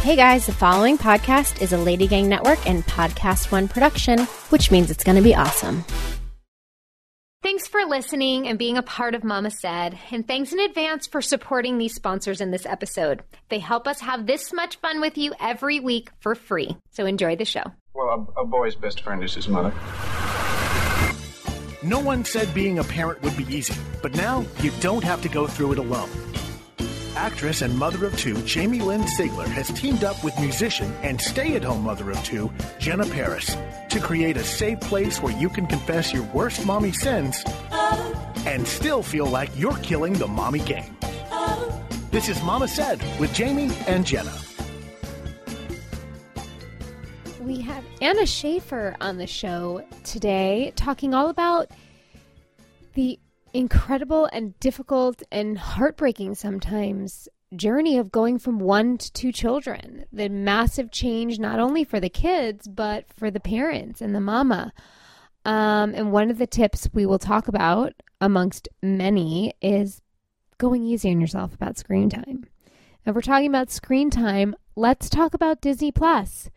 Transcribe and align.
Hey 0.00 0.16
guys, 0.16 0.46
the 0.46 0.52
following 0.52 0.96
podcast 0.96 1.60
is 1.60 1.74
a 1.74 1.76
Lady 1.76 2.06
Gang 2.06 2.26
Network 2.26 2.66
and 2.66 2.82
Podcast 2.86 3.52
One 3.52 3.68
production, 3.68 4.20
which 4.48 4.70
means 4.70 4.90
it's 4.90 5.04
going 5.04 5.16
to 5.16 5.22
be 5.22 5.34
awesome. 5.34 5.84
Thanks 7.42 7.68
for 7.68 7.84
listening 7.84 8.48
and 8.48 8.58
being 8.58 8.78
a 8.78 8.82
part 8.82 9.14
of 9.14 9.24
Mama 9.24 9.50
Said. 9.50 9.98
And 10.10 10.26
thanks 10.26 10.54
in 10.54 10.60
advance 10.60 11.06
for 11.06 11.20
supporting 11.20 11.76
these 11.76 11.94
sponsors 11.94 12.40
in 12.40 12.50
this 12.50 12.64
episode. 12.64 13.22
They 13.50 13.58
help 13.58 13.86
us 13.86 14.00
have 14.00 14.26
this 14.26 14.54
much 14.54 14.76
fun 14.76 15.02
with 15.02 15.18
you 15.18 15.34
every 15.38 15.80
week 15.80 16.08
for 16.20 16.34
free. 16.34 16.78
So 16.92 17.04
enjoy 17.04 17.36
the 17.36 17.44
show. 17.44 17.64
Well, 17.92 18.32
a, 18.34 18.40
a 18.40 18.46
boy's 18.46 18.76
best 18.76 19.02
friend 19.02 19.22
is 19.22 19.34
his 19.34 19.48
mother. 19.48 19.74
No 21.82 22.00
one 22.00 22.24
said 22.24 22.54
being 22.54 22.78
a 22.78 22.84
parent 22.84 23.20
would 23.22 23.36
be 23.36 23.44
easy, 23.54 23.74
but 24.00 24.14
now 24.14 24.46
you 24.62 24.70
don't 24.80 25.04
have 25.04 25.20
to 25.20 25.28
go 25.28 25.46
through 25.46 25.72
it 25.72 25.78
alone. 25.78 26.08
Actress 27.16 27.62
and 27.62 27.76
mother 27.76 28.06
of 28.06 28.16
two 28.16 28.40
Jamie 28.42 28.80
Lynn 28.80 29.02
Sigler 29.02 29.46
has 29.46 29.68
teamed 29.68 30.04
up 30.04 30.22
with 30.22 30.38
musician 30.38 30.92
and 31.02 31.20
stay 31.20 31.56
at 31.56 31.64
home 31.64 31.82
mother 31.82 32.10
of 32.10 32.22
two 32.24 32.52
Jenna 32.78 33.04
Paris 33.06 33.56
to 33.90 34.00
create 34.00 34.36
a 34.36 34.44
safe 34.44 34.80
place 34.80 35.20
where 35.20 35.36
you 35.36 35.48
can 35.48 35.66
confess 35.66 36.12
your 36.12 36.22
worst 36.32 36.64
mommy 36.64 36.92
sins 36.92 37.42
and 38.46 38.66
still 38.66 39.02
feel 39.02 39.26
like 39.26 39.50
you're 39.56 39.76
killing 39.78 40.12
the 40.14 40.26
mommy 40.26 40.60
game. 40.60 40.96
This 42.10 42.28
is 42.28 42.42
Mama 42.42 42.68
Said 42.68 43.00
with 43.18 43.32
Jamie 43.34 43.70
and 43.86 44.06
Jenna. 44.06 44.36
We 47.40 47.60
have 47.62 47.84
Anna 48.00 48.22
Schafer 48.22 48.96
on 49.00 49.18
the 49.18 49.26
show 49.26 49.84
today 50.04 50.72
talking 50.76 51.14
all 51.14 51.28
about 51.28 51.70
the 52.94 53.18
incredible 53.52 54.28
and 54.32 54.58
difficult 54.60 55.22
and 55.30 55.58
heartbreaking 55.58 56.34
sometimes 56.34 57.28
journey 57.56 57.98
of 57.98 58.12
going 58.12 58.38
from 58.38 58.58
one 58.58 58.96
to 58.98 59.12
two 59.12 59.32
children. 59.32 60.04
The 60.12 60.28
massive 60.28 60.90
change, 60.90 61.38
not 61.38 61.58
only 61.58 61.84
for 61.84 62.00
the 62.00 62.08
kids, 62.08 62.68
but 62.68 63.06
for 63.16 63.30
the 63.30 63.40
parents 63.40 64.00
and 64.00 64.14
the 64.14 64.20
mama. 64.20 64.72
Um, 65.44 65.94
and 65.94 66.12
one 66.12 66.30
of 66.30 66.38
the 66.38 66.46
tips 66.46 66.88
we 66.92 67.06
will 67.06 67.18
talk 67.18 67.48
about, 67.48 67.94
amongst 68.20 68.68
many, 68.82 69.54
is 69.60 70.02
going 70.58 70.84
easy 70.84 71.10
on 71.10 71.20
yourself 71.20 71.54
about 71.54 71.78
screen 71.78 72.10
time. 72.10 72.44
If 73.06 73.14
we're 73.14 73.22
talking 73.22 73.48
about 73.48 73.70
screen 73.70 74.10
time, 74.10 74.54
let's 74.76 75.08
talk 75.08 75.34
about 75.34 75.62
Disney 75.62 75.90
Plus. 75.90 76.50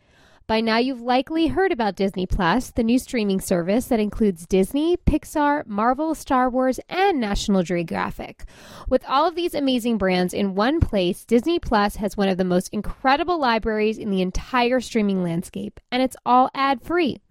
By 0.45 0.59
now, 0.59 0.77
you've 0.77 0.99
likely 0.99 1.47
heard 1.47 1.71
about 1.71 1.95
Disney 1.95 2.25
Plus, 2.25 2.69
the 2.71 2.83
new 2.83 2.99
streaming 2.99 3.39
service 3.39 3.85
that 3.85 4.01
includes 4.01 4.45
Disney, 4.45 4.97
Pixar, 4.97 5.65
Marvel, 5.65 6.13
Star 6.13 6.49
Wars, 6.49 6.81
and 6.89 7.21
National 7.21 7.63
Geographic. 7.63 8.43
With 8.89 9.05
all 9.07 9.25
of 9.25 9.35
these 9.35 9.53
amazing 9.53 9.97
brands 9.97 10.33
in 10.33 10.53
one 10.53 10.81
place, 10.81 11.23
Disney 11.23 11.59
Plus 11.59 11.95
has 11.95 12.17
one 12.17 12.27
of 12.27 12.37
the 12.37 12.43
most 12.43 12.67
incredible 12.73 13.39
libraries 13.39 13.97
in 13.97 14.09
the 14.09 14.21
entire 14.21 14.81
streaming 14.81 15.23
landscape, 15.23 15.79
and 15.91 16.03
it's 16.03 16.17
all 16.25 16.49
ad 16.53 16.81
free. 16.81 17.21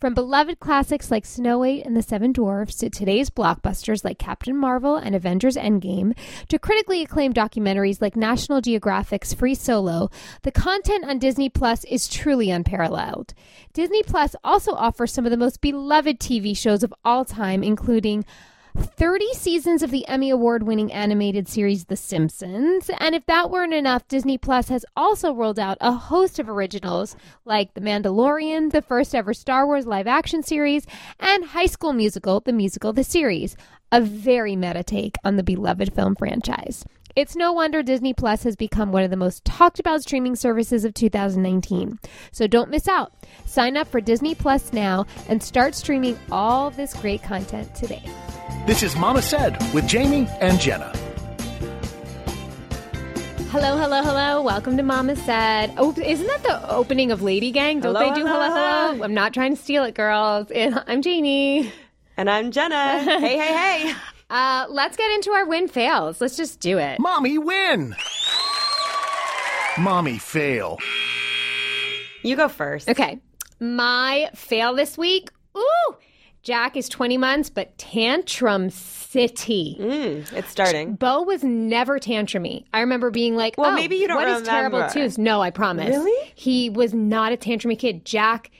From 0.00 0.14
beloved 0.14 0.58
classics 0.58 1.10
like 1.10 1.26
Snow 1.26 1.58
White 1.58 1.84
and 1.84 1.96
the 1.96 2.02
Seven 2.02 2.32
Dwarfs 2.32 2.76
to 2.76 2.90
today's 2.90 3.30
blockbusters 3.30 4.04
like 4.04 4.18
Captain 4.18 4.56
Marvel 4.56 4.96
and 4.96 5.14
Avengers 5.14 5.56
Endgame 5.56 6.16
to 6.48 6.58
critically 6.58 7.02
acclaimed 7.02 7.34
documentaries 7.34 8.00
like 8.00 8.16
National 8.16 8.60
Geographic's 8.60 9.34
Free 9.34 9.54
Solo, 9.54 10.10
the 10.42 10.50
content 10.50 11.04
on 11.04 11.18
Disney 11.18 11.48
Plus 11.48 11.84
is 11.84 12.08
truly 12.08 12.50
unparalleled. 12.54 13.34
Disney 13.74 14.02
Plus 14.02 14.34
also 14.42 14.72
offers 14.72 15.12
some 15.12 15.26
of 15.26 15.30
the 15.30 15.36
most 15.36 15.60
beloved 15.60 16.18
TV 16.18 16.56
shows 16.56 16.82
of 16.82 16.94
all 17.04 17.26
time, 17.26 17.62
including 17.62 18.24
30 18.76 19.32
seasons 19.34 19.82
of 19.84 19.92
the 19.92 20.06
Emmy 20.08 20.30
Award 20.30 20.64
winning 20.64 20.92
animated 20.92 21.46
series 21.48 21.84
The 21.84 21.96
Simpsons. 21.96 22.90
And 22.98 23.14
if 23.14 23.24
that 23.26 23.48
weren't 23.48 23.72
enough, 23.72 24.08
Disney 24.08 24.36
Plus 24.36 24.68
has 24.68 24.84
also 24.96 25.32
rolled 25.32 25.60
out 25.60 25.78
a 25.80 25.92
host 25.92 26.40
of 26.40 26.48
originals 26.48 27.14
like 27.44 27.74
The 27.74 27.80
Mandalorian, 27.80 28.72
the 28.72 28.82
first 28.82 29.14
ever 29.14 29.32
Star 29.32 29.64
Wars 29.66 29.86
live 29.86 30.08
action 30.08 30.42
series, 30.42 30.86
and 31.20 31.44
High 31.44 31.66
School 31.66 31.92
Musical, 31.92 32.40
the 32.40 32.52
musical, 32.52 32.92
the 32.92 33.04
series. 33.04 33.56
A 33.92 34.00
very 34.00 34.56
meta 34.56 34.82
take 34.82 35.16
on 35.22 35.36
the 35.36 35.44
beloved 35.44 35.92
film 35.92 36.16
franchise. 36.16 36.84
It's 37.16 37.36
no 37.36 37.52
wonder 37.52 37.80
Disney 37.84 38.12
Plus 38.12 38.42
has 38.42 38.56
become 38.56 38.90
one 38.90 39.04
of 39.04 39.10
the 39.10 39.16
most 39.16 39.44
talked 39.44 39.78
about 39.78 40.02
streaming 40.02 40.34
services 40.34 40.84
of 40.84 40.94
2019. 40.94 42.00
So 42.32 42.48
don't 42.48 42.70
miss 42.70 42.88
out. 42.88 43.12
Sign 43.46 43.76
up 43.76 43.86
for 43.86 44.00
Disney 44.00 44.34
Plus 44.34 44.72
now 44.72 45.06
and 45.28 45.40
start 45.40 45.76
streaming 45.76 46.18
all 46.32 46.70
this 46.70 46.92
great 46.94 47.22
content 47.22 47.72
today. 47.72 48.02
This 48.66 48.82
is 48.82 48.96
Mama 48.96 49.22
Said 49.22 49.56
with 49.72 49.86
Jamie 49.86 50.26
and 50.40 50.58
Jenna. 50.58 50.92
Hello, 53.52 53.78
hello, 53.78 54.02
hello. 54.02 54.42
Welcome 54.42 54.76
to 54.76 54.82
Mama 54.82 55.14
Said. 55.14 55.72
Oh, 55.76 55.94
isn't 55.96 56.26
that 56.26 56.42
the 56.42 56.68
opening 56.68 57.12
of 57.12 57.22
Lady 57.22 57.52
Gang? 57.52 57.78
Don't 57.78 57.94
Hello, 57.94 58.08
they 58.08 58.14
do 58.20 58.26
hello, 58.26 58.40
hello, 58.40 58.54
hello? 58.56 58.92
hello. 58.94 59.04
I'm 59.04 59.14
not 59.14 59.32
trying 59.32 59.54
to 59.54 59.62
steal 59.62 59.84
it, 59.84 59.94
girls. 59.94 60.50
I'm 60.52 61.00
Jamie. 61.00 61.72
And 62.16 62.28
I'm 62.28 62.50
Jenna. 62.50 62.98
hey, 63.20 63.38
hey, 63.38 63.84
hey. 63.92 63.94
Uh, 64.34 64.66
let's 64.68 64.96
get 64.96 65.12
into 65.12 65.30
our 65.30 65.46
win 65.46 65.68
fails. 65.68 66.20
Let's 66.20 66.36
just 66.36 66.58
do 66.58 66.76
it. 66.78 66.98
Mommy 66.98 67.38
win! 67.38 67.94
Mommy 69.78 70.18
fail. 70.18 70.78
You 72.24 72.34
go 72.34 72.48
first. 72.48 72.88
Okay. 72.88 73.20
My 73.60 74.28
fail 74.34 74.74
this 74.74 74.98
week. 74.98 75.30
Ooh, 75.56 75.96
Jack 76.42 76.76
is 76.76 76.88
20 76.88 77.16
months, 77.16 77.48
but 77.48 77.78
tantrum 77.78 78.70
city. 78.70 79.76
Mm, 79.80 80.32
it's 80.32 80.50
starting. 80.50 80.96
Bo 80.96 81.22
was 81.22 81.44
never 81.44 82.00
tantrumy. 82.00 82.64
I 82.74 82.80
remember 82.80 83.12
being 83.12 83.36
like, 83.36 83.56
Well, 83.56 83.70
oh, 83.70 83.74
maybe 83.76 83.94
you 83.94 84.08
don't 84.08 84.16
what 84.16 84.24
remember. 84.24 84.40
what 84.40 84.42
is 84.42 84.48
terrible 84.48 84.78
remember. 84.78 84.94
twos? 84.94 85.16
No, 85.16 85.42
I 85.42 85.50
promise. 85.50 85.90
Really? 85.90 86.32
He 86.34 86.70
was 86.70 86.92
not 86.92 87.32
a 87.32 87.36
tantrumy 87.36 87.78
kid. 87.78 88.04
Jack, 88.04 88.50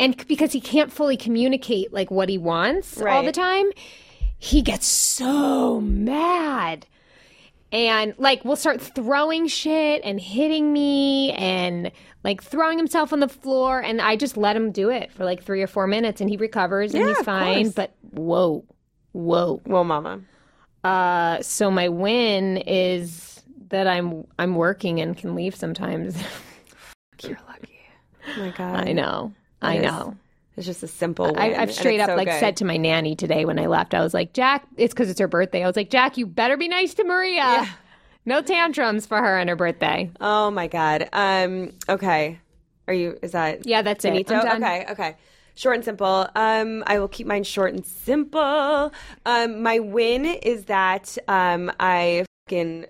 and 0.00 0.26
because 0.26 0.52
he 0.52 0.60
can't 0.60 0.90
fully 0.90 1.18
communicate 1.18 1.92
like 1.92 2.10
what 2.10 2.30
he 2.30 2.38
wants 2.38 2.98
all 3.02 3.22
the 3.22 3.32
time, 3.32 3.66
he 4.38 4.62
gets 4.62 4.86
so 4.86 5.80
mad. 5.80 6.86
And 7.72 8.14
like 8.16 8.44
will 8.44 8.56
start 8.56 8.80
throwing 8.80 9.48
shit 9.48 10.00
and 10.04 10.20
hitting 10.20 10.72
me 10.72 11.32
and 11.32 11.90
like 12.22 12.42
throwing 12.42 12.78
himself 12.78 13.12
on 13.12 13.20
the 13.20 13.28
floor 13.28 13.80
and 13.80 14.00
I 14.00 14.16
just 14.16 14.36
let 14.36 14.56
him 14.56 14.70
do 14.70 14.88
it 14.88 15.12
for 15.12 15.24
like 15.24 15.42
3 15.42 15.62
or 15.62 15.66
4 15.66 15.86
minutes 15.86 16.20
and 16.20 16.30
he 16.30 16.36
recovers 16.36 16.94
and 16.94 17.02
Yeah, 17.02 17.14
he's 17.14 17.24
fine, 17.24 17.70
but 17.70 17.94
whoa. 18.12 18.64
Whoa. 19.12 19.60
whoa 19.64 19.82
mama. 19.82 20.20
Uh, 20.84 21.42
so 21.42 21.70
my 21.70 21.88
win 21.88 22.58
is 22.58 23.42
that 23.68 23.88
I'm 23.88 24.26
I'm 24.38 24.54
working 24.54 25.00
and 25.00 25.16
can 25.16 25.34
leave 25.34 25.56
sometimes. 25.56 26.16
You're 27.22 27.38
lucky. 27.48 27.80
Oh 28.28 28.40
my 28.40 28.50
God. 28.50 28.88
I 28.88 28.92
know. 28.92 29.32
I 29.60 29.78
is. 29.78 29.82
know. 29.82 30.16
It's 30.56 30.66
just 30.66 30.82
a 30.82 30.88
simple 30.88 31.26
win. 31.26 31.36
I, 31.36 31.54
I've 31.54 31.72
straight 31.72 32.00
up 32.00 32.08
so 32.08 32.16
like 32.16 32.28
good. 32.28 32.40
said 32.40 32.56
to 32.58 32.64
my 32.64 32.76
nanny 32.76 33.14
today 33.14 33.44
when 33.44 33.58
I 33.58 33.66
left, 33.66 33.92
I 33.92 34.02
was 34.02 34.14
like, 34.14 34.32
Jack, 34.32 34.66
it's 34.76 34.94
because 34.94 35.10
it's 35.10 35.20
her 35.20 35.28
birthday. 35.28 35.62
I 35.62 35.66
was 35.66 35.76
like, 35.76 35.90
Jack, 35.90 36.16
you 36.16 36.26
better 36.26 36.56
be 36.56 36.68
nice 36.68 36.94
to 36.94 37.04
Maria. 37.04 37.68
No 38.24 38.40
tantrums 38.40 39.06
for 39.06 39.18
her 39.18 39.38
on 39.38 39.48
her 39.48 39.56
birthday. 39.56 40.10
Oh 40.20 40.50
my 40.50 40.66
God. 40.66 41.08
Um, 41.12 41.72
okay. 41.88 42.40
Are 42.88 42.94
you, 42.94 43.18
is 43.22 43.32
that? 43.32 43.66
Yeah, 43.66 43.82
that's 43.82 44.04
it. 44.04 44.14
I'm 44.14 44.22
done. 44.22 44.62
Okay, 44.64 44.86
okay. 44.90 45.16
Short 45.54 45.76
and 45.76 45.84
simple. 45.84 46.28
Um, 46.34 46.84
I 46.86 46.98
will 46.98 47.08
keep 47.08 47.26
mine 47.26 47.44
short 47.44 47.74
and 47.74 47.84
simple. 47.84 48.92
Um, 49.26 49.62
my 49.62 49.78
win 49.78 50.24
is 50.24 50.66
that 50.66 51.16
um, 51.28 51.70
I 51.78 52.24
fucking 52.46 52.86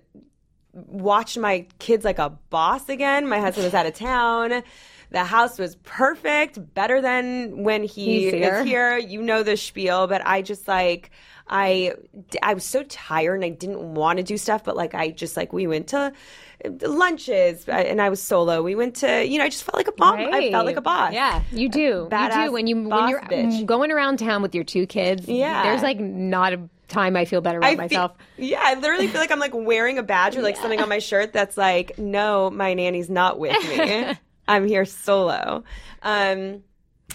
watched 0.72 1.38
my 1.38 1.66
kids 1.78 2.04
like 2.04 2.18
a 2.18 2.30
boss 2.50 2.88
again. 2.88 3.28
My 3.28 3.40
husband 3.40 3.64
was 3.64 3.74
out 3.74 3.86
of 3.86 3.94
town. 3.94 4.62
The 5.10 5.24
house 5.24 5.58
was 5.58 5.76
perfect, 5.76 6.74
better 6.74 7.00
than 7.00 7.62
when 7.62 7.84
he 7.84 8.24
He's 8.24 8.32
here. 8.32 8.56
is 8.56 8.66
here. 8.66 8.98
You 8.98 9.22
know 9.22 9.42
the 9.42 9.56
spiel, 9.56 10.06
but 10.06 10.26
I 10.26 10.42
just 10.42 10.66
like 10.66 11.10
I 11.48 11.94
I 12.42 12.54
was 12.54 12.64
so 12.64 12.82
tired 12.84 13.36
and 13.36 13.44
I 13.44 13.50
didn't 13.50 13.94
want 13.94 14.18
to 14.18 14.22
do 14.22 14.36
stuff, 14.36 14.64
but 14.64 14.76
like 14.76 14.94
I 14.94 15.10
just 15.10 15.36
like 15.36 15.52
we 15.52 15.66
went 15.66 15.88
to 15.88 16.12
lunches 16.82 17.68
uh, 17.68 17.72
and 17.72 18.00
I 18.00 18.08
was 18.08 18.20
solo. 18.20 18.62
We 18.62 18.74
went 18.74 18.96
to 18.96 19.24
you 19.24 19.38
know 19.38 19.44
I 19.44 19.48
just 19.48 19.64
felt 19.64 19.76
like 19.76 19.88
a 19.88 19.92
mom. 19.98 20.18
I 20.18 20.50
felt 20.50 20.66
like 20.66 20.76
a 20.76 20.80
boss. 20.80 21.12
Yeah, 21.12 21.42
you 21.52 21.68
do. 21.68 22.08
you 22.10 22.30
do 22.32 22.52
when 22.52 22.66
you 22.66 22.76
when 22.88 23.08
you're 23.08 23.20
bitch. 23.20 23.64
going 23.64 23.92
around 23.92 24.18
town 24.18 24.42
with 24.42 24.54
your 24.54 24.64
two 24.64 24.86
kids. 24.86 25.28
Yeah. 25.28 25.62
there's 25.62 25.82
like 25.82 26.00
not 26.00 26.52
a 26.52 26.68
time 26.88 27.16
I 27.16 27.24
feel 27.24 27.40
better 27.40 27.58
about 27.58 27.70
I 27.72 27.74
myself. 27.76 28.12
Feel, 28.36 28.46
yeah, 28.46 28.60
I 28.62 28.74
literally 28.74 29.08
feel 29.08 29.20
like 29.20 29.30
I'm 29.30 29.38
like 29.38 29.54
wearing 29.54 29.98
a 29.98 30.02
badge 30.02 30.36
or 30.36 30.42
like 30.42 30.56
something 30.60 30.80
on 30.80 30.88
my 30.88 30.98
shirt 30.98 31.32
that's 31.32 31.56
like, 31.56 31.98
no, 31.98 32.50
my 32.50 32.74
nanny's 32.74 33.10
not 33.10 33.38
with 33.38 33.56
me. 33.68 34.14
I'm 34.48 34.66
here 34.66 34.84
solo. 34.84 35.64
Um, 36.02 36.62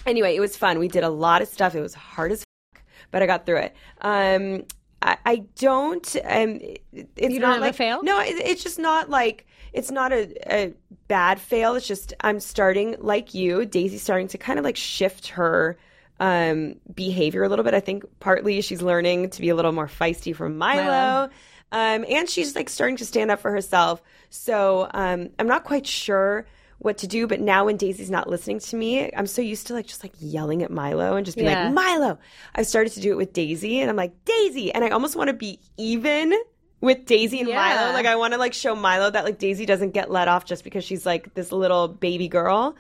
anyway, 0.06 0.36
it 0.36 0.40
was 0.40 0.58
fun. 0.58 0.80
We 0.80 0.88
did 0.88 1.04
a 1.04 1.10
lot 1.10 1.42
of 1.42 1.48
stuff. 1.48 1.76
It 1.76 1.82
was 1.82 1.94
hard 1.94 2.32
as 2.32 2.44
fuck, 2.74 2.84
but 3.12 3.22
I 3.22 3.26
got 3.26 3.46
through 3.46 3.58
it. 3.58 3.76
Um, 4.02 4.66
I, 5.02 5.18
I 5.26 5.36
don't. 5.56 6.16
Um, 6.24 6.60
it's 6.92 7.34
You 7.34 7.40
don't 7.40 7.50
not 7.50 7.62
like 7.62 7.76
fail? 7.76 8.04
No, 8.04 8.20
it, 8.20 8.36
it's 8.38 8.64
just 8.64 8.80
not 8.80 9.10
like 9.10 9.48
it's 9.74 9.92
not 9.92 10.12
a, 10.12 10.34
a 10.54 10.74
bad 11.08 11.40
fail. 11.40 11.76
It's 11.76 11.88
just 11.88 12.14
I'm 12.22 12.40
starting 12.40 12.96
like 13.00 13.34
you, 13.34 13.66
Daisy's 13.66 14.04
starting 14.04 14.28
to 14.30 14.38
kind 14.38 14.60
of 14.60 14.66
like 14.66 14.78
shift 14.78 15.30
her 15.30 15.78
um, 16.20 16.76
behavior 16.94 17.44
a 17.44 17.50
little 17.50 17.66
bit. 17.66 17.74
I 17.74 17.80
think 17.80 18.04
partly 18.20 18.62
she's 18.62 18.82
learning 18.82 19.32
to 19.32 19.42
be 19.42 19.50
a 19.50 19.56
little 19.56 19.72
more 19.72 19.88
feisty 19.88 20.36
from 20.36 20.58
Milo. 20.58 20.84
Milo. 20.84 21.30
Um, 21.74 22.06
and 22.10 22.30
she's 22.30 22.56
like 22.56 22.70
starting 22.70 22.98
to 22.98 23.06
stand 23.06 23.32
up 23.32 23.40
for 23.40 23.50
herself. 23.50 24.04
So 24.30 24.90
um, 24.94 25.30
I'm 25.40 25.48
not 25.48 25.64
quite 25.64 25.88
sure 25.88 26.46
what 26.82 26.98
to 27.00 27.08
do. 27.08 27.28
But 27.28 27.40
now 27.40 27.66
when 27.66 27.78
Daisy's 27.78 28.10
not 28.10 28.28
listening 28.30 28.60
to 28.60 28.76
me, 28.76 29.12
I'm 29.16 29.28
so 29.28 29.42
used 29.42 29.68
to 29.68 29.74
like 29.74 29.86
just 29.86 30.04
like 30.04 30.14
yelling 30.20 30.64
at 30.64 30.72
Milo 30.72 31.16
and 31.16 31.26
just 31.26 31.38
being 31.38 31.50
Yeah. 31.50 31.66
like, 31.66 31.74
Milo. 31.74 32.18
I've 32.56 32.66
started 32.68 32.92
to 32.94 33.00
do 33.02 33.12
it 33.12 33.18
with 33.18 33.34
Daisy 33.34 33.80
and 33.80 33.90
I'm 33.90 33.96
like, 33.96 34.14
Daisy. 34.26 34.72
And 34.74 34.84
I 34.84 34.90
almost 34.90 35.16
want 35.16 35.28
to 35.30 35.34
be 35.34 35.60
even 35.78 36.34
with 36.82 37.06
Daisy 37.06 37.40
and 37.40 37.48
Yeah. 37.50 37.56
Milo. 37.56 37.94
Like 37.94 38.06
I 38.08 38.16
want 38.16 38.34
to 38.34 38.40
like 38.40 38.54
show 38.54 38.76
Milo 38.76 39.10
that 39.12 39.24
like 39.26 39.38
Daisy 39.38 39.66
doesn't 39.66 39.92
get 39.92 40.10
let 40.10 40.28
off 40.28 40.46
just 40.46 40.64
because 40.64 40.84
she's 40.84 41.06
like 41.06 41.34
this 41.36 41.52
little 41.52 41.88
baby 41.88 42.28
girl. 42.28 42.76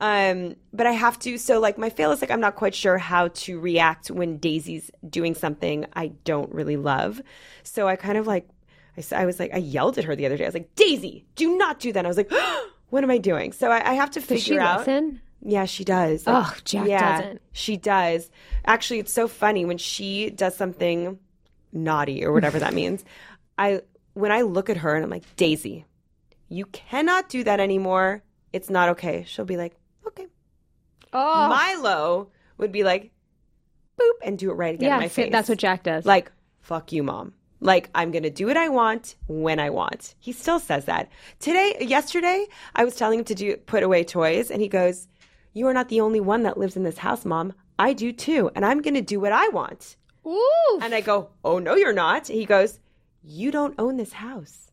Um, 0.00 0.56
but 0.72 0.86
I 0.86 0.92
have 0.92 1.18
to. 1.20 1.36
So 1.38 1.60
like 1.60 1.78
my 1.78 1.88
fail 1.90 2.10
is 2.10 2.20
like 2.22 2.30
I'm 2.30 2.40
not 2.40 2.56
quite 2.56 2.74
sure 2.74 2.98
how 2.98 3.28
to 3.28 3.60
react 3.60 4.10
when 4.10 4.38
Daisy's 4.38 4.90
doing 5.08 5.34
something 5.34 5.86
I 5.92 6.08
don't 6.24 6.52
really 6.52 6.76
love. 6.76 7.20
So 7.62 7.86
I 7.86 7.94
kind 7.96 8.18
of 8.18 8.26
like 8.26 8.48
I, 8.96 9.04
I 9.22 9.26
was 9.26 9.38
like 9.38 9.52
I 9.54 9.58
yelled 9.58 9.98
at 9.98 10.04
her 10.04 10.16
the 10.16 10.26
other 10.26 10.36
day. 10.36 10.44
I 10.44 10.48
was 10.48 10.54
like 10.54 10.74
Daisy, 10.74 11.24
do 11.36 11.56
not 11.56 11.78
do 11.78 11.92
that. 11.92 12.00
And 12.00 12.06
I 12.06 12.10
was 12.10 12.16
like, 12.16 12.32
what 12.92 13.02
am 13.02 13.10
I 13.10 13.16
doing? 13.16 13.52
So 13.52 13.70
I, 13.70 13.92
I 13.92 13.94
have 13.94 14.10
to 14.10 14.20
figure 14.20 14.34
Does 14.36 14.44
she 14.44 14.58
out. 14.58 14.78
listen? 14.80 15.22
Yeah, 15.40 15.64
she 15.64 15.82
does. 15.82 16.24
Oh, 16.26 16.54
Jack 16.66 16.86
doesn't. 16.86 17.40
She 17.52 17.78
does. 17.78 18.30
Actually, 18.66 18.98
it's 18.98 19.12
so 19.14 19.28
funny 19.28 19.64
when 19.64 19.78
she 19.78 20.28
does 20.28 20.54
something 20.54 21.18
naughty 21.72 22.22
or 22.22 22.32
whatever 22.34 22.58
that 22.58 22.74
means. 22.80 23.02
I 23.56 23.80
when 24.12 24.30
I 24.30 24.42
look 24.42 24.68
at 24.68 24.76
her 24.76 24.94
and 24.94 25.02
I'm 25.02 25.08
like, 25.08 25.24
Daisy, 25.36 25.86
you 26.50 26.66
cannot 26.66 27.30
do 27.30 27.42
that 27.44 27.60
anymore. 27.60 28.22
It's 28.52 28.68
not 28.68 28.90
okay. 28.90 29.24
She'll 29.26 29.46
be 29.46 29.56
like, 29.56 29.74
okay. 30.08 30.26
Oh, 31.14 31.48
Milo 31.48 32.28
would 32.58 32.72
be 32.72 32.84
like, 32.84 33.10
boop, 33.98 34.12
and 34.22 34.38
do 34.38 34.50
it 34.50 34.54
right 34.54 34.74
again 34.74 34.92
in 34.92 34.98
my 35.00 35.08
face. 35.08 35.32
that's 35.32 35.48
what 35.48 35.56
Jack 35.56 35.82
does. 35.82 36.04
Like, 36.04 36.30
fuck 36.60 36.92
you, 36.92 37.02
mom. 37.02 37.32
Like, 37.62 37.90
I'm 37.94 38.10
going 38.10 38.24
to 38.24 38.30
do 38.30 38.46
what 38.48 38.56
I 38.56 38.68
want 38.68 39.14
when 39.28 39.60
I 39.60 39.70
want. 39.70 40.14
He 40.18 40.32
still 40.32 40.58
says 40.58 40.84
that. 40.86 41.08
Today, 41.38 41.76
yesterday, 41.80 42.46
I 42.74 42.84
was 42.84 42.96
telling 42.96 43.20
him 43.20 43.24
to 43.26 43.34
do 43.36 43.56
put 43.56 43.82
away 43.84 44.02
toys, 44.04 44.50
and 44.50 44.60
he 44.60 44.68
goes, 44.68 45.06
You 45.52 45.66
are 45.68 45.72
not 45.74 45.88
the 45.88 46.00
only 46.00 46.20
one 46.20 46.42
that 46.42 46.58
lives 46.58 46.76
in 46.76 46.82
this 46.82 46.98
house, 46.98 47.24
mom. 47.24 47.52
I 47.78 47.92
do 47.92 48.12
too, 48.12 48.50
and 48.54 48.66
I'm 48.66 48.82
going 48.82 48.94
to 48.94 49.00
do 49.00 49.20
what 49.20 49.32
I 49.32 49.48
want. 49.48 49.96
Ooh, 50.26 50.78
And 50.82 50.92
I 50.94 51.00
go, 51.00 51.30
Oh, 51.44 51.58
no, 51.60 51.74
you're 51.76 51.92
not. 51.92 52.26
He 52.26 52.44
goes, 52.46 52.80
You 53.22 53.50
don't 53.52 53.74
own 53.78 53.96
this 53.96 54.12
house. 54.12 54.70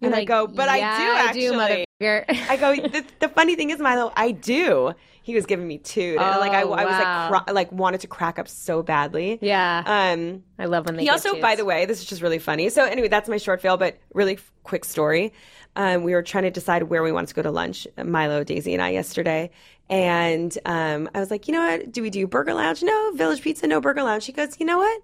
and 0.00 0.14
I 0.14 0.24
go, 0.24 0.46
But 0.46 0.68
yeah, 0.78 1.24
I 1.28 1.32
do, 1.32 1.44
actually. 1.50 1.86
motherfucker. 2.00 2.48
I 2.50 2.56
go. 2.56 2.76
The, 2.76 3.04
the 3.18 3.28
funny 3.28 3.56
thing 3.56 3.70
is, 3.70 3.80
Milo, 3.80 4.12
I 4.16 4.30
do. 4.30 4.92
He 5.28 5.34
was 5.34 5.44
giving 5.44 5.68
me 5.68 5.76
two, 5.76 6.16
and 6.18 6.40
like 6.40 6.52
I, 6.52 6.62
Oh, 6.62 6.72
I 6.72 6.84
was 6.86 7.30
like, 7.46 7.50
like 7.54 7.70
wanted 7.70 8.00
to 8.00 8.06
crack 8.06 8.38
up 8.38 8.48
so 8.48 8.82
badly. 8.82 9.38
yeah, 9.42 9.82
Um, 9.86 10.42
I 10.58 10.64
love 10.64 10.86
when 10.86 10.96
they. 10.96 11.02
he 11.02 11.10
also, 11.10 11.32
twos. 11.34 11.42
by 11.42 11.54
the 11.54 11.66
way, 11.66 11.84
this 11.84 12.00
is 12.00 12.06
just 12.06 12.22
really 12.22 12.38
funny. 12.38 12.70
So 12.70 12.82
anyway, 12.84 13.08
that's 13.08 13.28
my 13.28 13.36
short 13.36 13.60
fail, 13.60 13.76
but 13.76 13.98
really 14.14 14.34
f- 14.34 14.50
quick 14.62 14.86
story. 14.86 15.34
Um, 15.76 16.02
we 16.02 16.14
were 16.14 16.22
trying 16.22 16.44
to 16.44 16.50
decide 16.50 16.84
where 16.84 17.02
we 17.02 17.12
wanted 17.12 17.26
to 17.28 17.34
go 17.34 17.42
to 17.42 17.50
lunch, 17.50 17.86
Milo, 18.02 18.42
Daisy, 18.42 18.72
and 18.72 18.82
I 18.82 18.88
yesterday. 18.88 19.50
And 19.90 20.56
um, 20.64 21.08
I 21.14 21.20
was 21.20 21.30
like, 21.30 21.46
you 21.46 21.52
know 21.54 21.60
what? 21.64 21.92
Do 21.92 22.00
we 22.02 22.08
do 22.10 22.26
Burger 22.26 22.54
Lounge? 22.54 22.82
No, 22.82 23.12
Village 23.14 23.42
Pizza, 23.42 23.66
no 23.66 23.80
Burger 23.80 24.02
Lounge. 24.02 24.22
She 24.22 24.32
goes, 24.32 24.58
you 24.58 24.64
know 24.66 24.78
what? 24.78 25.02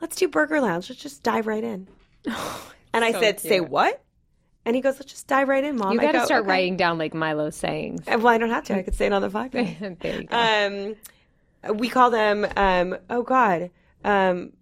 Let's 0.00 0.16
do 0.16 0.26
Burger 0.26 0.60
Lounge. 0.60 0.88
Let's 0.88 1.02
just 1.02 1.22
dive 1.22 1.46
right 1.46 1.62
in. 1.62 1.86
and 2.94 3.04
I 3.04 3.12
said, 3.12 3.40
say 3.40 3.60
what? 3.60 4.02
And 4.66 4.76
he 4.76 4.82
goes, 4.82 4.96
let's 5.00 5.10
just 5.10 5.26
dive 5.26 5.48
right 5.48 5.64
in, 5.64 5.76
Mom. 5.76 5.92
you 5.92 6.00
I 6.00 6.02
got 6.04 6.12
to 6.12 6.18
go, 6.18 6.24
start 6.26 6.42
"Okay." 6.42 6.50
writing 6.50 6.76
down 6.76 6.98
like 6.98 7.14
Milo's 7.14 7.56
sayings. 7.56 8.02
Well, 8.06 8.28
I 8.28 8.36
don't 8.38 8.50
have 8.50 8.64
to. 8.64 8.74
I 8.74 8.82
could 8.82 8.94
say 8.94 9.06
it 9.06 9.12
on 9.12 9.22
the 9.22 9.28
podcast. 9.30 9.98
there 10.00 10.20
you 10.20 10.26
go. 10.26 10.96
um, 11.66 11.76
we 11.76 11.88
call 11.88 12.10
them. 12.10 12.46
Um, 12.56 12.96
oh 13.08 13.22
God. 13.22 13.70
Um, 14.04 14.52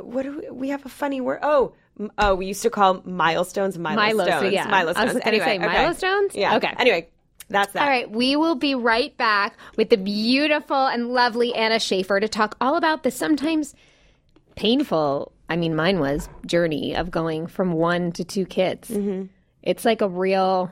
what 0.00 0.22
do 0.22 0.38
we? 0.40 0.50
We 0.50 0.68
have 0.70 0.84
a 0.86 0.88
funny 0.88 1.20
word. 1.20 1.40
Oh, 1.42 1.74
oh, 2.18 2.34
we 2.34 2.46
used 2.46 2.62
to 2.62 2.70
call 2.70 3.02
milestones 3.04 3.78
milestones. 3.78 4.28
Milos, 4.28 4.52
yeah. 4.52 4.66
milestones. 4.66 5.10
I 5.10 5.12
was 5.12 5.22
anyway, 5.24 5.44
say 5.44 5.56
okay. 5.56 5.66
milestones? 5.66 6.34
Yeah. 6.34 6.56
Okay. 6.56 6.72
Anyway, 6.78 7.08
that's 7.48 7.72
that. 7.72 7.82
All 7.82 7.88
right, 7.88 8.10
we 8.10 8.36
will 8.36 8.56
be 8.56 8.74
right 8.74 9.16
back 9.16 9.56
with 9.76 9.90
the 9.90 9.96
beautiful 9.96 10.86
and 10.86 11.08
lovely 11.08 11.54
Anna 11.54 11.76
Schafer 11.76 12.20
to 12.20 12.28
talk 12.28 12.56
all 12.60 12.76
about 12.76 13.02
the 13.02 13.10
sometimes 13.10 13.74
painful, 14.56 15.32
I 15.48 15.56
mean, 15.56 15.76
mine 15.76 16.00
was, 16.00 16.28
journey 16.44 16.96
of 16.96 17.10
going 17.10 17.46
from 17.46 17.72
one 17.72 18.12
to 18.12 18.24
two 18.24 18.46
kids. 18.46 18.90
Mm-hmm. 18.90 19.26
It's 19.62 19.84
like 19.84 20.00
a 20.00 20.08
real. 20.08 20.70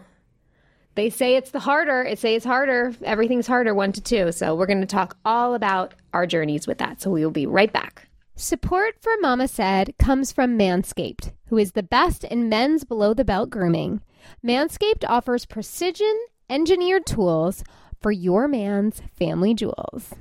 They 0.95 1.11
say 1.11 1.37
it's 1.37 1.51
the 1.51 1.61
harder. 1.61 2.03
It 2.03 2.19
say 2.19 2.35
it's 2.35 2.45
harder. 2.45 2.95
Everything's 3.03 3.47
harder, 3.47 3.75
one 3.75 3.93
to 3.93 4.01
two. 4.01 4.33
So 4.33 4.55
we're 4.55 4.67
going 4.67 4.81
to 4.81 4.87
talk 4.87 5.17
all 5.25 5.55
about 5.55 5.95
our 6.13 6.27
journeys 6.27 6.67
with 6.67 6.79
that. 6.79 7.01
So 7.01 7.11
we 7.11 7.25
will 7.25 7.33
be 7.33 7.47
right 7.47 7.73
back. 7.73 8.09
Support 8.37 8.97
for 9.01 9.13
Mama 9.21 9.47
Said 9.47 9.95
comes 9.99 10.33
from 10.33 10.59
Manscaped, 10.59 11.33
who 11.47 11.59
is 11.59 11.73
the 11.73 11.85
best 11.85 12.25
in 12.25 12.49
men's 12.49 12.85
below 12.85 13.15
the 13.15 13.25
belt 13.25 13.51
grooming. 13.51 14.03
Manscaped 14.45 15.05
offers 15.09 15.47
precision 15.47 16.15
engineered 16.51 17.07
tools 17.07 17.63
for 18.01 18.11
your 18.11 18.49
man's 18.49 19.03
family 19.17 19.55
jewels. 19.55 20.15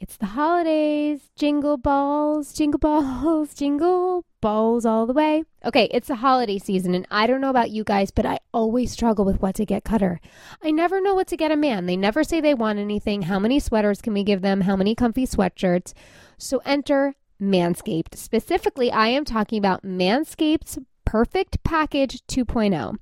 It's 0.00 0.16
the 0.16 0.26
holidays. 0.26 1.28
Jingle 1.34 1.76
balls, 1.76 2.52
jingle 2.52 2.78
balls, 2.78 3.52
jingle 3.56 4.24
balls 4.40 4.86
all 4.86 5.06
the 5.06 5.12
way. 5.12 5.42
Okay, 5.64 5.88
it's 5.90 6.06
the 6.06 6.16
holiday 6.16 6.58
season, 6.58 6.94
and 6.94 7.04
I 7.10 7.26
don't 7.26 7.40
know 7.40 7.50
about 7.50 7.70
you 7.70 7.82
guys, 7.82 8.12
but 8.12 8.24
I 8.24 8.38
always 8.54 8.92
struggle 8.92 9.24
with 9.24 9.42
what 9.42 9.56
to 9.56 9.66
get 9.66 9.82
Cutter. 9.82 10.20
I 10.62 10.70
never 10.70 11.00
know 11.00 11.16
what 11.16 11.26
to 11.28 11.36
get 11.36 11.50
a 11.50 11.56
man. 11.56 11.86
They 11.86 11.96
never 11.96 12.22
say 12.22 12.40
they 12.40 12.54
want 12.54 12.78
anything. 12.78 13.22
How 13.22 13.40
many 13.40 13.58
sweaters 13.58 14.00
can 14.00 14.14
we 14.14 14.22
give 14.22 14.40
them? 14.40 14.60
How 14.60 14.76
many 14.76 14.94
comfy 14.94 15.26
sweatshirts? 15.26 15.94
So 16.36 16.62
enter 16.64 17.16
Manscaped. 17.42 18.14
Specifically, 18.14 18.92
I 18.92 19.08
am 19.08 19.24
talking 19.24 19.58
about 19.58 19.82
Manscaped's 19.82 20.78
Perfect 21.04 21.64
Package 21.64 22.22
2.0. 22.28 22.98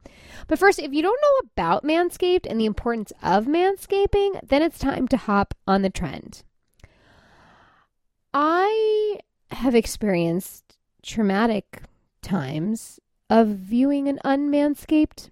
But 0.46 0.58
first, 0.58 0.78
if 0.78 0.94
you 0.94 1.02
don't 1.02 1.20
know 1.20 1.48
about 1.52 1.84
Manscaped 1.84 2.46
and 2.48 2.58
the 2.58 2.64
importance 2.64 3.12
of 3.22 3.44
manscaping, 3.44 4.40
then 4.48 4.62
it's 4.62 4.78
time 4.78 5.08
to 5.08 5.16
hop 5.16 5.54
on 5.66 5.82
the 5.82 5.90
trend. 5.90 6.44
I 8.38 9.18
have 9.50 9.74
experienced 9.74 10.76
traumatic 11.02 11.84
times 12.20 13.00
of 13.30 13.48
viewing 13.48 14.08
an 14.08 14.18
unmanscaped 14.26 15.30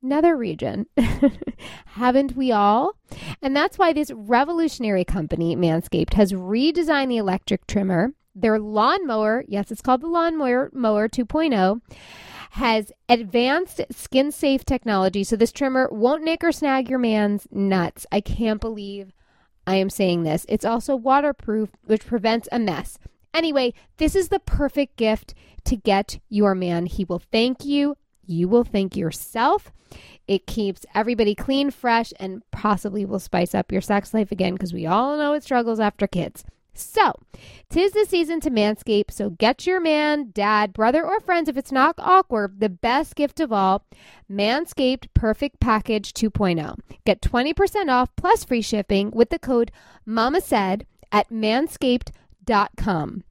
nether 0.00 0.34
region. 0.34 0.86
Haven't 1.84 2.34
we 2.34 2.50
all? 2.50 2.94
And 3.42 3.54
that's 3.54 3.76
why 3.76 3.92
this 3.92 4.10
revolutionary 4.10 5.04
company, 5.04 5.54
Manscaped, 5.54 6.14
has 6.14 6.32
redesigned 6.32 7.08
the 7.08 7.18
electric 7.18 7.66
trimmer. 7.66 8.14
Their 8.34 8.58
lawnmower, 8.58 9.44
yes, 9.46 9.70
it's 9.70 9.82
called 9.82 10.00
the 10.00 10.06
Lawnmower 10.06 10.70
Mower 10.72 11.10
2.0, 11.10 11.82
has 12.52 12.90
advanced 13.10 13.82
skin 13.90 14.32
safe 14.32 14.64
technology. 14.64 15.24
So 15.24 15.36
this 15.36 15.52
trimmer 15.52 15.90
won't 15.92 16.24
nick 16.24 16.42
or 16.42 16.52
snag 16.52 16.88
your 16.88 16.98
man's 16.98 17.46
nuts. 17.50 18.06
I 18.10 18.22
can't 18.22 18.62
believe 18.62 19.12
I 19.66 19.76
am 19.76 19.90
saying 19.90 20.22
this. 20.22 20.44
It's 20.48 20.64
also 20.64 20.96
waterproof, 20.96 21.70
which 21.84 22.06
prevents 22.06 22.48
a 22.50 22.58
mess. 22.58 22.98
Anyway, 23.34 23.74
this 23.96 24.14
is 24.14 24.28
the 24.28 24.40
perfect 24.40 24.96
gift 24.96 25.34
to 25.64 25.76
get 25.76 26.18
your 26.28 26.54
man. 26.54 26.86
He 26.86 27.04
will 27.04 27.22
thank 27.30 27.64
you. 27.64 27.96
You 28.26 28.48
will 28.48 28.64
thank 28.64 28.96
yourself. 28.96 29.72
It 30.26 30.46
keeps 30.46 30.86
everybody 30.94 31.34
clean, 31.34 31.70
fresh, 31.70 32.12
and 32.18 32.42
possibly 32.50 33.04
will 33.04 33.18
spice 33.18 33.54
up 33.54 33.72
your 33.72 33.80
sex 33.80 34.14
life 34.14 34.32
again 34.32 34.54
because 34.54 34.72
we 34.72 34.86
all 34.86 35.16
know 35.16 35.34
it 35.34 35.42
struggles 35.42 35.80
after 35.80 36.06
kids. 36.06 36.44
So, 36.74 37.12
tis 37.68 37.92
the 37.92 38.06
season 38.06 38.40
to 38.40 38.50
manscape. 38.50 39.10
So, 39.10 39.30
get 39.30 39.66
your 39.66 39.80
man, 39.80 40.30
dad, 40.32 40.72
brother, 40.72 41.04
or 41.04 41.20
friends 41.20 41.48
if 41.48 41.56
it's 41.56 41.72
not 41.72 41.94
awkward. 41.98 42.60
The 42.60 42.68
best 42.68 43.14
gift 43.14 43.40
of 43.40 43.52
all 43.52 43.84
Manscaped 44.30 45.08
Perfect 45.14 45.60
Package 45.60 46.12
2.0. 46.14 46.78
Get 47.04 47.20
20% 47.20 47.90
off 47.90 48.14
plus 48.16 48.44
free 48.44 48.62
shipping 48.62 49.10
with 49.10 49.30
the 49.30 49.38
code 49.38 49.70
Mama 50.06 50.40
Said 50.40 50.86
at 51.10 51.28
manscaped.com. 51.30 53.24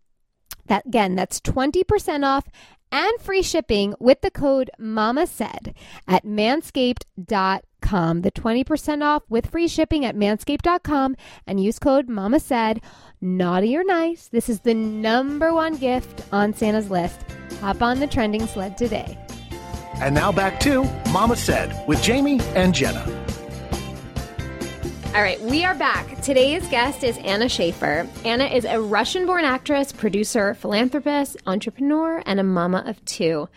That 0.67 0.85
again, 0.85 1.15
that's 1.15 1.41
20% 1.41 2.25
off 2.25 2.45
and 2.91 3.19
free 3.21 3.41
shipping 3.41 3.95
with 3.99 4.21
the 4.21 4.31
code 4.31 4.69
Mama 4.77 5.27
Said 5.27 5.73
at 6.07 6.25
manscaped.com. 6.25 8.21
The 8.21 8.31
20% 8.31 9.03
off 9.03 9.23
with 9.29 9.47
free 9.47 9.67
shipping 9.67 10.05
at 10.05 10.15
manscaped.com 10.15 11.15
and 11.47 11.63
use 11.63 11.79
code 11.79 12.09
Mama 12.09 12.39
Said. 12.39 12.81
Naughty 13.21 13.75
or 13.75 13.83
nice, 13.83 14.27
this 14.27 14.49
is 14.49 14.61
the 14.61 14.73
number 14.73 15.53
one 15.53 15.75
gift 15.77 16.23
on 16.31 16.53
Santa's 16.53 16.89
list. 16.89 17.19
Hop 17.61 17.81
on 17.81 17.99
the 17.99 18.07
trending 18.07 18.47
sled 18.47 18.77
today. 18.77 19.17
And 19.95 20.15
now 20.15 20.31
back 20.31 20.59
to 20.61 20.83
Mama 21.11 21.35
Said 21.35 21.87
with 21.87 22.01
Jamie 22.01 22.39
and 22.55 22.73
Jenna. 22.73 23.20
All 25.13 25.21
right, 25.21 25.41
we 25.41 25.65
are 25.65 25.75
back. 25.75 26.21
Today's 26.21 26.65
guest 26.69 27.03
is 27.03 27.17
Anna 27.17 27.45
Schafer. 27.45 28.07
Anna 28.25 28.45
is 28.45 28.63
a 28.63 28.79
Russian 28.79 29.25
born 29.25 29.43
actress, 29.43 29.91
producer, 29.91 30.53
philanthropist, 30.53 31.35
entrepreneur, 31.45 32.23
and 32.25 32.39
a 32.39 32.43
mama 32.43 32.81
of 32.87 33.03
two. 33.03 33.49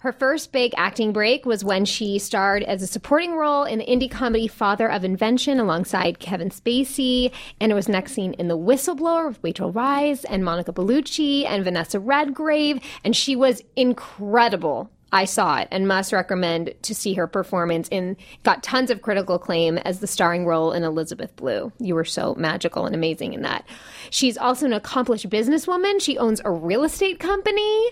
Her 0.00 0.12
first 0.12 0.50
big 0.50 0.72
acting 0.78 1.12
break 1.12 1.44
was 1.44 1.62
when 1.62 1.84
she 1.84 2.18
starred 2.18 2.62
as 2.62 2.80
a 2.80 2.86
supporting 2.86 3.36
role 3.36 3.64
in 3.64 3.80
the 3.80 3.84
indie 3.84 4.10
comedy 4.10 4.48
Father 4.48 4.90
of 4.90 5.04
Invention 5.04 5.60
alongside 5.60 6.20
Kevin 6.20 6.48
Spacey. 6.48 7.32
And 7.60 7.70
it 7.70 7.74
was 7.74 7.86
next 7.86 8.12
seen 8.12 8.32
in 8.34 8.48
The 8.48 8.56
Whistleblower 8.56 9.28
with 9.28 9.40
Rachel 9.42 9.74
Weisz 9.74 10.24
and 10.30 10.42
Monica 10.42 10.72
Bellucci 10.72 11.44
and 11.44 11.64
Vanessa 11.64 12.00
Redgrave. 12.00 12.80
And 13.04 13.14
she 13.14 13.36
was 13.36 13.62
incredible. 13.76 14.90
I 15.14 15.26
saw 15.26 15.58
it 15.58 15.68
and 15.70 15.86
must 15.86 16.12
recommend 16.12 16.74
to 16.82 16.92
see 16.92 17.14
her 17.14 17.28
performance 17.28 17.86
in 17.92 18.16
got 18.42 18.64
tons 18.64 18.90
of 18.90 19.00
critical 19.00 19.36
acclaim 19.36 19.78
as 19.78 20.00
the 20.00 20.08
starring 20.08 20.44
role 20.44 20.72
in 20.72 20.82
Elizabeth 20.82 21.36
Blue. 21.36 21.70
You 21.78 21.94
were 21.94 22.04
so 22.04 22.34
magical 22.34 22.84
and 22.84 22.96
amazing 22.96 23.32
in 23.32 23.42
that. 23.42 23.64
She's 24.10 24.36
also 24.36 24.66
an 24.66 24.72
accomplished 24.72 25.30
businesswoman. 25.30 26.02
She 26.02 26.18
owns 26.18 26.40
a 26.44 26.50
real 26.50 26.82
estate 26.82 27.20
company 27.20 27.90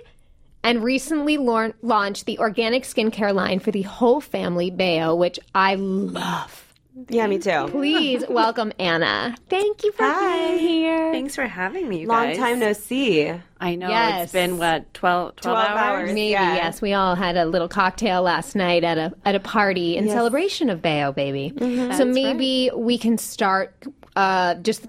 and 0.65 0.83
recently 0.83 1.37
laun- 1.39 1.75
launched 1.81 2.27
the 2.27 2.41
organic 2.41 2.83
skincare 2.83 3.33
line 3.33 3.61
for 3.61 3.71
the 3.71 3.83
whole 3.83 4.21
family, 4.21 4.73
Baeo, 4.73 5.17
which 5.17 5.39
I 5.55 5.77
love. 5.77 6.72
Yeah, 7.09 7.27
me 7.27 7.39
too. 7.39 7.69
Please 7.71 8.23
welcome 8.29 8.73
Anna. 8.79 9.35
Thank 9.49 9.83
you 9.83 9.93
for 9.93 10.07
being 10.13 10.59
here. 10.59 11.11
Thanks 11.13 11.35
for 11.35 11.47
having 11.47 11.89
me, 11.89 12.01
you 12.01 12.07
Long 12.07 12.25
guys. 12.29 12.37
time 12.37 12.59
no 12.59 12.75
see. 12.75 13.33
I 13.61 13.75
know 13.77 13.89
Yes. 13.89 14.25
it's 14.25 14.33
been 14.33 14.59
what 14.59 14.93
12, 14.93 15.37
12, 15.37 15.57
12 15.67 15.69
hours. 15.71 15.79
hours. 15.79 16.09
Maybe 16.13 16.31
Yeah. 16.33 16.55
yes. 16.55 16.83
We 16.83 16.93
all 16.93 17.15
had 17.15 17.37
a 17.39 17.47
little 17.47 17.69
cocktail 17.69 18.23
last 18.23 18.55
night 18.55 18.85
at 18.85 18.99
a 18.99 19.13
at 19.25 19.35
a 19.35 19.41
party 19.41 19.97
in 19.97 20.09
celebration 20.09 20.69
of 20.69 20.83
Baeo, 20.83 21.15
baby. 21.15 21.53
So 21.97 22.05
maybe 22.05 22.71
we 22.75 22.99
can 22.99 23.17
start 23.17 23.75
uh, 24.15 24.55
just 24.57 24.87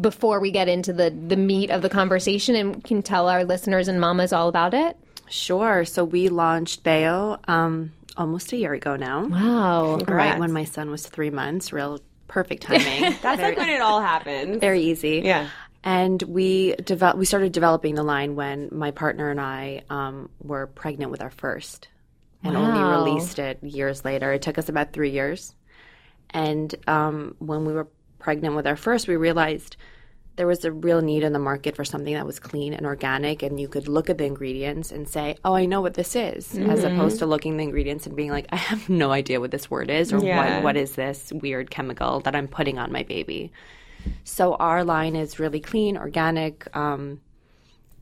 before 0.00 0.40
we 0.40 0.50
get 0.50 0.68
into 0.68 0.92
the 0.94 1.10
the 1.10 1.36
meat 1.36 1.70
of 1.70 1.82
the 1.82 1.90
conversation, 1.90 2.54
and 2.56 2.82
can 2.82 3.02
tell 3.02 3.28
our 3.28 3.44
listeners 3.44 3.86
and 3.88 4.00
mamas 4.00 4.32
all 4.32 4.48
about 4.48 4.72
it. 4.72 4.96
Sure. 5.28 5.84
So 5.84 6.04
we 6.04 6.28
launched 6.30 6.82
Baeo 6.84 7.38
um, 7.48 7.92
almost 8.16 8.52
a 8.52 8.56
year 8.56 8.72
ago 8.72 8.96
now. 8.96 9.26
Wow. 9.26 9.96
Right 10.06 10.38
when 10.38 10.52
my 10.52 10.64
son 10.64 10.90
was 10.90 11.06
three 11.06 11.30
months. 11.30 11.72
Real 11.72 12.00
perfect 12.28 12.62
timing. 12.62 13.14
That's 13.22 13.40
like 13.42 13.56
when 13.56 13.68
it 13.68 13.80
all 13.80 14.00
happens. 14.00 14.58
very 14.60 14.80
easy. 14.82 15.22
Yeah. 15.24 15.48
And 15.82 16.22
we 16.22 16.74
develop, 16.76 17.18
we 17.18 17.26
started 17.26 17.52
developing 17.52 17.94
the 17.94 18.02
line 18.02 18.36
when 18.36 18.70
my 18.72 18.90
partner 18.90 19.30
and 19.30 19.38
I 19.40 19.82
um, 19.90 20.30
were 20.42 20.66
pregnant 20.66 21.10
with 21.10 21.20
our 21.20 21.30
first, 21.30 21.88
and 22.42 22.54
Wow. 22.54 22.62
only 22.72 23.10
released 23.10 23.38
it 23.38 23.62
years 23.62 24.02
later. 24.04 24.32
It 24.32 24.40
took 24.40 24.56
us 24.56 24.70
about 24.70 24.92
three 24.94 25.10
years. 25.10 25.54
And 26.30 26.74
um, 26.88 27.36
when 27.38 27.66
we 27.66 27.74
were 27.74 27.88
pregnant 28.18 28.54
with 28.56 28.66
our 28.66 28.76
first, 28.76 29.08
we 29.08 29.16
realized 29.16 29.76
there 30.36 30.46
was 30.46 30.64
a 30.64 30.72
real 30.72 31.00
need 31.00 31.22
in 31.22 31.32
the 31.32 31.38
market 31.38 31.76
for 31.76 31.84
something 31.84 32.12
that 32.14 32.26
was 32.26 32.40
clean 32.40 32.74
and 32.74 32.86
organic, 32.86 33.42
and 33.42 33.60
you 33.60 33.68
could 33.68 33.86
look 33.88 34.10
at 34.10 34.18
the 34.18 34.24
ingredients 34.24 34.90
and 34.90 35.08
say, 35.08 35.36
"Oh, 35.44 35.54
I 35.54 35.64
know 35.66 35.80
what 35.80 35.94
this 35.94 36.16
is," 36.16 36.58
as 36.58 36.82
opposed 36.82 37.18
to 37.20 37.26
looking 37.26 37.52
at 37.52 37.58
the 37.58 37.64
ingredients 37.64 38.06
and 38.06 38.16
being 38.16 38.30
like, 38.30 38.46
"I 38.50 38.56
have 38.56 38.88
no 38.88 39.12
idea 39.12 39.40
what 39.40 39.52
this 39.52 39.70
word 39.70 39.90
is, 39.90 40.12
or 40.12 40.18
Yeah. 40.24 40.56
what 40.56 40.64
what 40.64 40.76
is 40.76 40.96
this 40.96 41.32
weird 41.32 41.70
chemical 41.70 42.20
that 42.20 42.34
I'm 42.34 42.48
putting 42.48 42.78
on 42.78 42.90
my 42.90 43.04
baby." 43.04 43.52
So 44.24 44.54
our 44.56 44.84
line 44.84 45.16
is 45.16 45.38
really 45.38 45.60
clean, 45.60 45.96
organic, 45.96 46.74
um, 46.76 47.20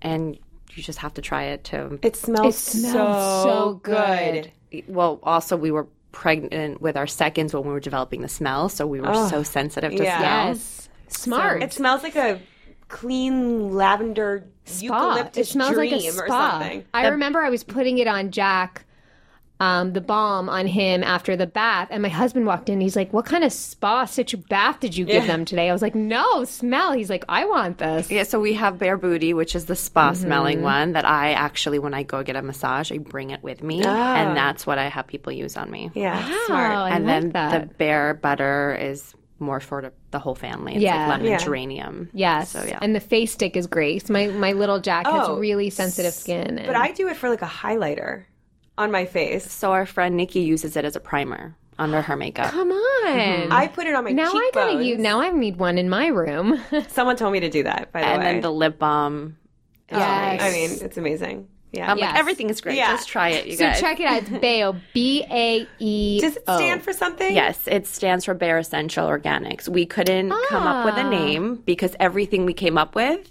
and 0.01 0.37
you 0.75 0.83
just 0.83 0.99
have 1.01 1.15
to 1.15 1.23
try 1.23 1.45
it 1.45 1.65
to. 1.65 1.99
It 2.03 2.17
smells, 2.17 2.57
smells 2.57 3.43
so, 3.43 3.45
so 3.45 3.81
good. 3.83 4.51
Well, 4.89 5.21
also 5.23 5.57
we 5.57 5.71
were 5.71 5.87
pregnant 6.12 6.81
with 6.81 6.97
our 6.97 7.07
seconds 7.07 7.55
when 7.55 7.62
we 7.65 7.71
were 7.71 7.81
developing 7.81 8.23
the 8.23 8.29
smell, 8.29 8.69
so 8.69 8.87
we 8.87 9.01
were 9.01 9.29
so 9.29 9.43
sensitive 9.43 9.95
to 9.97 10.03
Yeah. 10.03 10.19
smell. 10.19 10.47
Yes. 10.49 10.89
Smart. 11.12 11.62
It 11.62 11.73
smells 11.73 12.02
like 12.02 12.16
a 12.16 12.40
clean 12.88 13.73
lavender 13.75 14.45
spa. 14.64 14.85
eucalyptus 14.85 15.49
It 15.49 15.52
smells 15.52 15.76
like 15.76 15.90
dream 15.90 16.02
a 16.02 16.07
or 16.23 16.26
spa. 16.26 16.50
something. 16.61 16.85
I 16.92 17.09
remember 17.09 17.40
I 17.40 17.50
was 17.50 17.64
putting 17.64 17.99
it 17.99 18.07
on 18.07 18.31
Jack, 18.31 18.85
um, 19.61 19.92
the 19.92 20.00
balm 20.00 20.49
on 20.49 20.66
him 20.66 21.04
after 21.04 21.37
the 21.37 21.47
bath, 21.47 21.87
and 21.92 22.02
my 22.02 22.09
husband 22.09 22.47
walked 22.47 22.69
in. 22.69 22.81
He's 22.81 22.97
like, 22.97 23.12
"What 23.12 23.25
kind 23.26 23.45
of 23.45 23.52
spa 23.52 24.04
situ 24.07 24.37
bath 24.37 24.81
did 24.81 24.97
you 24.97 25.04
give 25.04 25.26
them 25.28 25.45
today?" 25.45 25.71
I 25.71 25.73
was 25.73 25.83
like, 25.83 25.95
"No, 25.95 26.42
smell." 26.45 26.92
He's 26.92 27.09
like, 27.09 27.25
"I 27.28 27.45
want 27.45 27.78
this." 27.78 28.11
Yeah, 28.11 28.25
so 28.25 28.40
we 28.40 28.54
have 28.54 28.78
Bare 28.78 28.97
Booty, 28.99 29.33
which 29.35 29.54
is 29.54 29.66
the 29.66 29.76
spa 29.76 30.14
smelling 30.14 30.62
one 30.62 30.92
that 30.95 31.04
I 31.04 31.33
actually, 31.33 31.78
when 31.78 31.95
I 31.95 32.02
go 32.02 32.23
get 32.25 32.35
a 32.35 32.42
massage, 32.42 32.90
I 32.90 32.99
bring 32.99 33.31
it 33.31 33.42
with 33.45 33.62
me, 33.62 33.83
and 33.85 34.37
that's 34.37 34.66
what 34.66 34.78
I 34.78 34.88
have 34.88 35.07
people 35.07 35.33
use 35.33 35.57
on 35.57 35.71
me. 35.71 35.92
Yeah, 35.95 36.19
Wow, 36.28 36.42
smart. 36.47 36.73
I 36.73 36.90
and 36.97 37.07
like 37.07 37.23
then 37.23 37.31
that. 37.31 37.69
the 37.69 37.75
Bare 37.76 38.14
Butter 38.14 38.76
is 38.81 39.14
more 39.43 39.61
for 39.61 39.83
the, 39.83 39.93
the 40.11 40.19
whole 40.19 40.35
family. 40.35 40.75
It's 40.75 40.83
Yeah. 40.83 41.01
like 41.01 41.09
lemon 41.19 41.27
Yeah. 41.27 41.37
geranium. 41.39 42.09
Yes, 42.15 42.51
So 42.51 42.65
yeah. 42.65 42.79
and 42.81 42.95
the 42.97 43.01
face 43.01 43.33
stick 43.33 43.57
is 43.57 43.67
great. 43.67 44.09
My 44.09 44.29
my 44.29 44.53
little 44.53 44.81
Jack 44.81 45.07
has 45.07 45.29
Oh, 45.29 45.37
really 45.39 45.69
sensitive 45.71 46.15
skin. 46.15 46.63
But 46.67 46.77
I 46.77 46.93
do 46.93 47.09
it 47.09 47.17
for 47.17 47.29
like 47.29 47.43
a 47.43 47.47
highlighter 47.47 48.25
on 48.79 48.91
my 48.91 49.05
face. 49.05 49.51
So 49.53 49.73
our 49.73 49.85
friend 49.87 50.17
Nikki 50.17 50.41
uses 50.41 50.77
it 50.77 50.85
as 50.85 50.97
a 50.97 51.01
primer 51.01 51.57
under 51.79 52.01
her 52.03 52.17
makeup. 52.17 52.51
come 52.51 52.71
on. 52.71 53.07
Mm-hmm. 53.17 53.53
I 53.53 53.67
put 53.67 53.87
it 53.87 53.95
on 53.95 54.05
my 54.05 54.11
now 54.13 54.29
I 54.29 54.33
cheekbones. 54.33 54.73
gotta 54.75 54.85
use. 54.85 54.99
Now 54.99 55.21
I 55.21 55.31
need 55.31 55.57
one 55.57 55.77
in 55.79 55.89
my 55.91 56.07
room. 56.07 56.63
Someone 56.89 57.17
told 57.17 57.33
me 57.33 57.41
to 57.41 57.51
do 57.51 57.65
that. 57.65 57.91
By 57.93 58.01
the 58.01 58.07
and 58.07 58.21
way, 58.23 58.27
And 58.29 58.37
then 58.37 58.43
the 58.43 58.53
lip 58.53 58.79
balm. 58.79 59.37
Yes. 59.91 60.41
I 60.41 60.51
mean, 60.53 60.71
it's 60.81 60.97
amazing. 60.97 61.49
Yeah. 61.73 61.91
I'm 61.91 61.99
Yes. 61.99 62.11
like, 62.11 62.19
everything 62.19 62.50
is 62.50 62.61
great. 62.61 62.76
Yeah. 62.76 62.93
Just 62.93 63.09
try 63.09 63.31
it, 63.31 63.47
you 63.47 63.57
so 63.57 63.64
guys. 63.64 63.81
check 63.81 63.99
it 63.99 64.07
out. 64.07 64.19
It's 64.23 64.29
Baeo. 64.31 64.79
B 64.93 65.25
A 65.31 65.67
E. 65.79 66.21
Does 66.21 66.37
it 66.37 66.43
stand 66.43 66.83
for 66.83 66.93
something? 66.93 67.35
Yes, 67.35 67.61
it 67.67 67.87
stands 67.87 68.25
for 68.26 68.35
Bare 68.35 68.59
Essential 68.59 69.07
Organics. 69.09 69.69
We 69.69 69.87
couldn't 69.87 70.31
come 70.49 70.62
up 70.64 70.76
Ah. 70.76 70.85
with 70.85 70.97
a 70.97 71.09
name 71.09 71.57
because 71.64 71.97
everything 71.99 72.45
we 72.45 72.52
came 72.52 72.76
up 72.76 72.95
with, 72.95 73.31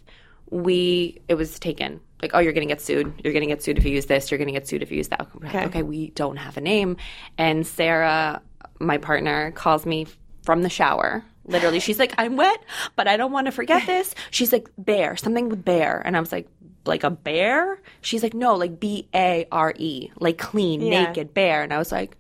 we 0.50 1.22
it 1.28 1.36
was 1.36 1.60
taken. 1.60 2.00
Like, 2.22 2.32
oh, 2.34 2.40
you're 2.40 2.54
going 2.54 2.68
to 2.68 2.72
get 2.72 2.82
sued. 2.82 3.14
You're 3.24 3.34
going 3.34 3.42
to 3.42 3.48
get 3.48 3.64
sued 3.64 3.78
if 3.80 3.86
you 3.86 3.92
use 3.92 4.06
this. 4.06 4.30
You're 4.30 4.38
going 4.38 4.48
to 4.48 4.54
get 4.54 4.68
sued 4.68 4.84
if 4.84 4.92
you 4.92 4.98
use 4.98 5.08
that. 5.08 5.28
Like, 5.42 5.56
Okay. 5.56 5.66
okay, 5.66 5.84
we 5.84 6.10
don't 6.12 6.38
have 6.38 6.56
a 6.58 6.62
name. 6.62 6.98
And 7.38 7.66
Sarah, 7.66 8.42
my 8.80 8.98
partner, 9.00 9.52
calls 9.52 9.86
me 9.88 10.06
from 10.44 10.62
the 10.62 10.70
shower. 10.70 11.24
Literally, 11.46 11.80
she's 11.80 11.98
like, 11.98 12.14
I'm 12.20 12.36
wet, 12.38 12.64
but 12.96 13.08
I 13.08 13.18
don't 13.18 13.32
want 13.32 13.46
to 13.48 13.52
forget 13.52 13.86
this. 13.88 14.14
She's 14.30 14.52
like, 14.54 14.70
bear, 14.78 15.16
something 15.18 15.50
with 15.50 15.66
bear. 15.66 16.00
And 16.06 16.16
I 16.16 16.20
was 16.20 16.32
like, 16.32 16.48
like 16.86 17.04
a 17.04 17.10
bear? 17.10 17.80
She's 18.02 18.24
like, 18.24 18.34
no, 18.34 18.56
like 18.56 18.80
B 18.80 19.08
A 19.14 19.46
R 19.52 19.74
E, 19.78 20.10
like 20.20 20.38
clean, 20.38 20.82
Yeah. 20.82 21.06
naked 21.06 21.34
bear. 21.34 21.64
And 21.64 21.74
I 21.74 21.78
was 21.78 21.92
like, 21.92 22.18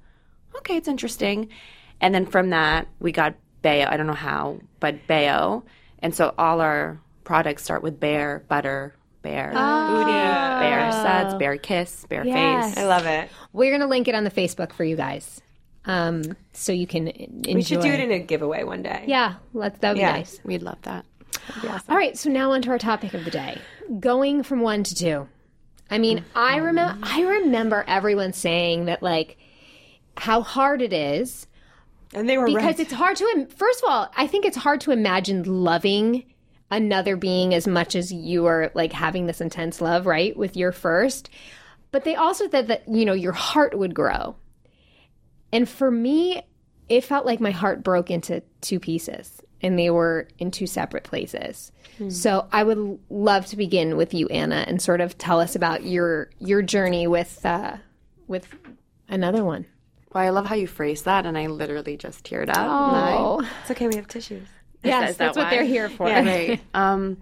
okay, 0.57 0.75
it's 0.77 0.87
interesting. 0.87 1.49
And 1.99 2.13
then 2.13 2.25
from 2.25 2.49
that, 2.51 2.87
we 2.99 3.11
got 3.11 3.35
Baeo. 3.63 3.87
I 3.87 3.97
don't 3.97 4.07
know 4.07 4.13
how, 4.13 4.59
but 4.79 5.07
Baeo. 5.07 5.63
And 5.99 6.13
so 6.15 6.33
all 6.37 6.61
our 6.61 6.99
products 7.23 7.63
start 7.63 7.83
with 7.83 7.99
bear, 7.99 8.43
butter, 8.47 8.95
bear, 9.21 9.51
booty, 9.51 10.11
bear 10.11 10.91
suds, 10.91 11.35
bear 11.35 11.57
kiss, 11.57 12.05
bear 12.09 12.25
Yes. 12.25 12.73
face. 12.73 12.83
I 12.83 12.87
love 12.87 13.05
it. 13.05 13.29
We're 13.53 13.71
gonna 13.71 13.87
link 13.87 14.07
it 14.07 14.15
on 14.15 14.23
the 14.23 14.31
Facebook 14.31 14.73
for 14.73 14.83
you 14.83 14.95
guys, 14.95 15.41
um, 15.85 16.23
so 16.53 16.71
you 16.71 16.87
can 16.87 17.07
enjoy. 17.07 17.53
We 17.53 17.61
should 17.61 17.81
do 17.81 17.89
it 17.89 17.99
in 17.99 18.11
a 18.11 18.17
giveaway 18.19 18.63
one 18.63 18.81
day. 18.81 19.03
yeah, 19.07 19.35
let's. 19.53 19.77
That 19.79 19.91
would 19.91 19.99
Yeah. 19.99 20.13
be 20.13 20.19
nice. 20.19 20.39
We'd 20.43 20.63
love 20.63 20.81
that. 20.83 21.05
All 21.89 21.95
right, 21.97 22.17
so 22.17 22.29
now 22.29 22.51
on 22.51 22.61
to 22.63 22.69
our 22.69 22.77
topic 22.77 23.13
of 23.13 23.25
the 23.25 23.31
day: 23.31 23.59
going 23.99 24.43
from 24.43 24.61
one 24.61 24.83
to 24.83 24.95
two. 24.95 25.27
I 25.89 25.97
mean, 25.97 26.23
I 26.35 26.55
mm-hmm. 26.55 26.65
remember. 26.65 26.99
I 27.03 27.21
remember 27.21 27.83
everyone 27.87 28.33
saying 28.33 28.85
that, 28.85 29.03
like, 29.03 29.37
how 30.17 30.41
hard 30.41 30.81
it 30.81 30.93
is 30.93 31.47
And 32.13 32.29
they 32.29 32.37
were 32.37 32.45
because 32.45 32.63
right. 32.63 32.79
it's 32.79 32.93
hard 32.93 33.17
to. 33.17 33.25
im- 33.35 33.47
First 33.47 33.83
of 33.83 33.89
all, 33.89 34.11
I 34.15 34.27
think 34.27 34.45
it's 34.45 34.57
hard 34.57 34.81
to 34.81 34.91
imagine 34.91 35.43
loving 35.43 36.25
another 36.69 37.17
being 37.17 37.53
as 37.53 37.67
much 37.67 37.95
as 37.95 38.13
you 38.13 38.45
are 38.45 38.71
like 38.73 38.93
having 38.93 39.25
this 39.25 39.41
intense 39.41 39.81
love, 39.81 40.05
right, 40.05 40.35
with 40.35 40.55
your 40.55 40.71
first. 40.71 41.29
But 41.91 42.05
they 42.05 42.15
also 42.15 42.49
said 42.49 42.67
that 42.67 42.87
you 42.87 43.03
know 43.03 43.13
your 43.13 43.33
heart 43.33 43.77
would 43.77 43.93
grow, 43.93 44.37
and 45.51 45.67
for 45.67 45.91
me, 45.91 46.41
it 46.87 47.03
felt 47.03 47.25
like 47.25 47.41
my 47.41 47.51
heart 47.51 47.83
broke 47.83 48.09
into 48.09 48.41
two 48.61 48.79
pieces, 48.79 49.41
and 49.61 49.77
they 49.77 49.89
were 49.89 50.27
in 50.39 50.51
two 50.51 50.67
separate 50.67 51.03
places. 51.03 51.71
So 52.09 52.47
I 52.51 52.63
would 52.63 52.99
love 53.11 53.45
to 53.47 53.55
begin 53.55 53.95
with 53.95 54.11
you, 54.11 54.27
Anna, 54.29 54.65
and 54.67 54.81
sort 54.81 55.01
of 55.01 55.19
tell 55.19 55.39
us 55.39 55.55
about 55.55 55.83
your 55.83 56.31
your 56.39 56.63
journey 56.63 57.05
with 57.05 57.45
uh, 57.45 57.77
with 58.27 58.47
another 59.07 59.43
one. 59.43 59.67
Well, 60.11 60.23
I 60.23 60.29
love 60.29 60.47
how 60.47 60.55
you 60.55 60.65
phrased 60.65 61.05
that, 61.05 61.27
and 61.27 61.37
I 61.37 61.45
literally 61.45 61.97
just 61.97 62.23
teared 62.23 62.49
up. 62.49 62.57
Oh, 62.57 63.47
it's 63.61 63.69
okay. 63.69 63.87
We 63.87 63.97
have 63.97 64.07
tissues. 64.07 64.47
yes, 64.83 65.11
Is 65.11 65.17
that 65.17 65.25
that's 65.25 65.37
what 65.37 65.51
they're 65.51 65.63
here 65.63 65.89
for. 65.89 66.05
Right. 66.09 66.59
um, 66.73 67.17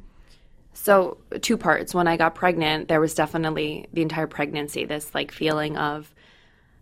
so 0.73 1.17
two 1.41 1.57
parts. 1.57 1.93
When 1.93 2.07
I 2.07 2.15
got 2.15 2.33
pregnant, 2.35 2.87
there 2.87 3.01
was 3.01 3.13
definitely 3.13 3.89
the 3.91 4.01
entire 4.01 4.27
pregnancy 4.27 4.85
this 4.85 5.13
like 5.13 5.33
feeling 5.33 5.75
of 5.75 6.13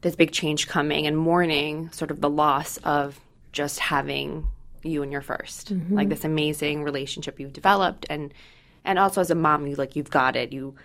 this 0.01 0.15
big 0.15 0.31
change 0.31 0.67
coming 0.67 1.07
and 1.07 1.17
mourning 1.17 1.89
sort 1.91 2.11
of 2.11 2.21
the 2.21 2.29
loss 2.29 2.77
of 2.77 3.19
just 3.51 3.79
having 3.79 4.47
you 4.84 5.03
and 5.03 5.12
your 5.12 5.22
1st 5.22 5.91
like 5.91 6.10
this 6.10 6.24
amazing 6.25 6.84
relationship 6.84 7.39
you've 7.39 7.53
developed 7.53 8.05
and 8.10 8.34
and 8.86 8.98
also 9.00 9.22
as 9.22 9.29
a 9.31 9.36
mom 9.36 9.67
you 9.67 9.75
like 9.75 9.96
you've 9.96 10.10
got 10.10 10.36
it 10.36 10.53
you 10.53 10.75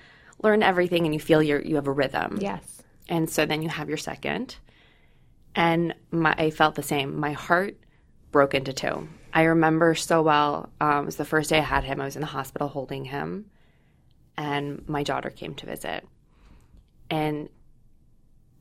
learn 0.42 0.62
everything 0.62 1.04
and 1.04 1.14
you 1.14 1.20
feel 1.20 1.42
you 1.42 1.60
you 1.64 1.76
have 1.76 1.86
a 1.86 1.92
rhythm 1.92 2.38
Yes. 2.40 2.82
and 3.08 3.28
so 3.30 3.46
then 3.46 3.62
you 3.62 3.68
have 3.68 3.88
your 3.88 3.98
second. 3.98 4.56
And 5.54 5.94
my, 6.10 6.34
I 6.38 6.50
felt 6.50 6.76
the 6.76 6.82
same. 6.82 7.20
My 7.20 7.32
heart 7.32 7.76
broke 8.30 8.54
into 8.54 8.72
two. 8.72 9.06
I 9.34 9.42
remember 9.42 9.94
so 9.94 10.22
well. 10.22 10.70
Um, 10.80 11.02
it 11.02 11.04
was 11.04 11.16
the 11.16 11.26
first 11.26 11.50
day 11.50 11.58
I 11.58 11.62
had 11.62 11.84
him. 11.84 12.00
I 12.00 12.06
was 12.06 12.16
in 12.16 12.22
the 12.22 12.26
hospital 12.26 12.68
holding 12.68 13.04
him, 13.04 13.50
and 14.38 14.82
my 14.88 15.02
daughter 15.02 15.28
came 15.28 15.54
to 15.56 15.66
visit. 15.66 16.08
And 17.10 17.50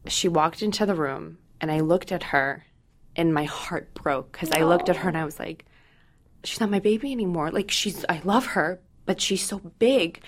she 0.07 0.27
walked 0.27 0.61
into 0.61 0.85
the 0.85 0.95
room 0.95 1.37
and 1.61 1.71
I 1.71 1.79
looked 1.79 2.11
at 2.11 2.23
her 2.23 2.65
and 3.15 3.33
my 3.33 3.43
heart 3.43 3.93
broke 3.93 4.31
because 4.31 4.51
I 4.51 4.63
looked 4.63 4.89
at 4.89 4.97
her 4.97 5.09
and 5.09 5.17
I 5.17 5.25
was 5.25 5.39
like, 5.39 5.65
she's 6.43 6.59
not 6.59 6.71
my 6.71 6.79
baby 6.79 7.11
anymore. 7.11 7.51
Like 7.51 7.71
she's, 7.71 8.05
I 8.07 8.21
love 8.23 8.47
her, 8.47 8.79
but 9.05 9.21
she's 9.21 9.43
so 9.43 9.59
big. 9.79 10.21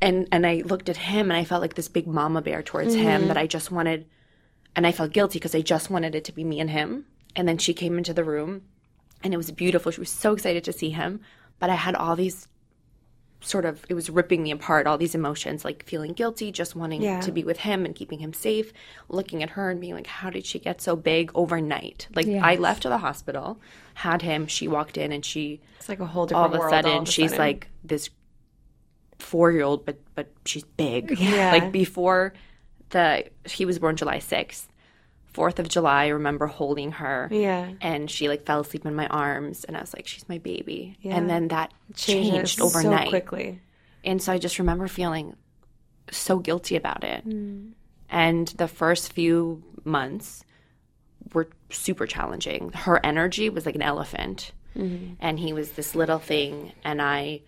And, 0.00 0.28
and 0.32 0.46
I 0.46 0.62
looked 0.64 0.88
at 0.88 0.96
him 0.96 1.30
and 1.30 1.38
I 1.38 1.44
felt 1.44 1.60
like 1.60 1.74
this 1.74 1.88
big 1.88 2.06
mama 2.06 2.40
bear 2.42 2.62
towards 2.62 2.94
him 2.94 3.28
that 3.28 3.36
mm-hmm. 3.36 3.38
I 3.38 3.46
just 3.46 3.70
wanted, 3.70 4.06
and 4.74 4.86
I 4.86 4.92
felt 4.92 5.12
guilty 5.12 5.38
because 5.38 5.54
I 5.54 5.60
just 5.60 5.90
wanted 5.90 6.14
it 6.14 6.24
to 6.24 6.32
be 6.32 6.44
me 6.44 6.60
and 6.60 6.70
him. 6.70 7.06
And 7.36 7.46
then 7.46 7.58
she 7.58 7.74
came 7.74 7.98
into 7.98 8.14
the 8.14 8.24
room 8.24 8.62
and 9.22 9.34
it 9.34 9.36
was 9.36 9.50
beautiful. 9.50 9.92
She 9.92 10.00
was 10.00 10.10
so 10.10 10.32
excited 10.32 10.64
to 10.64 10.72
see 10.72 10.90
him. 10.90 11.20
But 11.58 11.70
I 11.70 11.74
had 11.74 11.94
all 11.94 12.16
these 12.16 12.48
sort 13.42 13.64
of, 13.64 13.84
it 13.88 13.94
was 13.94 14.10
ripping 14.10 14.42
me 14.42 14.50
apart, 14.50 14.86
all 14.86 14.98
these 14.98 15.14
emotions, 15.14 15.64
like 15.64 15.84
feeling 15.86 16.12
guilty, 16.12 16.52
just 16.52 16.76
wanting 16.76 17.00
Yeah. 17.02 17.20
to 17.20 17.32
be 17.32 17.42
with 17.42 17.60
him 17.60 17.86
and 17.86 17.94
keeping 17.94 18.18
him 18.18 18.32
safe, 18.34 18.72
looking 19.08 19.42
at 19.42 19.50
her 19.50 19.70
and 19.70 19.80
being 19.80 19.94
like, 19.94 20.06
how 20.06 20.28
did 20.30 20.44
she 20.44 20.58
get 20.58 20.80
so 20.82 20.94
big 20.94 21.30
overnight? 21.34 22.06
Like, 22.14 22.28
I 22.28 22.56
left 22.56 22.82
to 22.82 22.88
the 22.90 22.98
hospital, 22.98 23.58
had 23.94 24.20
him, 24.22 24.46
she 24.46 24.68
walked 24.68 24.98
in 24.98 25.10
and 25.10 25.24
she, 25.24 25.60
It's 25.78 25.88
like 25.88 26.00
a 26.00 26.06
whole 26.06 26.26
different 26.26 26.54
all 26.54 26.60
of 26.60 26.66
a 26.66 26.70
sudden, 26.70 26.98
of 26.98 27.02
a 27.08 27.10
she's 27.10 27.30
sudden. 27.30 27.46
like 27.46 27.68
this 27.82 28.10
four 29.18 29.50
year 29.52 29.62
old, 29.62 29.84
but, 29.86 29.98
but 30.14 30.28
she's 30.44 30.64
big. 30.64 31.18
Yeah. 31.18 31.50
Like, 31.52 31.72
before 31.72 32.34
the, 32.90 33.24
he 33.46 33.64
was 33.64 33.78
born 33.78 33.96
July 33.96 34.18
6th. 34.18 34.66
4th 35.34 35.58
of 35.58 35.68
July, 35.68 36.04
I 36.04 36.08
remember 36.08 36.46
holding 36.46 36.92
her 36.92 37.28
Yeah. 37.30 37.70
and 37.80 38.10
she 38.10 38.28
like 38.28 38.44
fell 38.46 38.60
asleep 38.60 38.84
in 38.86 38.94
my 38.94 39.06
arms 39.06 39.64
and 39.64 39.76
I 39.76 39.80
was 39.80 39.94
like 39.94 40.06
she's 40.06 40.28
my 40.28 40.38
baby 40.38 40.96
Yeah. 41.00 41.16
and 41.16 41.28
then 41.30 41.48
that 41.48 41.72
Changes 41.94 42.30
changed 42.56 42.60
overnight 42.60 43.06
so 43.06 43.10
quickly. 43.10 43.60
and 44.04 44.20
so 44.22 44.32
I 44.32 44.38
just 44.38 44.58
remember 44.58 44.88
feeling 44.88 45.36
so 46.10 46.38
guilty 46.38 46.76
about 46.76 47.04
it 47.04 47.26
Mm. 47.28 47.72
and 48.08 48.48
the 48.48 48.66
first 48.68 49.12
few 49.12 49.62
months 49.84 50.44
were 51.32 51.48
super 51.70 52.06
challenging 52.06 52.72
her 52.74 52.98
energy 53.06 53.48
was 53.50 53.66
like 53.66 53.76
an 53.76 53.82
elephant 53.82 54.52
Mm-hmm. 54.76 55.14
and 55.20 55.38
he 55.38 55.52
was 55.52 55.72
this 55.72 55.94
little 55.96 56.18
thing 56.20 56.72
and 56.84 57.00
I 57.02 57.42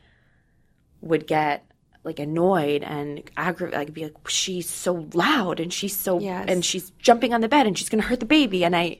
would 1.00 1.26
get 1.26 1.64
like 2.04 2.18
annoyed 2.18 2.82
and 2.82 3.22
aggravated 3.36 3.78
like 3.78 3.92
be 3.94 4.02
like 4.04 4.28
she's 4.28 4.68
so 4.68 5.08
loud 5.14 5.60
and 5.60 5.72
she's 5.72 5.96
so 5.96 6.18
Yes. 6.18 6.46
and 6.48 6.64
she's 6.64 6.90
jumping 6.98 7.32
on 7.32 7.40
the 7.40 7.48
bed 7.48 7.66
and 7.66 7.78
she's 7.78 7.88
gonna 7.88 8.02
hurt 8.02 8.20
the 8.20 8.26
baby 8.26 8.64
and 8.64 8.74
I 8.74 8.98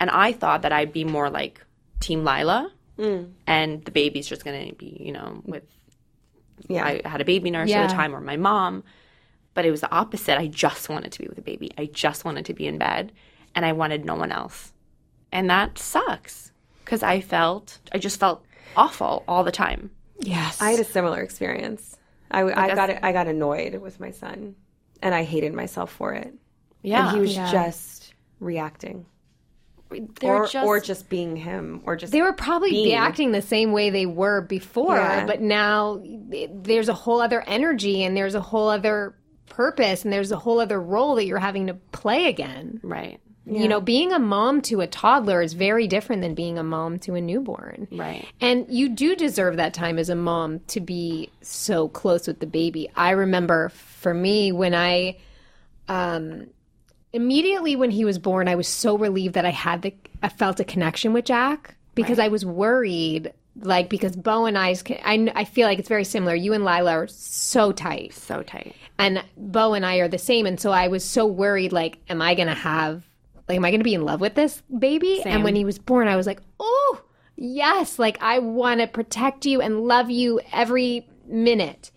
and 0.00 0.08
I 0.10 0.32
thought 0.32 0.62
that 0.62 0.72
I'd 0.72 0.92
be 0.92 1.04
more 1.04 1.28
like 1.30 1.60
Team 2.00 2.24
Lila 2.24 2.72
Mm. 2.98 3.32
and 3.46 3.84
the 3.84 3.90
baby's 3.90 4.26
just 4.26 4.42
gonna 4.44 4.72
be 4.72 4.96
you 4.98 5.12
know 5.12 5.42
with 5.44 5.64
Yeah. 6.68 6.84
I 6.86 7.02
had 7.06 7.20
a 7.20 7.24
baby 7.26 7.50
nurse 7.50 7.70
at 7.70 7.88
the 7.88 7.94
time 7.94 8.14
or 8.16 8.20
my 8.22 8.36
mom 8.36 8.82
but 9.52 9.66
it 9.66 9.70
was 9.70 9.82
the 9.82 9.90
opposite 9.92 10.38
I 10.38 10.46
just 10.46 10.88
wanted 10.88 11.12
to 11.12 11.18
be 11.18 11.26
with 11.28 11.36
the 11.36 11.42
baby 11.42 11.70
I 11.76 11.86
just 11.86 12.24
wanted 12.24 12.46
to 12.46 12.54
be 12.54 12.66
in 12.66 12.78
bed 12.78 13.12
and 13.54 13.66
I 13.66 13.72
wanted 13.72 14.06
no 14.06 14.14
one 14.14 14.32
else 14.32 14.72
and 15.30 15.50
that 15.50 15.76
sucks 15.78 16.52
because 16.82 17.02
I 17.02 17.20
felt 17.20 17.78
I 17.92 17.98
just 17.98 18.18
felt 18.18 18.42
awful 18.74 19.22
all 19.28 19.44
the 19.44 19.52
time 19.52 19.90
Yes. 20.18 20.62
I 20.62 20.70
had 20.70 20.80
a 20.80 20.84
similar 20.84 21.20
experience. 21.20 21.95
I, 22.44 22.50
I 22.50 22.68
as- 22.68 22.74
got 22.76 23.04
I 23.04 23.12
got 23.12 23.26
annoyed 23.28 23.76
with 23.80 23.98
my 24.00 24.10
son, 24.10 24.54
and 25.02 25.14
I 25.14 25.24
hated 25.24 25.52
myself 25.54 25.90
for 25.92 26.12
it. 26.12 26.32
yeah 26.82 27.06
and 27.08 27.14
he 27.16 27.20
was 27.20 27.34
Yeah. 27.36 27.50
just 27.50 28.14
reacting, 28.40 29.06
They're 30.20 30.42
or 30.42 30.46
just, 30.46 30.66
or 30.66 30.80
just 30.80 31.08
being 31.08 31.36
him, 31.36 31.82
or 31.86 31.96
just 31.96 32.12
they 32.12 32.22
were 32.22 32.32
probably 32.32 32.70
being. 32.70 32.94
acting 32.94 33.32
the 33.32 33.42
same 33.42 33.72
way 33.72 33.90
they 33.90 34.06
were 34.06 34.40
before, 34.40 34.96
Yeah. 34.96 35.26
but 35.26 35.40
now 35.40 36.02
there's 36.50 36.88
a 36.88 36.94
whole 36.94 37.20
other 37.20 37.42
energy 37.46 38.04
and 38.04 38.16
there's 38.16 38.34
a 38.34 38.40
whole 38.40 38.68
other 38.68 39.14
purpose 39.48 40.04
and 40.04 40.12
there's 40.12 40.32
a 40.32 40.36
whole 40.36 40.60
other 40.60 40.80
role 40.80 41.14
that 41.14 41.24
you're 41.24 41.38
having 41.38 41.68
to 41.68 41.74
play 41.92 42.26
again. 42.26 42.80
right 42.82 43.20
You 43.48 43.68
know, 43.68 43.80
being 43.80 44.12
a 44.12 44.18
mom 44.18 44.60
to 44.62 44.80
a 44.80 44.88
toddler 44.88 45.40
is 45.40 45.52
very 45.52 45.86
different 45.86 46.22
than 46.22 46.34
being 46.34 46.58
a 46.58 46.64
mom 46.64 46.98
to 47.00 47.14
a 47.14 47.20
newborn. 47.20 47.86
right 47.92 48.26
And 48.40 48.66
you 48.68 48.88
do 48.88 49.14
deserve 49.14 49.56
that 49.56 49.72
time 49.72 49.98
as 49.98 50.08
a 50.08 50.16
mom 50.16 50.60
to 50.68 50.80
be 50.80 51.30
so 51.42 51.88
close 51.88 52.26
with 52.26 52.40
the 52.40 52.46
baby. 52.46 52.90
I 52.96 53.10
remember 53.10 53.68
for 53.68 54.12
me 54.12 54.50
when 54.52 54.74
I 54.74 55.18
um 55.88 56.48
immediately 57.12 57.76
when 57.76 57.90
he 57.90 58.04
was 58.04 58.18
born, 58.18 58.48
I 58.48 58.56
was 58.56 58.68
so 58.68 58.98
relieved 58.98 59.34
that 59.34 59.44
I 59.44 59.50
had 59.50 59.82
the 59.82 59.94
I 60.22 60.28
felt 60.28 60.58
a 60.58 60.64
connection 60.64 61.12
with 61.12 61.26
Jack 61.26 61.76
because 61.94 62.18
I 62.18 62.28
was 62.28 62.44
worried 62.44 63.32
like 63.60 63.88
because 63.88 64.16
Bo 64.16 64.46
and 64.46 64.58
I's 64.58 64.82
I 65.04 65.30
I 65.34 65.44
feel 65.44 65.68
like 65.68 65.78
it's 65.78 65.88
very 65.88 66.04
similar. 66.04 66.34
You 66.34 66.52
and 66.52 66.64
Lila 66.64 66.92
are 66.92 67.06
so 67.06 67.70
tight 67.70 68.12
so 68.12 68.42
tight 68.42 68.74
and 68.98 69.22
Bo 69.36 69.74
and 69.74 69.84
I 69.84 69.96
are 69.96 70.08
the 70.08 70.18
same. 70.18 70.46
And 70.46 70.60
so 70.60 70.70
I 70.72 70.88
was 70.88 71.04
so 71.04 71.26
worried, 71.26 71.72
like, 71.72 71.98
am 72.08 72.22
I 72.22 72.34
going 72.34 72.48
to 72.48 72.54
have, 72.54 73.04
like, 73.48 73.56
am 73.56 73.64
I 73.64 73.70
going 73.70 73.80
to 73.80 73.84
be 73.84 73.94
in 73.94 74.04
love 74.04 74.20
with 74.20 74.34
this 74.34 74.62
baby? 74.78 75.22
And 75.24 75.44
when 75.44 75.54
he 75.54 75.64
was 75.64 75.78
born, 75.78 76.08
I 76.08 76.16
was 76.16 76.26
like, 76.26 76.40
oh, 76.58 77.00
yes, 77.36 77.98
like, 77.98 78.20
I 78.20 78.38
want 78.40 78.80
to 78.80 78.86
protect 78.86 79.46
you 79.46 79.60
and 79.60 79.86
love 79.86 80.10
you 80.10 80.40
every 80.52 81.08
minute. 81.26 81.90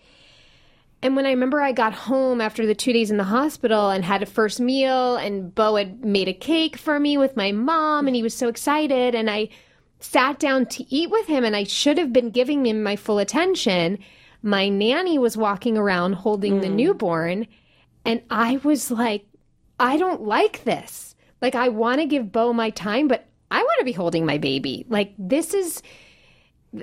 And 1.02 1.16
when 1.16 1.24
I 1.24 1.30
remember 1.30 1.60
I 1.60 1.72
got 1.72 1.94
home 1.94 2.40
after 2.40 2.66
the 2.66 2.74
two 2.74 2.92
days 2.92 3.10
in 3.10 3.16
the 3.16 3.24
hospital 3.24 3.88
and 3.88 4.04
had 4.04 4.22
a 4.22 4.26
first 4.26 4.60
meal, 4.60 5.16
and 5.16 5.54
Bo 5.54 5.76
had 5.76 6.04
made 6.04 6.28
a 6.28 6.34
cake 6.34 6.76
for 6.76 7.00
me 7.00 7.16
with 7.16 7.36
my 7.36 7.52
mom, 7.52 8.06
and 8.06 8.14
he 8.14 8.22
was 8.22 8.34
so 8.34 8.48
excited. 8.48 9.14
And 9.14 9.30
I 9.30 9.48
sat 9.98 10.38
down 10.38 10.66
to 10.66 10.94
eat 10.94 11.10
with 11.10 11.26
him, 11.26 11.42
and 11.42 11.56
I 11.56 11.64
should 11.64 11.96
have 11.96 12.12
been 12.12 12.30
giving 12.30 12.66
him 12.66 12.82
my 12.82 12.96
full 12.96 13.18
attention. 13.18 13.98
My 14.42 14.68
nanny 14.68 15.18
was 15.18 15.36
walking 15.36 15.78
around 15.78 16.14
holding 16.14 16.60
the 16.60 16.68
mm. 16.68 16.74
newborn, 16.74 17.46
and 18.04 18.22
I 18.30 18.60
was 18.62 18.90
like, 18.90 19.24
I 19.78 19.96
don't 19.96 20.22
like 20.22 20.64
this. 20.64 21.09
Like, 21.42 21.54
I 21.54 21.68
want 21.68 22.00
to 22.00 22.06
give 22.06 22.30
Bo 22.32 22.52
my 22.52 22.70
time, 22.70 23.08
but 23.08 23.26
I 23.50 23.62
want 23.62 23.78
to 23.78 23.84
be 23.84 23.92
holding 23.92 24.26
my 24.26 24.38
baby. 24.38 24.84
Like, 24.88 25.14
this 25.18 25.54
is 25.54 25.82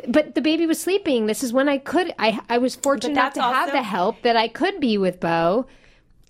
but 0.10 0.36
the 0.36 0.42
baby 0.42 0.66
was 0.66 0.82
sleeping. 0.82 1.28
This 1.28 1.44
is 1.44 1.54
when 1.54 1.70
I 1.70 1.78
could. 1.78 2.14
I 2.20 2.40
I 2.50 2.58
was 2.58 2.76
fortunate 2.76 3.12
enough 3.14 3.34
to 3.36 3.42
have 3.42 3.72
the 3.72 3.82
help 3.84 4.22
that 4.24 4.36
I 4.36 4.50
could 4.50 4.80
be 4.82 4.98
with 4.98 5.20
Bo 5.22 5.66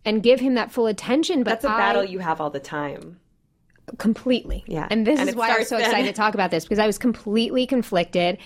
and 0.06 0.22
give 0.22 0.40
him 0.40 0.54
that 0.56 0.72
full 0.72 0.86
attention. 0.88 1.44
But 1.44 1.62
That's 1.62 1.66
a 1.66 1.70
I- 1.72 1.78
battle 1.78 2.04
you 2.04 2.20
have 2.20 2.40
all 2.40 2.52
the 2.52 2.60
time. 2.60 3.20
completely. 3.98 4.64
Yeah. 4.68 4.88
and 4.92 5.08
this 5.08 5.20
And 5.20 5.30
is 5.30 5.36
why 5.36 5.46
I 5.48 5.58
was 5.60 5.68
starts 5.68 5.70
so 5.70 5.78
then. 5.78 5.86
excited 5.86 6.08
to 6.08 6.14
talk 6.14 6.34
about 6.34 6.52
this 6.52 6.66
because 6.66 6.78
I 6.80 6.86
was 6.88 6.98
completely 6.98 7.66
conflicted, 7.66 8.38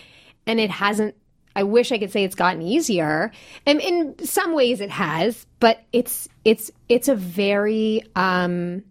and 0.47 0.59
it 0.59 0.69
hasn't. 0.69 1.15
I 1.55 1.63
wish 1.63 1.91
I 1.91 1.97
could 1.97 2.11
say 2.11 2.23
it's 2.23 2.35
gotten 2.35 2.61
easier, 2.61 3.31
and 3.65 3.81
in 3.81 4.15
some 4.25 4.53
ways 4.53 4.79
it 4.79 4.91
has, 4.91 5.45
but 5.59 5.81
it's 5.91 6.29
it's 6.45 6.71
it's 6.87 7.09
a 7.09 7.15
very 7.15 8.03
um 8.15 8.83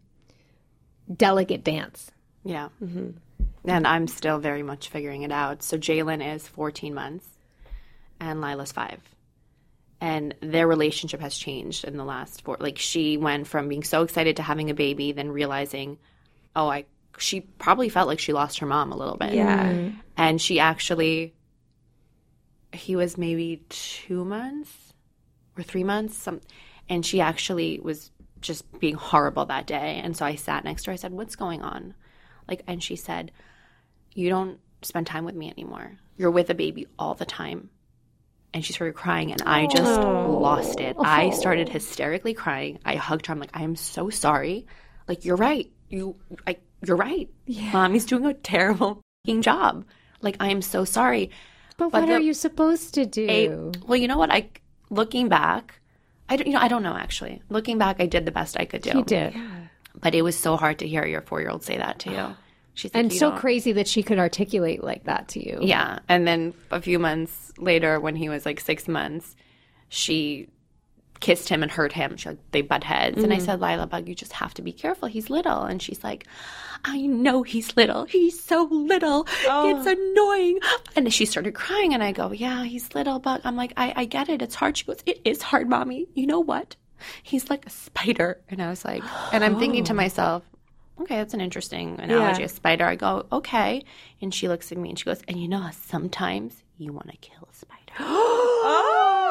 delicate 1.15 1.65
dance. 1.65 2.11
Yeah. 2.45 2.69
Mm-hmm. 2.83 3.11
And 3.65 3.87
I'm 3.87 4.07
still 4.07 4.39
very 4.39 4.63
much 4.63 4.89
figuring 4.89 5.23
it 5.23 5.33
out. 5.33 5.63
So 5.63 5.77
Jalen 5.77 6.35
is 6.35 6.47
14 6.49 6.95
months 6.95 7.27
and 8.19 8.41
Lila's 8.41 8.73
five. 8.73 9.01
And 10.01 10.35
their 10.41 10.67
relationship 10.67 11.21
has 11.21 11.37
changed 11.37 11.85
in 11.85 11.97
the 11.97 12.05
last 12.05 12.43
four. 12.43 12.57
Like 12.59 12.79
she 12.79 13.19
went 13.19 13.47
from 13.47 13.69
being 13.69 13.83
so 13.83 14.03
excited 14.03 14.37
to 14.37 14.43
having 14.43 14.71
a 14.71 14.75
baby, 14.75 15.13
then 15.13 15.31
realizing, 15.31 15.99
oh, 16.57 16.69
I. 16.69 16.87
She 17.19 17.43
probably 17.43 17.91
felt 17.91 18.09
like 18.09 18.19
she 18.19 18.33
lost 18.33 18.61
her 18.61 18.67
mom 18.67 18.93
a 18.93 18.97
little 18.97 19.19
bit. 19.19 19.35
Yeah. 19.35 19.67
Mm-hmm. 19.67 19.97
And 20.17 20.41
she 20.41 20.59
actually, 20.59 21.35
he 22.73 22.97
was 22.97 23.19
maybe 23.19 23.63
two 23.69 24.25
months 24.25 24.95
or 25.59 25.63
three 25.63 25.85
months, 25.85 26.17
some, 26.17 26.41
and 26.89 27.05
she 27.05 27.21
actually 27.21 27.79
was 27.79 28.11
just 28.41 28.79
being 28.81 28.95
horrible 28.95 29.47
that 29.47 29.67
day. 29.67 30.01
And 30.03 30.17
so 30.17 30.25
I 30.25 30.35
sat 30.35 30.65
next 30.65 30.85
to 30.85 30.91
her. 30.91 30.93
I 30.93 30.97
said, 30.97 31.13
"What's 31.13 31.37
going 31.37 31.63
on?" 31.63 31.95
Like, 32.49 32.63
and 32.67 32.83
she 32.83 32.97
said, 32.97 33.33
"You 34.15 34.29
don't 34.29 34.59
spend 34.83 35.07
time 35.07 35.25
with 35.25 35.35
me 35.35 35.51
anymore. 35.51 35.99
You're 36.17 36.31
with 36.31 36.51
a 36.51 36.55
baby 36.55 36.87
all 36.99 37.15
the 37.15 37.27
time." 37.27 37.71
And 38.53 38.65
she 38.65 38.73
started 38.73 38.95
crying, 38.95 39.31
and 39.31 39.43
I 39.43 39.67
just 39.67 40.01
oh. 40.01 40.39
lost 40.41 40.81
it. 40.81 40.97
I 40.99 41.27
oh. 41.27 41.31
started 41.31 41.69
hysterically 41.69 42.35
crying. 42.35 42.81
I 42.85 42.97
hugged 42.97 43.27
her. 43.27 43.33
I'm 43.33 43.41
like, 43.41 43.55
"I 43.55 43.63
am 43.63 43.77
so 43.77 44.11
sorry. 44.11 44.67
Like, 45.07 45.25
you're 45.25 45.37
right. 45.37 45.71
You, 45.89 46.17
I, 46.47 46.57
you're 46.85 46.97
right. 46.97 47.29
Mommy's 47.73 48.07
doing 48.07 48.27
a 48.27 48.35
terrible 48.35 49.03
job. 49.41 49.85
Like, 50.21 50.37
I 50.41 50.51
am 50.51 50.63
so 50.63 50.85
sorry." 50.85 51.31
But, 51.77 51.93
But 51.93 52.03
what 52.03 52.09
the- 52.09 52.15
are 52.15 52.21
you 52.21 52.35
supposed 52.35 52.95
to 52.95 53.07
do? 53.07 53.27
a- 53.29 53.87
well, 53.87 53.97
you 53.97 54.09
know 54.09 54.19
what? 54.19 54.31
I 54.31 54.51
looking 54.91 55.29
back, 55.29 55.80
I 56.31 56.37
don't, 56.37 56.47
you 56.47 56.55
know 56.55 56.61
I 56.61 56.69
don't 56.69 56.83
know 56.83 56.97
actually. 56.97 57.43
Looking 57.51 57.77
back, 57.77 57.97
I 57.99 58.07
did 58.07 58.25
the 58.25 58.31
best 58.31 58.57
I 58.59 58.65
could 58.65 58.83
do. 58.83 58.97
you 58.99 59.05
did. 59.05 59.35
but 60.01 60.15
it 60.15 60.23
was 60.23 60.39
so 60.39 60.57
hard 60.57 60.79
to 60.79 60.89
hear 60.89 61.05
your 61.05 61.21
four 61.21 61.41
year 61.41 61.51
old 61.51 61.63
say 61.65 61.77
that 61.77 61.99
to 62.01 62.11
you. 62.11 62.37
She's 62.75 62.95
like, 62.95 63.03
And 63.03 63.13
"You 63.13 63.19
so 63.19 63.31
don't-" 63.31 63.39
crazy 63.41 63.73
that 63.73 63.89
she 63.89 64.03
could 64.03 64.19
articulate 64.19 64.83
like 64.83 65.05
that 65.05 65.29
to 65.29 65.45
you. 65.47 65.59
Yeah, 65.61 65.99
and 66.09 66.27
then 66.27 66.55
a 66.71 66.81
few 66.81 66.99
months 66.99 67.53
later, 67.59 67.99
when 68.01 68.15
he 68.17 68.29
was 68.29 68.47
like 68.47 68.61
six 68.61 68.87
months, 68.89 69.35
she 69.89 70.49
kissed 71.21 71.49
him 71.49 71.63
and 71.63 71.71
hurt 71.71 71.93
him. 71.93 72.17
She, 72.17 72.31
like, 72.31 72.39
they 72.51 72.63
butt 72.63 72.83
heads, 72.85 73.23
and 73.23 73.33
I 73.33 73.39
said, 73.39 73.61
"Lila 73.61 73.87
Bug, 73.87 74.09
you 74.09 74.15
just 74.15 74.33
have 74.33 74.55
to 74.55 74.63
be 74.63 74.73
careful. 74.73 75.07
He's 75.09 75.31
little." 75.31 75.63
And 75.63 75.81
she's 75.81 76.03
like, 76.03 76.27
"I 76.85 77.03
know 77.07 77.43
he's 77.43 77.77
little. 77.77 78.05
He's 78.05 78.43
so 78.43 78.65
little. 78.71 79.27
It's 79.45 79.87
annoying." 79.87 80.59
And 80.97 81.13
she 81.13 81.27
started 81.27 81.55
crying, 81.55 81.95
and 81.95 82.03
I 82.03 82.13
go, 82.13 82.33
"Yeah, 82.33 82.65
he's 82.65 82.95
little, 82.95 83.19
Bug. 83.19 83.43
I'm 83.45 83.57
like, 83.57 83.73
I, 83.77 83.93
I 83.97 84.05
get 84.07 84.29
it. 84.29 84.43
It's 84.43 84.55
hard." 84.55 84.77
She 84.77 84.85
goes, 84.85 84.99
"It 85.07 85.21
is 85.25 85.43
hard, 85.43 85.69
mommy. 85.69 86.09
You 86.15 86.27
know 86.27 86.41
what?" 86.41 86.77
he's 87.23 87.49
like 87.49 87.65
a 87.67 87.71
spider. 87.71 88.39
And 88.51 88.61
I 88.61 88.69
was 88.69 88.85
like, 88.85 89.03
and 89.33 89.43
I'm 89.43 89.59
thinking 89.59 89.85
to 89.85 89.95
myself, 90.05 90.43
okay, 91.01 91.17
that's 91.17 91.33
an 91.33 91.41
interesting 91.41 91.99
analogy, 91.99 92.41
Yeah. 92.41 92.45
a 92.45 92.49
spider. 92.51 92.85
I 92.85 92.95
go, 92.97 93.25
okay. 93.33 93.83
And 94.21 94.35
she 94.35 94.49
looks 94.49 94.71
at 94.71 94.77
me 94.77 94.91
and 94.91 94.99
she 94.99 95.07
goes, 95.07 95.23
and 95.27 95.41
you 95.41 95.49
know 95.49 95.61
how 95.61 95.71
sometimes 95.71 96.63
you 96.77 96.93
want 96.93 97.11
to 97.11 97.17
kill 97.17 97.49
a 97.51 97.55
spider. 97.55 97.95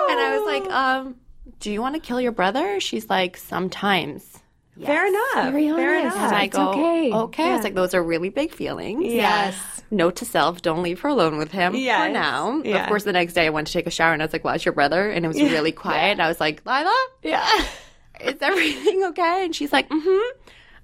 And 0.10 0.20
I 0.20 0.38
was 0.40 0.48
like, 0.48 0.72
um, 0.74 1.16
do 1.60 1.72
you 1.72 1.82
want 1.82 1.96
to 1.96 2.02
kill 2.02 2.20
your 2.22 2.32
brother? 2.32 2.80
She's 2.80 3.10
like, 3.10 3.38
sometimes. 3.38 4.40
Fair 4.84 5.08
enough. 5.08 5.52
Very 5.52 5.68
Fair 5.70 6.00
honest. 6.00 6.16
enough. 6.16 6.28
And 6.32 6.36
I 6.36 6.44
It's 6.46 6.56
go, 6.56 6.70
okay. 6.70 7.12
okay. 7.14 7.50
I 7.52 7.56
was 7.56 7.64
like, 7.64 7.76
those 7.76 7.94
are 7.94 8.02
really 8.02 8.30
big 8.30 8.54
feelings. 8.54 9.04
Yes. 9.12 9.56
Note 9.92 10.16
to 10.18 10.26
self, 10.26 10.62
don't 10.62 10.84
leave 10.84 11.02
her 11.02 11.10
alone 11.10 11.38
with 11.38 11.52
him 11.52 11.76
Yes. 11.76 12.08
for 12.08 12.14
now. 12.14 12.62
Yeah. 12.64 12.84
Of 12.84 12.88
course, 12.88 13.04
the 13.04 13.12
next 13.12 13.34
day 13.34 13.46
I 13.46 13.50
went 13.50 13.68
to 13.68 13.74
take 13.74 13.88
a 13.88 13.92
shower 13.92 14.14
and 14.14 14.22
I 14.22 14.26
was 14.26 14.32
like, 14.32 14.44
well, 14.46 14.54
it's 14.56 14.64
your 14.64 14.74
brother. 14.74 15.10
And 15.10 15.26
it 15.26 15.28
was 15.28 15.42
really 15.42 15.74
quiet. 15.74 16.12
And 16.12 16.22
I 16.22 16.30
was 16.30 16.40
like, 16.40 16.66
Lila? 16.66 16.96
Yeah. 17.24 17.46
is 18.22 18.36
everything 18.42 19.04
okay? 19.06 19.44
And 19.46 19.54
she's 19.56 19.74
like, 19.74 19.90
mm-hmm. 19.90 20.38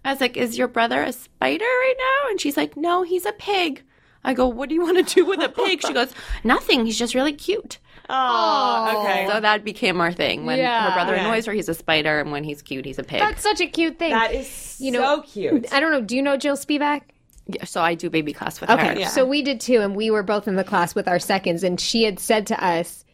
I 0.04 0.12
was 0.12 0.19
like, 0.19 0.36
is 0.36 0.58
your 0.58 0.67
brother 0.67 1.01
a 1.01 1.13
spider 1.13 1.63
right 1.63 1.95
now? 1.97 2.30
And 2.32 2.41
she's 2.41 2.58
like, 2.58 2.75
no, 2.75 3.04
he's 3.04 3.25
a 3.25 3.32
pig. 3.34 3.82
I 4.25 4.34
go, 4.34 4.47
what 4.47 4.67
do 4.69 4.75
you 4.75 4.82
want 4.82 5.08
to 5.08 5.15
do 5.15 5.25
with 5.25 5.39
a 5.41 5.49
pig? 5.49 5.82
She 5.86 5.93
goes, 5.99 6.12
nothing. 6.43 6.86
He's 6.86 6.99
just 6.99 7.15
really 7.15 7.34
cute. 7.34 7.78
Oh, 8.10 9.02
okay. 9.04 9.28
So 9.32 9.39
that 9.39 9.63
became 9.63 10.00
our 10.02 10.12
thing. 10.12 10.46
When 10.46 10.58
Yeah. 10.60 10.89
her 10.89 10.94
brother 10.94 11.15
Yeah. 11.15 11.28
annoys 11.28 11.46
her, 11.46 11.54
he's 11.54 11.70
a 11.70 11.74
spider. 11.74 12.20
And 12.20 12.32
when 12.32 12.44
he's 12.44 12.62
cute, 12.62 12.86
he's 12.86 13.00
a 13.00 13.04
pig. 13.04 13.20
That's 13.20 13.41
such 13.44 13.62
a 13.62 13.68
cute 13.68 13.98
thing. 14.00 14.12
that 14.12 14.34
is 14.34 14.78
You 14.80 14.91
know- 14.91 15.00
so 15.18 15.22
cute. 15.24 15.74
I 15.74 15.80
don't 15.80 15.91
know. 15.91 16.02
Do 16.02 16.15
you 16.15 16.22
know 16.22 16.38
Jill 16.38 16.56
Spivack? 16.58 17.02
Yeah, 17.48 17.65
so 17.65 17.82
I 17.82 17.94
do 17.94 18.10
baby 18.10 18.34
class 18.34 18.60
with 18.60 18.70
her. 18.70 18.76
Okay, 18.76 19.04
her. 19.04 19.10
so 19.10 19.24
we 19.26 19.41
did 19.44 19.60
too, 19.62 19.82
and 19.82 19.96
we 19.96 20.10
were 20.10 20.24
both 20.24 20.48
in 20.48 20.56
the 20.56 20.63
class 20.63 20.96
with 20.96 21.08
our 21.08 21.20
seconds, 21.20 21.63
and 21.63 21.80
she 21.80 22.04
had 22.04 22.20
said 22.20 22.48
to 22.48 22.63
us, 22.63 23.06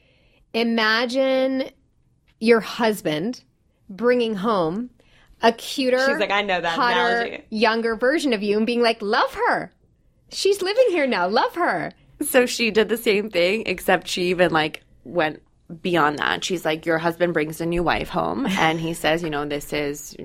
"Imagine 0.53 1.69
your 2.39 2.59
husband 2.61 3.43
bringing 3.89 4.35
home 4.35 4.89
a 5.41 5.51
cuter, 5.51 5.99
She's 6.07 6.17
like, 6.19 6.31
I 6.31 6.43
know 6.43 6.61
that 6.61 6.73
hotter, 6.73 6.99
analogy. 7.21 7.43
younger 7.49 7.95
version 7.95 8.31
of 8.31 8.41
you, 8.43 8.57
and 8.57 8.65
being 8.65 8.81
like, 8.81 9.01
love 9.01 9.33
her. 9.33 9.71
She's 10.31 10.61
living 10.61 10.85
here 10.89 11.07
now. 11.07 11.27
Love 11.27 11.55
her. 11.55 11.91
So 12.23 12.45
she 12.45 12.71
did 12.71 12.89
the 12.89 12.97
same 12.97 13.29
thing, 13.29 13.63
except 13.65 14.07
she 14.07 14.23
even 14.29 14.51
like 14.51 14.83
went 15.03 15.41
beyond 15.81 16.19
that. 16.19 16.43
She's 16.43 16.65
like, 16.65 16.85
Your 16.85 16.97
husband 16.97 17.33
brings 17.33 17.61
a 17.61 17.65
new 17.65 17.83
wife 17.83 18.09
home, 18.09 18.45
and 18.49 18.79
he 18.79 18.93
says, 18.93 19.23
You 19.23 19.29
know, 19.29 19.45
this 19.45 19.73
is 19.73 20.15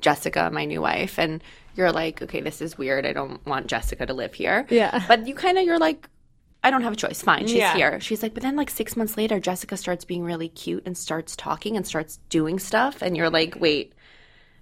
Jessica, 0.00 0.50
my 0.52 0.64
new 0.64 0.80
wife. 0.80 1.18
And 1.18 1.42
you're 1.74 1.92
like, 1.92 2.22
Okay, 2.22 2.40
this 2.40 2.60
is 2.62 2.78
weird. 2.78 3.06
I 3.06 3.12
don't 3.12 3.44
want 3.46 3.66
Jessica 3.66 4.06
to 4.06 4.14
live 4.14 4.34
here. 4.34 4.66
Yeah. 4.70 5.04
But 5.08 5.26
you 5.26 5.34
kind 5.34 5.58
of, 5.58 5.64
you're 5.64 5.78
like, 5.78 6.08
I 6.64 6.70
don't 6.70 6.82
have 6.82 6.94
a 6.94 6.96
choice. 6.96 7.22
Fine, 7.22 7.46
she's 7.46 7.58
Yeah. 7.58 7.74
here. 7.76 8.00
She's 8.00 8.22
like, 8.22 8.34
but 8.34 8.42
then 8.42 8.56
like 8.56 8.70
six 8.70 8.96
months 8.96 9.16
later, 9.16 9.38
Jessica 9.38 9.76
starts 9.76 10.04
being 10.04 10.24
really 10.24 10.48
cute 10.48 10.82
and 10.84 10.96
starts 10.98 11.36
talking 11.36 11.76
and 11.76 11.86
starts 11.86 12.18
doing 12.28 12.58
stuff. 12.58 13.02
And 13.02 13.16
you're 13.16 13.30
like, 13.30 13.56
wait, 13.60 13.92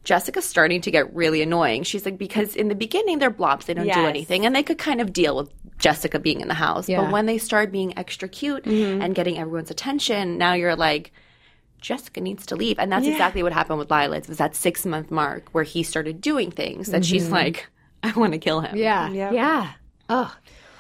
Jessica's 0.03 0.45
starting 0.45 0.83
to 0.83 0.91
get 0.91 1.15
really 1.15 1.41
annoying. 1.41 1.83
She's 1.83 2.05
like, 2.05 2.19
because 2.19 2.57
in 2.57 2.69
the 2.69 2.75
beginning, 2.75 3.21
they're 3.21 3.31
blobs, 3.31 3.65
they 3.65 3.73
don't 3.73 3.87
do 3.91 4.05
anything. 4.05 4.45
And 4.45 4.55
they 4.55 4.63
could 4.63 4.77
kind 4.77 5.01
of 5.01 5.15
deal 5.15 5.37
with 5.37 5.51
Jessica 5.79 6.19
being 6.19 6.41
in 6.41 6.49
the 6.49 6.55
house. 6.55 6.89
Yeah. 6.89 7.03
But 7.03 7.13
when 7.13 7.27
they 7.27 7.39
start 7.39 7.73
being 7.73 7.97
extra 7.99 8.29
cute 8.29 8.65
mm-hmm. 8.65 9.03
and 9.03 9.15
getting 9.15 9.39
everyone's 9.39 9.71
attention, 9.71 10.39
now 10.39 10.55
you're 10.55 10.77
like, 10.77 11.13
Jessica 11.81 12.21
needs 12.21 12.47
to 12.47 12.57
leave. 12.57 12.79
And 12.79 12.91
that's 12.91 13.07
exactly 13.07 13.43
what 13.43 13.53
happened 13.53 13.79
with 13.79 13.91
Lila. 13.91 14.17
It 14.17 14.29
was 14.29 14.39
that 14.39 14.57
six 14.57 14.87
month 14.87 15.11
mark 15.11 15.51
where 15.53 15.65
he 15.65 15.83
started 15.83 16.21
doing 16.21 16.51
things 16.51 16.89
that 16.89 17.05
she's 17.05 17.25
mm-hmm. 17.25 17.35
like, 17.35 17.67
I 18.03 18.13
want 18.13 18.33
to 18.33 18.39
kill 18.39 18.61
him. 18.61 18.77
Yeah, 18.77 19.11
yeah. 19.11 19.73
Oh, 20.09 20.35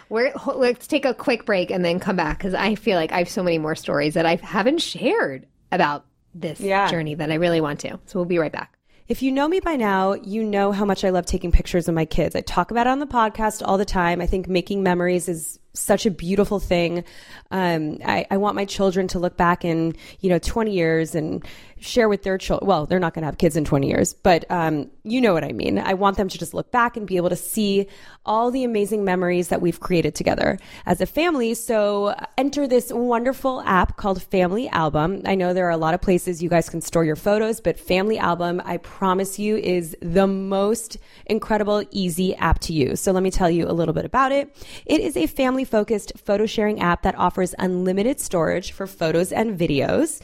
we're, 0.08 0.32
let's 0.54 0.86
take 0.86 1.04
a 1.04 1.14
quick 1.14 1.44
break 1.44 1.70
and 1.70 1.84
then 1.84 2.00
come 2.00 2.16
back 2.16 2.38
because 2.38 2.54
I 2.54 2.74
feel 2.74 2.96
like 2.96 3.12
I 3.12 3.18
have 3.18 3.28
so 3.28 3.42
many 3.42 3.58
more 3.58 3.74
stories 3.74 4.14
that 4.14 4.26
I 4.26 4.36
haven't 4.36 4.80
shared 4.80 5.46
about 5.72 6.06
this 6.34 6.60
Yeah. 6.60 6.88
journey 6.90 7.14
that 7.14 7.30
I 7.30 7.34
really 7.34 7.60
want 7.60 7.80
to. 7.80 7.98
So 8.06 8.18
we'll 8.18 8.24
be 8.24 8.38
right 8.38 8.52
back. 8.52 8.78
If 9.06 9.22
you 9.22 9.32
know 9.32 9.48
me 9.48 9.60
by 9.60 9.76
now, 9.76 10.14
you 10.14 10.42
know 10.42 10.72
how 10.72 10.86
much 10.86 11.04
I 11.04 11.10
love 11.10 11.26
taking 11.26 11.52
pictures 11.52 11.88
of 11.88 11.94
my 11.94 12.06
kids. 12.06 12.34
I 12.34 12.40
talk 12.40 12.70
about 12.70 12.86
it 12.86 12.90
on 12.90 13.00
the 13.00 13.06
podcast 13.06 13.60
all 13.62 13.76
the 13.76 13.84
time. 13.84 14.22
I 14.22 14.26
think 14.26 14.48
making 14.48 14.82
memories 14.82 15.28
is 15.28 15.58
such 15.74 16.06
a 16.06 16.10
beautiful 16.10 16.60
thing. 16.60 17.04
Um, 17.50 17.98
I, 18.04 18.26
I 18.30 18.36
want 18.36 18.54
my 18.56 18.64
children 18.64 19.08
to 19.08 19.18
look 19.18 19.36
back 19.36 19.64
in, 19.64 19.94
you 20.20 20.30
know, 20.30 20.38
20 20.38 20.72
years 20.72 21.14
and 21.14 21.44
share 21.84 22.08
with 22.08 22.22
their 22.22 22.38
children. 22.38 22.66
Well, 22.66 22.86
they're 22.86 22.98
not 22.98 23.14
going 23.14 23.22
to 23.22 23.26
have 23.26 23.38
kids 23.38 23.56
in 23.56 23.64
20 23.64 23.88
years, 23.88 24.14
but 24.14 24.44
um, 24.50 24.90
you 25.02 25.20
know 25.20 25.34
what 25.34 25.44
I 25.44 25.52
mean. 25.52 25.78
I 25.78 25.94
want 25.94 26.16
them 26.16 26.28
to 26.28 26.38
just 26.38 26.54
look 26.54 26.70
back 26.72 26.96
and 26.96 27.06
be 27.06 27.16
able 27.16 27.28
to 27.28 27.36
see 27.36 27.86
all 28.24 28.50
the 28.50 28.64
amazing 28.64 29.04
memories 29.04 29.48
that 29.48 29.60
we've 29.60 29.80
created 29.80 30.14
together 30.14 30.58
as 30.86 31.00
a 31.00 31.06
family. 31.06 31.54
So 31.54 32.06
uh, 32.06 32.26
enter 32.38 32.66
this 32.66 32.92
wonderful 32.92 33.60
app 33.62 33.96
called 33.96 34.22
Family 34.22 34.68
Album. 34.68 35.22
I 35.26 35.34
know 35.34 35.52
there 35.52 35.66
are 35.66 35.70
a 35.70 35.76
lot 35.76 35.94
of 35.94 36.00
places 36.00 36.42
you 36.42 36.48
guys 36.48 36.70
can 36.70 36.80
store 36.80 37.04
your 37.04 37.16
photos, 37.16 37.60
but 37.60 37.78
Family 37.78 38.18
Album, 38.18 38.62
I 38.64 38.78
promise 38.78 39.38
you, 39.38 39.56
is 39.56 39.96
the 40.00 40.26
most 40.26 40.96
incredible, 41.26 41.84
easy 41.90 42.34
app 42.36 42.60
to 42.60 42.72
use. 42.72 43.00
So 43.00 43.12
let 43.12 43.22
me 43.22 43.30
tell 43.30 43.50
you 43.50 43.68
a 43.68 43.72
little 43.72 43.94
bit 43.94 44.04
about 44.04 44.32
it. 44.32 44.56
It 44.86 45.00
is 45.00 45.16
a 45.16 45.26
family 45.26 45.63
focused 45.64 46.12
photo 46.16 46.46
sharing 46.46 46.80
app 46.80 47.02
that 47.02 47.16
offers 47.16 47.54
unlimited 47.58 48.20
storage 48.20 48.72
for 48.72 48.86
photos 48.86 49.32
and 49.32 49.58
videos 49.58 50.20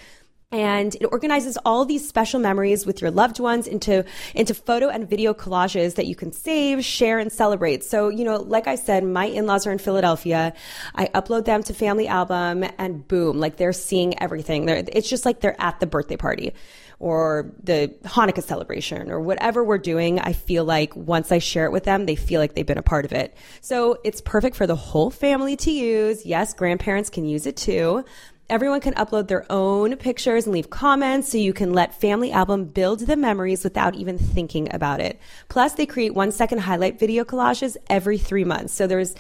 and 0.53 0.97
it 0.97 1.07
organizes 1.07 1.57
all 1.65 1.85
these 1.85 2.07
special 2.07 2.41
memories 2.41 2.85
with 2.85 3.01
your 3.01 3.11
loved 3.11 3.39
ones 3.39 3.67
into 3.67 4.05
into 4.35 4.53
photo 4.55 4.89
and 4.89 5.09
video 5.09 5.33
collages 5.33 5.95
that 5.95 6.07
you 6.07 6.17
can 6.17 6.33
save, 6.33 6.85
share, 6.85 7.19
and 7.19 7.31
celebrate. 7.31 7.85
So, 7.85 8.09
you 8.09 8.25
know, 8.25 8.37
like 8.37 8.67
I 8.67 8.75
said, 8.75 9.05
my 9.05 9.27
in-laws 9.27 9.67
are 9.67 9.73
in 9.73 9.79
Philadelphia. 9.79 10.53
I 10.95 11.07
upload 11.09 11.45
them 11.45 11.63
to 11.65 11.75
Family 11.75 12.09
Album, 12.09 12.65
and 12.79 13.07
boom, 13.07 13.39
like 13.39 13.57
they're 13.57 13.73
seeing 13.73 14.21
everything. 14.21 14.67
They're, 14.67 14.83
it's 14.89 15.09
just 15.09 15.25
like 15.25 15.41
they're 15.41 15.61
at 15.61 15.79
the 15.79 15.87
birthday 15.87 16.17
party 16.17 16.55
or 17.01 17.51
the 17.63 17.93
Hanukkah 18.05 18.43
celebration 18.43 19.11
or 19.11 19.21
whatever 19.21 19.65
we're 19.65 19.79
doing. 19.79 20.21
I 20.21 20.35
feel 20.35 20.65
like 20.65 20.95
once 20.95 21.33
I 21.33 21.39
share 21.39 21.65
it 21.65 21.73
with 21.73 21.85
them, 21.85 22.05
they 22.05 22.15
feel 22.15 22.41
like 22.41 22.55
they've 22.55 22.67
been 22.67 22.79
a 22.79 22.83
part 22.83 23.07
of 23.07 23.13
it. 23.13 23.35
So 23.63 23.99
it's 24.05 24.21
perfect 24.21 24.55
for 24.55 24.67
the 24.67 24.77
whole 24.77 25.11
family 25.11 25.57
to 25.57 25.71
use. 25.71 26.25
Yes, 26.25 26.53
grandparents 26.55 27.09
can 27.09 27.25
use 27.25 27.47
it 27.47 27.57
too. 27.57 28.05
Everyone 28.51 28.81
can 28.81 28.95
upload 28.95 29.29
their 29.29 29.47
own 29.49 29.97
pictures 29.97 30.45
and 30.45 30.53
leave 30.53 30.71
comments 30.71 31.31
so 31.31 31.39
you 31.39 31.53
can 31.53 31.73
let 31.73 32.01
Family 32.01 32.33
Album 32.33 32.65
build 32.65 32.99
the 32.99 33.17
memories 33.17 33.63
without 33.63 33.95
even 33.95 34.19
thinking 34.19 34.75
about 34.75 34.99
it. 34.99 35.21
Plus, 35.49 35.75
they 35.75 35.87
create 35.87 36.15
one 36.15 36.33
second 36.33 36.59
highlight 36.59 36.99
video 36.99 37.23
collages 37.23 37.77
every 37.89 38.19
three 38.19 38.43
months. 38.43 38.75
So 38.75 38.89
there's 38.89 39.15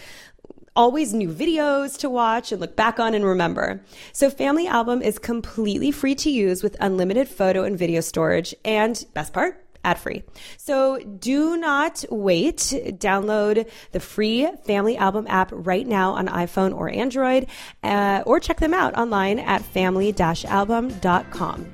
always 0.76 1.12
new 1.12 1.28
videos 1.28 1.98
to 1.98 2.08
watch 2.08 2.52
and 2.52 2.60
look 2.60 2.76
back 2.76 3.00
on 3.00 3.14
and 3.14 3.24
remember. 3.24 3.82
So 4.12 4.30
Family 4.30 4.66
Album 4.66 5.02
is 5.02 5.18
completely 5.18 5.90
free 5.90 6.14
to 6.16 6.30
use 6.30 6.62
with 6.62 6.76
unlimited 6.80 7.28
photo 7.28 7.64
and 7.64 7.78
video 7.78 8.00
storage 8.00 8.54
and 8.64 9.04
best 9.14 9.32
part, 9.32 9.64
ad 9.84 9.98
free. 9.98 10.22
So 10.56 10.98
do 10.98 11.56
not 11.56 12.04
wait. 12.10 12.58
Download 12.58 13.68
the 13.92 14.00
free 14.00 14.48
Family 14.64 14.96
Album 14.96 15.26
app 15.28 15.50
right 15.52 15.86
now 15.86 16.12
on 16.12 16.28
iPhone 16.28 16.76
or 16.76 16.88
Android 16.88 17.46
uh, 17.82 18.22
or 18.26 18.40
check 18.40 18.60
them 18.60 18.74
out 18.74 18.96
online 18.96 19.38
at 19.38 19.62
family-album.com. 19.62 21.72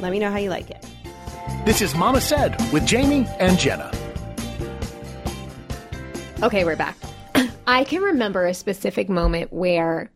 Let 0.00 0.12
me 0.12 0.18
know 0.18 0.30
how 0.30 0.38
you 0.38 0.50
like 0.50 0.70
it. 0.70 0.86
This 1.66 1.82
is 1.82 1.94
Mama 1.94 2.22
Said 2.22 2.58
with 2.72 2.86
Jamie 2.86 3.26
and 3.38 3.58
Jenna. 3.58 3.92
Okay, 6.42 6.64
we're 6.64 6.76
back. 6.76 6.96
I 7.66 7.84
can 7.84 8.02
remember 8.02 8.46
a 8.46 8.54
specific 8.54 9.08
moment 9.08 9.52
where 9.52 10.10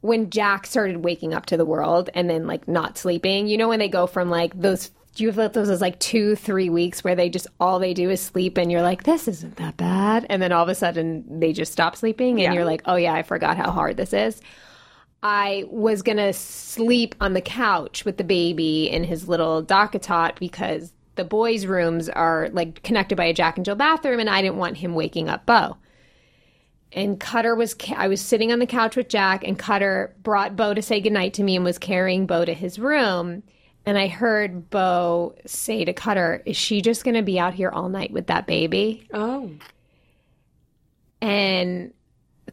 when 0.00 0.30
Jack 0.30 0.66
started 0.66 1.04
waking 1.04 1.34
up 1.34 1.46
to 1.46 1.56
the 1.56 1.64
world 1.64 2.08
and 2.14 2.30
then 2.30 2.46
like 2.46 2.68
not 2.68 2.96
sleeping, 2.96 3.48
you 3.48 3.56
know, 3.56 3.68
when 3.68 3.78
they 3.78 3.88
go 3.88 4.06
from 4.06 4.30
like 4.30 4.58
those, 4.58 4.90
do 5.14 5.24
you 5.24 5.32
have 5.32 5.52
those 5.52 5.68
as 5.68 5.80
like 5.80 5.98
two, 5.98 6.36
three 6.36 6.70
weeks 6.70 7.02
where 7.02 7.16
they 7.16 7.28
just 7.28 7.48
all 7.58 7.78
they 7.78 7.94
do 7.94 8.08
is 8.08 8.20
sleep 8.20 8.56
and 8.56 8.70
you're 8.70 8.82
like, 8.82 9.02
this 9.02 9.26
isn't 9.26 9.56
that 9.56 9.76
bad. 9.76 10.26
And 10.30 10.40
then 10.40 10.52
all 10.52 10.62
of 10.62 10.68
a 10.68 10.74
sudden 10.74 11.40
they 11.40 11.52
just 11.52 11.72
stop 11.72 11.96
sleeping 11.96 12.40
and 12.40 12.54
you're 12.54 12.64
like, 12.64 12.82
oh 12.86 12.96
yeah, 12.96 13.14
I 13.14 13.22
forgot 13.22 13.56
how 13.56 13.70
hard 13.70 13.96
this 13.96 14.12
is. 14.12 14.40
I 15.22 15.64
was 15.68 16.02
gonna 16.02 16.32
sleep 16.32 17.16
on 17.20 17.32
the 17.32 17.40
couch 17.40 18.04
with 18.04 18.18
the 18.18 18.24
baby 18.24 18.88
in 18.88 19.02
his 19.02 19.28
little 19.28 19.64
DockATot 19.64 20.38
because 20.38 20.92
the 21.16 21.24
boys' 21.24 21.66
rooms 21.66 22.08
are 22.08 22.48
like 22.52 22.84
connected 22.84 23.16
by 23.16 23.24
a 23.24 23.34
Jack 23.34 23.56
and 23.56 23.64
Jill 23.64 23.74
bathroom, 23.74 24.20
and 24.20 24.30
I 24.30 24.40
didn't 24.40 24.58
want 24.58 24.76
him 24.76 24.94
waking 24.94 25.28
up 25.28 25.44
Bo. 25.44 25.76
And 26.92 27.20
Cutter 27.20 27.54
was, 27.54 27.76
I 27.96 28.08
was 28.08 28.20
sitting 28.20 28.50
on 28.50 28.60
the 28.60 28.66
couch 28.66 28.96
with 28.96 29.08
Jack, 29.08 29.44
and 29.44 29.58
Cutter 29.58 30.16
brought 30.22 30.56
Bo 30.56 30.72
to 30.74 30.80
say 30.82 31.00
goodnight 31.00 31.34
to 31.34 31.42
me 31.42 31.54
and 31.54 31.64
was 31.64 31.78
carrying 31.78 32.26
Bo 32.26 32.44
to 32.44 32.54
his 32.54 32.78
room. 32.78 33.42
And 33.84 33.98
I 33.98 34.06
heard 34.08 34.70
Bo 34.70 35.34
say 35.46 35.84
to 35.84 35.92
Cutter, 35.92 36.42
Is 36.46 36.56
she 36.56 36.80
just 36.80 37.04
going 37.04 37.14
to 37.14 37.22
be 37.22 37.38
out 37.38 37.54
here 37.54 37.70
all 37.70 37.88
night 37.88 38.10
with 38.10 38.26
that 38.28 38.46
baby? 38.46 39.06
Oh. 39.12 39.50
and 41.20 41.92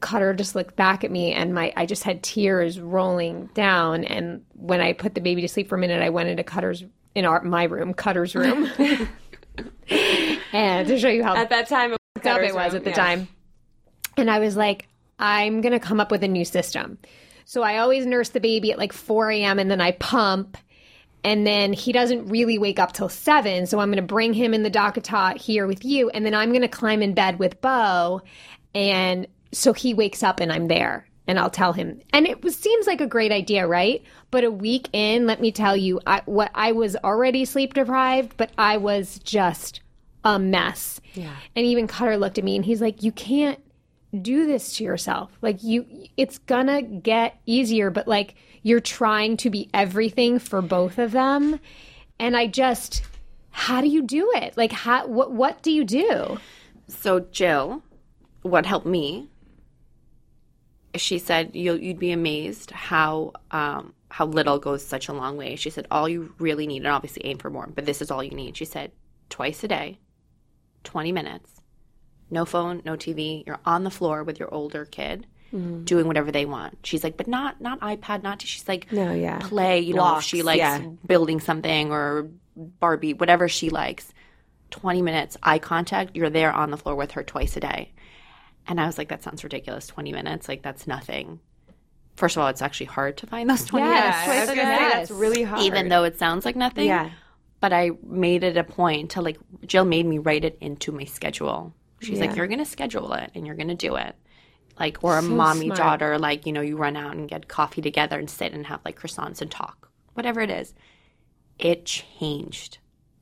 Cutter 0.02 0.34
just 0.34 0.56
looked 0.56 0.76
back 0.76 1.04
at 1.04 1.12
me 1.12 1.32
and 1.34 1.54
my 1.54 1.72
I 1.76 1.86
just 1.86 2.04
had 2.04 2.22
tears 2.22 2.80
rolling 2.80 3.48
down 3.54 4.04
and 4.04 4.44
when 4.54 4.82
I 4.82 4.94
put 4.94 5.16
the 5.16 5.22
baby 5.22 5.42
to 5.42 5.48
sleep 5.48 5.70
for 5.70 5.76
a 5.76 5.78
minute 5.78 6.02
I 6.02 6.10
went 6.10 6.30
into 6.30 6.44
Cutter's 6.44 6.84
in 7.14 7.26
our 7.26 7.42
my 7.44 7.64
room 7.64 7.94
Cutter's 7.94 8.36
room 8.36 8.70
and 10.52 10.88
to 10.88 11.00
show 11.00 11.08
you 11.08 11.24
how 11.24 11.36
At 11.36 11.50
that 11.50 11.68
time, 11.70 11.94
it 11.94 12.00
was 12.16 12.26
up 12.26 12.42
it 12.42 12.54
was 12.54 12.74
room, 12.74 12.78
at 12.78 12.84
the 12.84 12.90
yeah. 12.90 12.96
time 12.96 13.28
and 14.18 14.30
I 14.30 14.40
was 14.40 14.56
like 14.56 14.88
I'm 15.20 15.62
gonna 15.62 15.80
come 15.80 16.00
up 16.00 16.12
with 16.12 16.24
a 16.24 16.28
new 16.28 16.46
system 16.46 16.98
so 17.46 17.62
I 17.62 17.78
always 17.78 18.06
nurse 18.06 18.30
the 18.30 18.40
baby 18.40 18.72
at 18.72 18.78
like 18.78 18.94
4 18.94 19.32
a.m 19.32 19.60
and 19.60 19.70
then 19.70 19.82
I 19.82 19.92
pump 19.92 20.58
and 21.26 21.46
then 21.46 21.74
he 21.74 21.92
doesn't 21.92 22.28
really 22.28 22.60
wake 22.60 22.80
up 22.80 22.94
till 22.94 23.10
seven. 23.10 23.66
So 23.66 23.80
I'm 23.80 23.90
going 23.90 23.98
to 23.98 24.04
bring 24.04 24.32
him 24.32 24.54
in 24.54 24.62
the 24.62 24.70
DockATot 24.70 25.42
here 25.42 25.66
with 25.66 25.84
you, 25.84 26.10
and 26.12 26.24
then 26.24 26.36
I'm 26.36 26.50
going 26.50 26.62
to 26.62 26.68
climb 26.68 27.02
in 27.02 27.16
bed 27.16 27.40
with 27.40 27.60
Bo, 27.62 28.22
and 28.76 29.28
so 29.52 29.74
he 29.74 29.96
wakes 29.96 30.22
up 30.22 30.40
and 30.40 30.54
I'm 30.54 30.68
there. 30.68 31.08
And 31.28 31.40
I'll 31.40 31.50
tell 31.50 31.74
him. 31.74 32.02
And 32.14 32.28
it 32.28 32.44
was, 32.44 32.56
seems 32.56 32.86
like 32.86 33.02
a 33.02 33.08
great 33.08 33.32
idea, 33.32 33.66
right? 33.66 34.04
But 34.30 34.44
a 34.44 34.52
week 34.52 34.90
in, 34.94 35.26
let 35.26 35.42
me 35.42 35.52
tell 35.52 35.76
you, 35.76 36.00
I, 36.06 36.22
what 36.26 36.52
I 36.54 36.74
was 36.74 36.96
already 36.98 37.46
sleep 37.46 37.74
deprived, 37.74 38.38
but 38.38 38.52
I 38.60 38.78
was 38.78 39.18
just 39.24 39.82
a 40.24 40.38
mess. 40.38 41.02
Yeah. 41.16 41.36
And 41.56 41.66
even 41.66 41.88
Cutter 41.88 42.18
looked 42.18 42.38
at 42.38 42.44
me 42.44 42.56
and 42.56 42.64
he's 42.64 42.80
like, 42.80 43.02
"You 43.02 43.12
can't 43.12 43.60
do 44.16 44.48
this 44.48 44.78
to 44.78 44.84
yourself. 44.84 45.32
Like 45.42 45.64
you 45.64 45.86
it's 46.18 46.38
gonna 46.40 46.82
get 46.82 47.40
easier, 47.46 47.90
but 47.90 48.08
like 48.08 48.36
you're 48.64 48.80
trying 48.80 49.38
to 49.38 49.50
be 49.50 49.70
everything 49.74 50.40
for 50.40 50.62
both 50.62 50.98
of 50.98 51.12
them." 51.12 51.60
And 52.20 52.36
I 52.36 52.48
just 52.48 53.04
how 53.52 53.80
do 53.80 53.88
you 53.88 54.02
do 54.02 54.32
it? 54.36 54.58
Like 54.58 54.72
how 54.72 55.08
what 55.08 55.32
what 55.32 55.62
do 55.64 55.72
you 55.72 55.86
do? 55.86 56.38
So 56.88 57.22
Jill, 57.22 57.84
what 58.42 58.66
helped 58.66 58.86
me? 58.86 59.30
She 60.96 61.20
said 61.20 61.52
you'll, 61.54 61.78
you'd 61.78 62.00
be 62.00 62.12
amazed 62.12 62.72
how 62.72 63.34
um, 63.52 63.94
how 64.10 64.26
little 64.26 64.60
goes 64.60 64.86
such 64.86 65.10
a 65.10 65.14
long 65.14 65.36
way. 65.36 65.56
She 65.56 65.70
said 65.70 65.88
all 65.92 66.08
you 66.08 66.34
really 66.38 66.68
need, 66.68 66.78
and 66.78 66.88
obviously 66.88 67.26
aim 67.26 67.38
for 67.38 67.50
more, 67.50 67.68
but 67.68 67.86
this 67.86 68.02
is 68.02 68.12
all 68.12 68.24
you 68.24 68.32
need. 68.32 68.56
She 68.56 68.66
said 68.66 68.92
twice 69.30 69.64
a 69.64 69.68
day, 69.68 70.00
twenty 70.84 71.12
minutes, 71.12 71.55
no 72.30 72.46
phone, 72.46 72.82
no 72.86 72.94
TV. 72.96 73.46
You're 73.46 73.60
on 73.66 73.84
the 73.84 73.90
floor 73.92 74.24
with 74.24 74.40
your 74.40 74.54
older 74.54 74.86
kid. 74.86 75.28
Mm-hmm. 75.54 75.84
Doing 75.84 76.08
whatever 76.08 76.32
they 76.32 76.46
want. 76.46 76.80
She's 76.84 77.04
like, 77.04 77.16
but 77.18 77.28
not 77.28 77.62
not 77.62 77.80
iPad, 77.80 78.24
not. 78.24 78.42
She's 78.42 78.68
like, 78.68 78.92
No, 78.92 79.14
yeah. 79.14 79.40
play. 79.40 79.80
You 79.80 79.94
know, 79.94 80.18
if 80.18 80.24
she 80.24 80.42
likes 80.42 80.58
yeah. 80.58 80.80
building 81.06 81.40
something 81.40 81.92
or 81.92 82.30
Barbie, 82.56 83.14
whatever 83.14 83.48
she 83.48 83.70
likes. 83.70 84.12
20 84.72 85.02
minutes, 85.04 85.38
eye 85.44 85.60
contact, 85.60 86.16
you're 86.16 86.30
there 86.32 86.52
on 86.52 86.72
the 86.72 86.78
floor 86.78 86.96
with 86.96 87.12
her 87.12 87.24
twice 87.24 87.56
a 87.56 87.60
day. 87.62 87.94
And 88.68 88.82
I 88.82 88.88
was 88.88 88.98
like, 88.98 89.10
that 89.10 89.24
sounds 89.24 89.44
ridiculous. 89.44 89.88
20 89.88 90.12
minutes, 90.12 90.50
like 90.50 90.64
that's 90.64 90.88
nothing. 90.88 91.40
First 92.16 92.36
of 92.36 92.42
all, 92.44 92.50
it's 92.50 92.62
actually 92.64 92.88
hard 92.88 93.18
to 93.18 93.28
find 93.28 93.50
those 93.50 93.64
20 93.66 93.86
Yes. 93.86 94.02
minutes 94.04 94.26
twice 94.26 94.40
was 94.42 94.50
a 94.50 94.56
gonna 94.56 94.78
day, 94.78 94.90
that's 94.94 95.12
really 95.12 95.44
hard. 95.44 95.62
even 95.62 95.88
though 95.90 96.04
it 96.04 96.18
sounds 96.18 96.44
like 96.44 96.56
nothing. 96.56 96.88
Yeah. 96.88 97.12
But 97.62 97.72
I 97.72 97.92
made 98.04 98.44
it 98.44 98.58
a 98.58 98.64
point 98.64 99.12
to 99.12 99.22
like, 99.22 99.38
Jill 99.66 99.86
made 99.86 100.06
me 100.06 100.18
write 100.18 100.44
it 100.44 100.58
into 100.60 100.92
my 100.92 101.06
schedule. 101.06 101.74
She's 102.02 102.20
like, 102.20 102.36
you're 102.36 102.48
going 102.48 102.60
to 102.60 102.66
schedule 102.66 103.14
it 103.14 103.32
and 103.34 103.46
you're 103.46 103.56
going 103.56 103.70
to 103.70 103.76
do 103.76 103.96
it. 103.96 104.16
Like, 104.80 105.04
or 105.04 105.18
a 105.18 105.22
mommy 105.22 105.68
smart. 105.68 105.78
daughter, 105.78 106.20
like, 106.20 106.46
you 106.46 106.52
know, 106.52 106.62
you 106.62 106.76
run 106.76 106.98
out 106.98 107.16
and 107.16 107.30
get 107.30 107.48
coffee 107.48 107.82
together 107.82 108.20
and 108.20 108.30
sit 108.30 108.54
and 108.54 108.66
have 108.68 108.82
like 108.84 109.00
croissants 109.00 109.42
and 109.42 109.50
talk, 109.50 109.90
whatever 110.14 110.42
it 110.42 110.50
is. 110.50 110.74
It 111.58 111.86
changed 111.86 112.80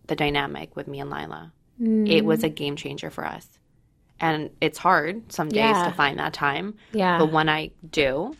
the 0.07 0.15
dynamic 0.15 0.75
with 0.75 0.87
me 0.87 0.99
and 0.99 1.09
Lila. 1.09 1.53
It 1.79 2.25
was 2.25 2.41
mm. 2.41 2.45
a 2.45 2.49
game 2.49 2.75
changer 2.75 3.09
for 3.09 3.25
us. 3.25 3.47
And 4.19 4.49
it's 4.61 4.77
hard 4.77 5.31
some 5.31 5.49
days 5.49 5.59
Yeah. 5.59 5.85
to 5.85 5.91
find 5.93 6.19
that 6.19 6.33
time. 6.33 6.75
Yeah. 6.91 7.19
But 7.19 7.31
when 7.31 7.49
I 7.49 7.71
do 7.87 8.35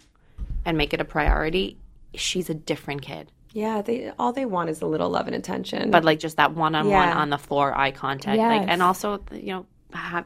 and 0.65 0.77
make 0.77 0.93
it 0.93 1.01
a 1.01 1.05
priority, 1.05 1.77
she's 2.15 2.49
a 2.49 2.53
different 2.53 3.01
kid. 3.01 3.31
Yeah, 3.51 3.83
they 3.83 4.11
all 4.17 4.33
they 4.33 4.45
want 4.45 4.71
is 4.71 4.81
a 4.81 4.87
little 4.87 5.09
love 5.09 5.27
and 5.27 5.35
attention. 5.35 5.91
But 5.91 6.03
like 6.03 6.19
just 6.19 6.37
that 6.37 6.53
one 6.53 6.73
on 6.73 6.89
one 6.89 7.09
on 7.09 7.29
the 7.29 7.37
floor, 7.37 7.77
eye 7.77 7.91
contact, 7.91 8.39
like, 8.39 8.67
and 8.67 8.81
also 8.81 9.23
you 9.31 9.47
know, 9.53 9.65
have 9.93 10.25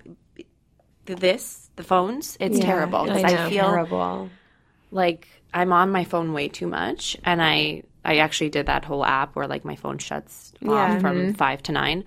this 1.05 1.69
the 1.75 1.83
phones. 1.83 2.37
It's 2.39 2.57
Yeah, 2.59 2.65
terrible 2.65 3.03
because 3.05 3.23
it's 3.23 3.33
I, 3.33 3.49
feel 3.49 3.65
terrible. 3.65 4.29
like 4.91 5.27
I'm 5.53 5.71
on 5.71 5.91
my 5.91 6.03
phone 6.03 6.33
way 6.33 6.47
too 6.49 6.67
much, 6.67 7.17
and 7.23 7.41
I 7.41 7.83
I 8.03 8.17
actually 8.17 8.49
did 8.49 8.65
that 8.67 8.85
whole 8.85 9.05
app 9.05 9.35
where 9.35 9.47
like 9.47 9.65
my 9.65 9.75
phone 9.75 9.97
shuts 9.97 10.53
Yeah. 10.61 10.71
off 10.71 11.01
from 11.01 11.33
five 11.33 11.63
to 11.63 11.71
nine, 11.71 12.03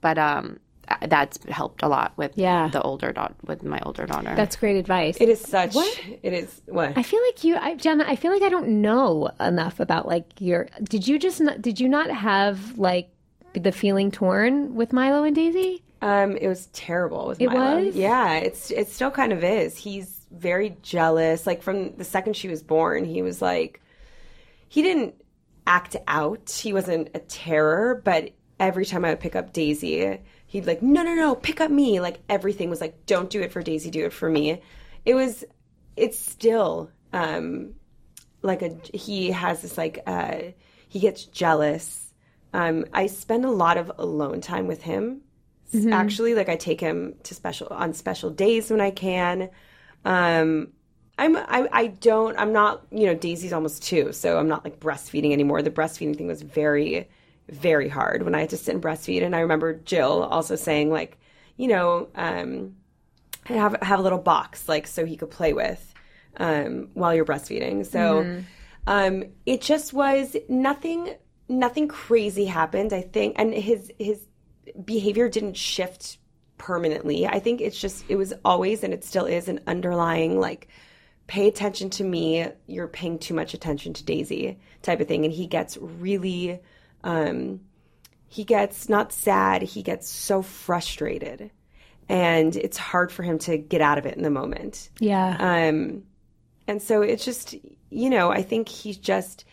but 0.00 0.18
um 0.18 0.60
that's 1.06 1.38
helped 1.48 1.82
a 1.82 1.88
lot 1.88 2.14
with 2.16 2.32
Yeah. 2.36 2.68
the 2.68 2.80
older 2.80 3.12
daughter 3.12 3.34
with 3.46 3.62
my 3.62 3.78
older 3.84 4.06
daughter. 4.06 4.32
That's 4.34 4.56
great 4.56 4.76
advice. 4.76 5.18
It 5.20 5.28
is 5.28 5.38
such. 5.38 5.74
What? 5.74 6.00
It 6.22 6.32
is 6.32 6.62
what. 6.66 6.96
I 6.96 7.02
feel 7.02 7.20
like 7.26 7.44
you, 7.44 7.56
I, 7.56 7.74
Jenna. 7.74 8.04
I 8.08 8.16
feel 8.16 8.32
like 8.32 8.40
I 8.40 8.48
don't 8.48 8.80
know 8.80 9.28
enough 9.38 9.80
about 9.80 10.08
like 10.08 10.24
your. 10.40 10.66
Did 10.84 11.06
you 11.06 11.18
just? 11.18 11.42
Not, 11.42 11.60
did 11.60 11.78
you 11.78 11.90
not 11.90 12.10
have 12.10 12.78
like 12.78 13.10
the 13.54 13.72
feeling 13.72 14.10
torn 14.10 14.74
with 14.74 14.92
Milo 14.92 15.24
and 15.24 15.34
Daisy? 15.34 15.82
Um, 16.00 16.36
it 16.36 16.46
was 16.48 16.66
terrible 16.66 17.26
with 17.26 17.40
It 17.40 17.48
Milo. 17.48 17.84
was? 17.84 17.96
Yeah, 17.96 18.34
it's 18.34 18.70
it 18.70 18.88
still 18.88 19.10
kind 19.10 19.32
of 19.32 19.42
is. 19.42 19.76
He's 19.76 20.26
very 20.30 20.76
jealous. 20.82 21.46
Like 21.46 21.62
from 21.62 21.96
the 21.96 22.04
second 22.04 22.34
she 22.36 22.48
was 22.48 22.62
born, 22.62 23.04
he 23.04 23.22
was 23.22 23.42
like, 23.42 23.80
he 24.68 24.82
didn't 24.82 25.14
act 25.66 25.96
out. 26.06 26.50
He 26.50 26.72
wasn't 26.72 27.08
a 27.14 27.18
terror, 27.20 28.00
but 28.04 28.30
every 28.60 28.84
time 28.86 29.04
I 29.04 29.10
would 29.10 29.20
pick 29.20 29.34
up 29.36 29.52
Daisy, 29.52 30.18
he'd 30.46 30.66
like, 30.66 30.82
no, 30.82 31.02
no, 31.02 31.14
no, 31.14 31.34
pick 31.34 31.60
up 31.60 31.70
me. 31.70 32.00
Like 32.00 32.20
everything 32.28 32.70
was 32.70 32.80
like, 32.80 33.06
don't 33.06 33.30
do 33.30 33.40
it 33.42 33.52
for 33.52 33.62
Daisy, 33.62 33.90
do 33.90 34.04
it 34.04 34.12
for 34.12 34.28
me. 34.30 34.62
It 35.04 35.14
was, 35.14 35.44
it's 35.96 36.18
still, 36.18 36.90
um, 37.12 37.74
like 38.42 38.62
a 38.62 38.76
he 38.94 39.32
has 39.32 39.62
this 39.62 39.76
like 39.76 39.98
uh 40.06 40.36
he 40.88 41.00
gets 41.00 41.24
jealous 41.24 42.07
um 42.52 42.84
i 42.92 43.06
spend 43.06 43.44
a 43.44 43.50
lot 43.50 43.76
of 43.76 43.90
alone 43.98 44.40
time 44.40 44.66
with 44.66 44.82
him. 44.82 45.20
Actually 45.92 46.34
like 46.34 46.48
i 46.48 46.56
take 46.56 46.80
him 46.80 47.14
to 47.24 47.34
special 47.34 47.66
on 47.70 47.92
special 47.92 48.30
days 48.30 48.70
when 48.70 48.80
i 48.80 48.90
can. 48.90 49.50
Um 50.04 50.68
i'm 51.18 51.36
I, 51.36 51.68
I 51.72 51.86
don't 51.88 52.38
i'm 52.38 52.52
not 52.52 52.86
you 52.90 53.06
know 53.06 53.14
daisy's 53.14 53.52
almost 53.52 53.82
two 53.82 54.12
so 54.12 54.38
i'm 54.38 54.48
not 54.48 54.64
like 54.64 54.80
breastfeeding 54.80 55.32
anymore. 55.32 55.62
The 55.62 55.70
breastfeeding 55.70 56.16
thing 56.16 56.26
was 56.26 56.42
very 56.42 57.08
very 57.48 57.88
hard 57.88 58.22
when 58.22 58.34
i 58.34 58.40
had 58.40 58.50
to 58.50 58.56
sit 58.56 58.74
and 58.74 58.82
breastfeed. 58.82 59.22
And 59.22 59.34
i 59.34 59.40
remember 59.40 59.74
jill 59.74 60.22
also 60.22 60.56
saying 60.56 60.90
like 60.90 61.18
you 61.56 61.68
know 61.68 62.08
um 62.14 62.76
have 63.44 63.76
have 63.82 63.98
a 63.98 64.02
little 64.02 64.18
box 64.18 64.68
like 64.68 64.86
so 64.86 65.04
he 65.04 65.16
could 65.16 65.30
play 65.30 65.52
with 65.52 65.94
um, 66.38 66.90
while 66.94 67.14
you're 67.14 67.24
breastfeeding. 67.24 67.84
So 67.86 68.20
um, 68.86 69.24
it 69.46 69.60
just 69.60 69.92
was 69.92 70.36
nothing 70.48 71.14
nothing 71.48 71.88
crazy 71.88 72.44
happened. 72.44 72.92
I 72.92 73.02
think, 73.02 73.34
and 73.38 73.52
his 73.52 73.90
his 73.98 74.20
behavior 74.84 75.28
didn't 75.28 75.56
shift 75.56 76.18
permanently. 76.58 77.26
I 77.26 77.38
think 77.38 77.60
it's 77.60 77.80
just 77.80 78.04
it 78.08 78.16
was 78.16 78.34
always 78.44 78.84
and 78.84 78.92
it 78.92 79.04
still 79.04 79.26
is 79.26 79.48
an 79.48 79.60
underlying 79.66 80.38
like 80.40 80.68
pay 81.26 81.48
attention 81.48 81.90
to 81.90 82.04
me. 82.04 82.46
You're 82.66 82.88
paying 82.88 83.18
too 83.18 83.34
much 83.34 83.54
attention 83.54 83.92
to 83.94 84.04
Daisy 84.04 84.58
type 84.82 85.00
of 85.00 85.08
thing, 85.08 85.24
and 85.24 85.32
he 85.32 85.46
gets 85.46 85.76
really. 85.80 86.60
Um, 87.04 87.60
he 88.28 88.44
gets 88.44 88.88
not 88.88 89.12
sad, 89.12 89.62
he 89.62 89.82
gets 89.82 90.08
so 90.08 90.42
frustrated. 90.42 91.50
And 92.10 92.54
it's 92.56 92.76
hard 92.76 93.10
for 93.10 93.22
him 93.22 93.38
to 93.40 93.58
get 93.58 93.80
out 93.80 93.98
of 93.98 94.06
it 94.06 94.16
in 94.16 94.22
the 94.22 94.30
moment. 94.30 94.90
Yeah. 95.00 95.36
Um, 95.38 96.04
and 96.66 96.80
so 96.80 97.02
it's 97.02 97.24
just, 97.24 97.54
you 97.90 98.10
know, 98.10 98.30
I 98.30 98.42
think 98.42 98.68
he's 98.68 98.96
just, 98.96 99.44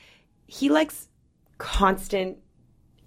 he 0.45 0.69
likes 0.69 1.07
constant 1.57 2.37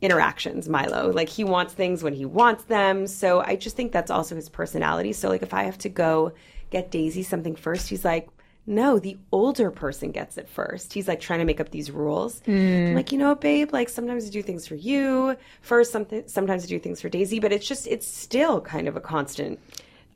interactions, 0.01 0.69
Milo. 0.69 1.11
Like 1.13 1.29
he 1.29 1.45
wants 1.45 1.75
things 1.75 2.03
when 2.03 2.15
he 2.15 2.25
wants 2.25 2.65
them. 2.65 3.07
So 3.07 3.41
I 3.41 3.57
just 3.57 3.77
think 3.77 3.93
that's 3.93 4.11
also 4.11 4.37
his 4.37 4.49
personality. 4.49 5.13
So, 5.13 5.29
like, 5.29 5.43
if 5.43 5.53
I 5.55 5.65
have 5.65 5.79
to 5.79 5.89
go 5.89 6.33
get 6.71 6.91
Daisy 6.91 7.23
something 7.23 7.57
first, 7.57 7.89
he's 7.89 8.05
like, 8.05 8.29
no, 8.67 8.99
the 8.99 9.17
older 9.33 9.71
person 9.71 10.11
gets 10.13 10.37
it 10.37 10.47
first. 10.47 10.93
He's 10.93 11.09
like 11.09 11.21
trying 11.21 11.39
to 11.39 11.47
make 11.47 11.59
up 11.59 11.71
these 11.71 11.91
rules. 11.91 12.43
I'm 12.91 12.95
like, 12.95 13.13
you 13.13 13.19
know 13.19 13.31
what, 13.31 13.41
babe? 13.41 13.73
Like 13.73 13.89
sometimes 13.89 14.27
I 14.27 14.31
do 14.31 14.43
things 14.43 14.67
for 14.67 14.75
you 14.75 15.37
first, 15.63 15.91
something 15.91 16.25
sometimes 16.27 16.65
I 16.65 16.67
do 16.67 16.79
things 16.79 17.01
for 17.01 17.09
Daisy, 17.09 17.41
but 17.41 17.51
it's 17.51 17.67
just 17.67 17.87
it's 17.87 18.07
still 18.07 18.61
kind 18.61 18.87
of 18.87 18.95
a 18.95 19.01
constant 19.01 19.59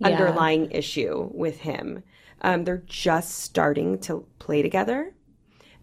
underlying 0.05 0.71
issue 0.71 1.31
with 1.33 1.61
him. 1.61 2.03
Um, 2.43 2.65
they're 2.65 2.83
just 2.87 3.39
starting 3.39 3.99
to 4.01 4.27
play 4.39 4.61
together, 4.63 5.15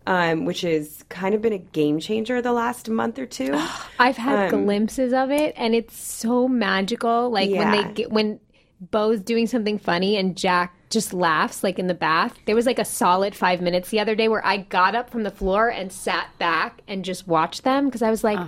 um, 0.08 0.46
which 0.46 0.62
has 0.62 1.04
kind 1.10 1.36
of 1.36 1.42
been 1.42 1.54
a 1.54 1.58
game 1.58 2.00
changer 2.00 2.42
the 2.42 2.54
last 2.54 2.90
month 2.90 3.20
or 3.20 3.26
two. 3.26 3.54
I've 4.00 4.18
had 4.18 4.50
glimpses 4.50 5.14
of 5.14 5.32
it, 5.32 5.54
and 5.58 5.76
it's 5.76 5.96
so 5.96 6.48
magical. 6.48 7.30
Like 7.30 7.52
when 7.52 7.72
they 7.72 7.94
get 7.94 8.12
when 8.12 8.40
Bo's 8.82 9.22
doing 9.22 9.48
something 9.48 9.78
funny 9.78 10.18
and 10.18 10.38
Jack 10.38 10.76
just 10.90 11.14
laughs, 11.14 11.64
like 11.64 11.78
in 11.78 11.88
the 11.88 11.94
bath. 11.94 12.38
There 12.46 12.56
was 12.56 12.66
like 12.66 12.80
a 12.80 12.86
solid 12.86 13.36
five 13.36 13.62
minutes 13.62 13.90
the 13.90 14.00
other 14.00 14.16
day 14.16 14.28
where 14.28 14.46
I 14.46 14.58
got 14.58 14.96
up 14.96 15.10
from 15.10 15.24
the 15.24 15.32
floor 15.32 15.70
and 15.70 15.92
sat 15.92 16.30
back 16.40 16.82
and 16.88 17.06
just 17.06 17.28
watched 17.28 17.64
them 17.64 17.86
because 17.86 18.02
I 18.02 18.10
was 18.10 18.24
like. 18.24 18.40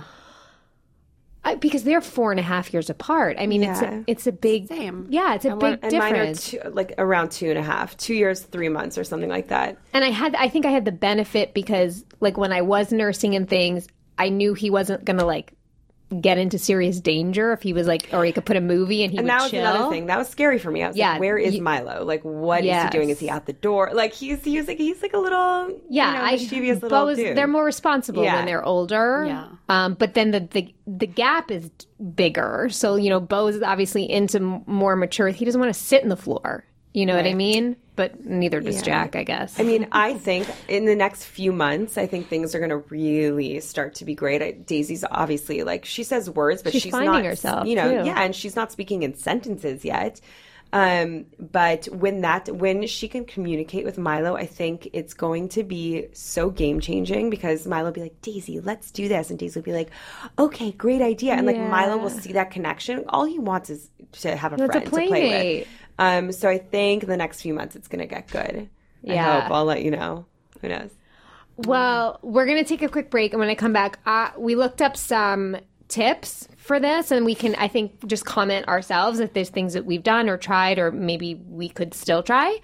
I, 1.44 1.56
because 1.56 1.82
they're 1.82 2.00
four 2.00 2.30
and 2.30 2.38
a 2.38 2.42
half 2.42 2.72
years 2.72 2.88
apart. 2.88 3.36
I 3.38 3.46
mean, 3.46 3.64
it's 3.64 3.82
a, 3.82 4.04
it's 4.06 4.26
a 4.28 4.32
big, 4.32 4.68
Same. 4.68 5.08
yeah, 5.10 5.34
it's 5.34 5.44
a 5.44 5.56
big 5.56 5.80
and 5.82 5.98
mine 5.98 6.14
are 6.14 6.34
two, 6.34 6.60
like 6.70 6.94
around 6.98 7.32
two 7.32 7.50
and 7.50 7.58
a 7.58 7.62
half, 7.62 7.96
two 7.96 8.14
years, 8.14 8.42
three 8.42 8.68
months, 8.68 8.96
or 8.96 9.02
something 9.02 9.28
like 9.28 9.48
that. 9.48 9.76
And 9.92 10.04
I 10.04 10.10
had, 10.10 10.36
I 10.36 10.48
think 10.48 10.66
I 10.66 10.70
had 10.70 10.84
the 10.84 10.92
benefit 10.92 11.52
because, 11.52 12.04
like, 12.20 12.36
when 12.36 12.52
I 12.52 12.62
was 12.62 12.92
nursing 12.92 13.34
and 13.34 13.48
things, 13.48 13.88
I 14.18 14.28
knew 14.28 14.54
he 14.54 14.70
wasn't 14.70 15.04
gonna 15.04 15.24
like 15.24 15.52
get 16.20 16.38
into 16.38 16.58
serious 16.58 17.00
danger 17.00 17.52
if 17.52 17.62
he 17.62 17.72
was 17.72 17.86
like, 17.86 18.08
or 18.12 18.24
he 18.24 18.32
could 18.32 18.44
put 18.44 18.56
a 18.56 18.60
movie 18.60 19.02
and 19.02 19.10
he 19.10 19.18
And 19.18 19.26
would 19.26 19.30
that 19.30 19.42
was 19.42 19.50
chill. 19.50 19.60
another 19.64 19.90
thing. 19.90 20.06
That 20.06 20.18
was 20.18 20.28
scary 20.28 20.58
for 20.58 20.70
me. 20.70 20.82
I 20.82 20.88
was 20.88 20.96
Yeah, 20.96 21.12
like, 21.12 21.20
where 21.20 21.38
is 21.38 21.54
you- 21.54 21.62
Milo? 21.62 22.04
Like, 22.04 22.22
what 22.22 22.60
is 22.60 22.66
Yes. 22.66 22.84
he 22.92 22.98
doing? 22.98 23.10
Is 23.10 23.18
he 23.18 23.30
out 23.30 23.46
the 23.46 23.52
door? 23.52 23.90
Like, 23.94 24.12
he's 24.12 24.42
he's 24.44 24.66
like 24.68 24.78
he's 24.78 25.00
like 25.02 25.12
a 25.14 25.18
little 25.18 25.78
Yeah, 25.88 26.12
you 26.12 26.18
know, 26.18 26.24
I 26.24 26.30
mischievous 26.32 26.82
little 26.82 27.06
Bo's- 27.06 27.16
dude. 27.16 27.36
They're 27.36 27.46
more 27.46 27.64
responsible 27.64 28.22
Yeah. 28.24 28.36
when 28.36 28.46
they're 28.46 28.64
older. 28.64 29.24
Yeah. 29.26 29.46
Um, 29.68 29.94
but 29.94 30.14
then 30.14 30.30
the, 30.32 30.40
the 30.40 30.74
the 30.86 31.06
gap 31.06 31.50
is 31.50 31.70
bigger. 32.14 32.68
So 32.70 32.96
you 32.96 33.08
know, 33.10 33.20
Bo 33.20 33.46
is 33.48 33.62
obviously 33.62 34.10
into 34.10 34.40
more 34.66 34.96
mature. 34.96 35.28
He 35.28 35.44
doesn't 35.44 35.60
want 35.60 35.72
to 35.72 35.78
sit 35.80 36.02
in 36.02 36.08
the 36.08 36.16
floor. 36.16 36.64
You 36.94 37.06
know 37.06 37.16
what 37.16 37.26
I 37.26 37.34
mean? 37.34 37.76
But 37.96 38.24
neither 38.24 38.60
does 38.60 38.82
Jack, 38.82 39.16
I 39.16 39.24
guess. 39.24 39.58
I 39.58 39.62
mean, 39.62 39.86
I 39.92 40.14
think 40.14 40.46
in 40.68 40.84
the 40.86 40.94
next 40.94 41.24
few 41.24 41.52
months, 41.52 41.96
I 41.98 42.06
think 42.06 42.28
things 42.28 42.54
are 42.54 42.58
going 42.58 42.70
to 42.70 42.78
really 42.78 43.60
start 43.60 43.94
to 43.96 44.04
be 44.04 44.14
great. 44.14 44.42
I, 44.42 44.52
Daisy's 44.52 45.04
obviously 45.10 45.62
like 45.62 45.84
she 45.84 46.02
says 46.02 46.28
words, 46.28 46.62
but 46.62 46.72
She's 46.72 46.82
she's, 46.82 46.92
finding 46.92 47.12
not, 47.12 47.24
herself, 47.24 47.66
You 47.66 47.76
know, 47.76 48.02
too. 48.02 48.06
yeah, 48.06 48.22
and 48.22 48.34
she's 48.34 48.56
not 48.56 48.72
speaking 48.72 49.02
in 49.02 49.14
sentences 49.14 49.84
yet. 49.84 50.20
Um, 50.74 51.26
but 51.38 51.84
when 51.86 52.22
that 52.22 52.48
when 52.48 52.86
she 52.86 53.06
can 53.06 53.26
communicate 53.26 53.84
with 53.84 53.98
Milo, 53.98 54.36
I 54.36 54.46
think 54.46 54.88
it's 54.94 55.12
going 55.12 55.50
to 55.50 55.62
be 55.62 56.06
so 56.14 56.48
game 56.48 56.80
changing 56.80 57.28
because 57.28 57.66
Milo 57.66 57.84
will 57.86 57.92
be 57.92 58.00
like, 58.00 58.22
Daisy, 58.22 58.58
let's 58.58 58.90
do 58.90 59.06
this, 59.06 59.28
and 59.28 59.38
Daisy 59.38 59.60
will 59.60 59.64
be 59.64 59.74
like, 59.74 59.90
Okay, 60.38 60.72
great 60.72 61.02
idea, 61.02 61.34
and 61.34 61.46
like 61.46 61.58
Milo 61.58 61.98
will 61.98 62.08
see 62.08 62.32
that 62.32 62.50
connection. 62.50 63.04
All 63.08 63.26
he 63.26 63.38
wants 63.38 63.68
is 63.68 63.90
to 64.12 64.34
have 64.34 64.52
a 64.52 64.64
a 64.64 64.66
friend 64.66 64.84
to 64.84 64.90
play 64.90 65.58
with. 65.60 65.68
Um, 66.02 66.32
so 66.32 66.48
I 66.48 66.58
think 66.58 67.06
the 67.06 67.16
next 67.16 67.42
few 67.42 67.54
months 67.54 67.76
it's 67.76 67.86
going 67.86 68.00
to 68.00 68.06
get 68.06 68.28
good. 68.28 68.68
Yeah. 69.02 69.38
I 69.38 69.40
hope. 69.40 69.52
I'll 69.52 69.64
let 69.64 69.82
you 69.82 69.92
know. 69.92 70.26
Who 70.60 70.68
knows? 70.68 70.90
Well, 71.56 72.18
we're 72.22 72.46
going 72.46 72.58
to 72.58 72.68
take 72.68 72.82
a 72.82 72.88
quick 72.88 73.08
break. 73.08 73.32
And 73.32 73.38
when 73.38 73.48
I 73.48 73.54
come 73.54 73.72
back, 73.72 74.00
uh, 74.04 74.30
we 74.36 74.56
looked 74.56 74.82
up 74.82 74.96
some 74.96 75.56
tips 75.86 76.48
for 76.56 76.80
this, 76.80 77.10
and 77.10 77.24
we 77.24 77.34
can, 77.34 77.54
I 77.54 77.68
think, 77.68 78.06
just 78.06 78.24
comment 78.24 78.66
ourselves 78.66 79.20
if 79.20 79.32
there's 79.32 79.50
things 79.50 79.74
that 79.74 79.84
we've 79.84 80.02
done 80.02 80.28
or 80.28 80.38
tried, 80.38 80.78
or 80.78 80.90
maybe 80.90 81.34
we 81.34 81.68
could 81.68 81.94
still 81.94 82.22
try. 82.22 82.58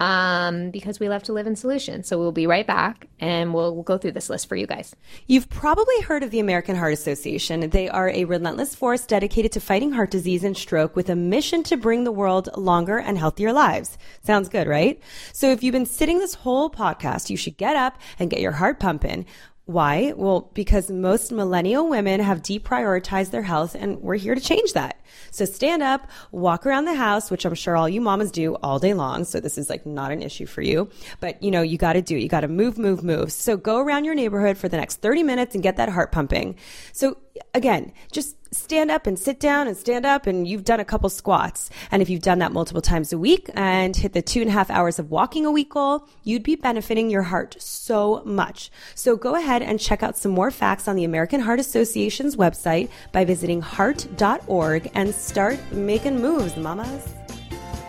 Um, 0.00 0.72
because 0.72 0.98
we 0.98 1.08
love 1.08 1.22
to 1.24 1.32
live 1.32 1.46
in 1.46 1.54
solutions. 1.54 2.08
So 2.08 2.18
we'll 2.18 2.32
be 2.32 2.48
right 2.48 2.66
back 2.66 3.06
and 3.20 3.54
we'll, 3.54 3.72
we'll 3.72 3.84
go 3.84 3.98
through 3.98 4.12
this 4.12 4.28
list 4.28 4.48
for 4.48 4.56
you 4.56 4.66
guys. 4.66 4.96
You've 5.28 5.48
probably 5.48 6.00
heard 6.00 6.24
of 6.24 6.32
the 6.32 6.40
American 6.40 6.74
Heart 6.74 6.94
Association. 6.94 7.70
They 7.70 7.88
are 7.88 8.08
a 8.08 8.24
relentless 8.24 8.74
force 8.74 9.06
dedicated 9.06 9.52
to 9.52 9.60
fighting 9.60 9.92
heart 9.92 10.10
disease 10.10 10.42
and 10.42 10.56
stroke 10.56 10.96
with 10.96 11.08
a 11.08 11.14
mission 11.14 11.62
to 11.64 11.76
bring 11.76 12.02
the 12.02 12.10
world 12.10 12.48
longer 12.56 12.98
and 12.98 13.16
healthier 13.16 13.52
lives. 13.52 13.96
Sounds 14.24 14.48
good, 14.48 14.66
right? 14.66 15.00
So 15.32 15.52
if 15.52 15.62
you've 15.62 15.72
been 15.72 15.86
sitting 15.86 16.18
this 16.18 16.34
whole 16.34 16.68
podcast, 16.68 17.30
you 17.30 17.36
should 17.36 17.56
get 17.56 17.76
up 17.76 17.96
and 18.18 18.28
get 18.28 18.40
your 18.40 18.52
heart 18.52 18.80
pumping. 18.80 19.24
Why? 19.72 20.12
Well, 20.14 20.50
because 20.52 20.90
most 20.90 21.32
millennial 21.32 21.88
women 21.88 22.20
have 22.20 22.42
deprioritized 22.42 23.30
their 23.30 23.42
health 23.42 23.74
and 23.74 24.00
we're 24.00 24.16
here 24.16 24.34
to 24.34 24.40
change 24.40 24.74
that. 24.74 25.00
So 25.30 25.44
stand 25.46 25.82
up, 25.82 26.10
walk 26.30 26.66
around 26.66 26.84
the 26.84 26.94
house, 26.94 27.30
which 27.30 27.44
I'm 27.44 27.54
sure 27.54 27.76
all 27.76 27.88
you 27.88 28.00
mamas 28.00 28.30
do 28.30 28.54
all 28.56 28.78
day 28.78 28.92
long. 28.92 29.24
So 29.24 29.40
this 29.40 29.56
is 29.56 29.70
like 29.70 29.86
not 29.86 30.12
an 30.12 30.22
issue 30.22 30.46
for 30.46 30.60
you, 30.60 30.90
but 31.20 31.42
you 31.42 31.50
know, 31.50 31.62
you 31.62 31.78
got 31.78 31.94
to 31.94 32.02
do, 32.02 32.16
it. 32.16 32.20
you 32.20 32.28
got 32.28 32.40
to 32.40 32.48
move, 32.48 32.76
move, 32.76 33.02
move. 33.02 33.32
So 33.32 33.56
go 33.56 33.78
around 33.78 34.04
your 34.04 34.14
neighborhood 34.14 34.58
for 34.58 34.68
the 34.68 34.76
next 34.76 34.96
30 34.96 35.22
minutes 35.22 35.54
and 35.54 35.62
get 35.62 35.76
that 35.76 35.88
heart 35.88 36.12
pumping. 36.12 36.56
So 36.92 37.16
again, 37.54 37.92
just 38.10 38.36
stand 38.54 38.90
up 38.90 39.06
and 39.06 39.18
sit 39.18 39.40
down 39.40 39.66
and 39.66 39.76
stand 39.76 40.04
up 40.04 40.26
and 40.26 40.46
you've 40.46 40.64
done 40.64 40.80
a 40.80 40.84
couple 40.84 41.08
squats. 41.08 41.70
And 41.90 42.02
if 42.02 42.10
you've 42.10 42.22
done 42.22 42.38
that 42.40 42.52
multiple 42.52 42.82
times 42.82 43.12
a 43.12 43.18
week 43.18 43.48
and 43.54 43.96
hit 43.96 44.12
the 44.12 44.22
two 44.22 44.40
and 44.40 44.50
a 44.50 44.52
half 44.52 44.70
hours 44.70 44.98
of 44.98 45.10
walking 45.10 45.46
a 45.46 45.50
week 45.50 45.70
goal, 45.70 46.06
you'd 46.22 46.42
be 46.42 46.56
benefiting 46.56 47.10
your 47.10 47.22
heart 47.22 47.56
so 47.58 48.22
much. 48.24 48.70
So 48.94 49.16
go 49.16 49.34
ahead 49.34 49.62
and 49.62 49.80
check 49.80 50.02
out 50.02 50.16
some 50.18 50.32
more 50.32 50.50
facts 50.50 50.86
on 50.88 50.96
the 50.96 51.04
American 51.04 51.40
Heart 51.40 51.60
Association's 51.60 52.36
website 52.36 52.90
by 53.10 53.24
visiting 53.24 53.60
heart.org 53.60 54.90
and 54.94 55.14
start 55.14 55.58
making 55.72 56.20
moves, 56.20 56.56
mamas. 56.56 57.14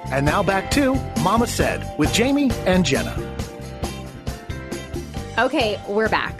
And 0.06 0.26
now 0.26 0.44
back 0.44 0.70
to 0.72 0.96
Mama 1.22 1.48
Said 1.48 1.98
with 1.98 2.14
Jamie 2.14 2.52
and 2.66 2.86
Jenna. 2.86 3.18
Okay, 5.38 5.82
we're 5.88 6.10
back. 6.10 6.40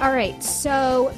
All 0.00 0.12
right, 0.12 0.42
so 0.42 1.12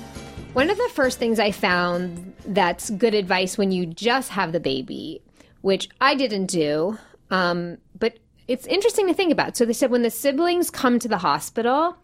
one 0.53 0.69
of 0.69 0.77
the 0.77 0.91
first 0.93 1.19
things 1.19 1.41
I 1.41 1.51
found 1.51 2.35
that's 2.45 2.91
good 2.91 3.15
advice 3.15 3.57
when 3.57 3.73
you 3.73 3.87
just 3.87 4.31
have 4.31 4.53
the 4.53 4.61
baby, 4.61 5.23
which 5.63 5.89
I 5.99 6.15
didn't 6.15 6.47
do, 6.47 6.99
um, 7.31 7.79
but 7.99 8.19
it's 8.49 8.67
interesting 8.67 9.09
to 9.09 9.15
think 9.15 9.33
about. 9.33 9.57
So 9.57 9.65
they 9.65 9.73
said 9.73 9.91
when 9.91 10.03
the 10.03 10.11
siblings 10.11 10.71
come 10.71 10.99
to 10.99 11.09
the 11.09 11.19
hospital, 11.19 11.97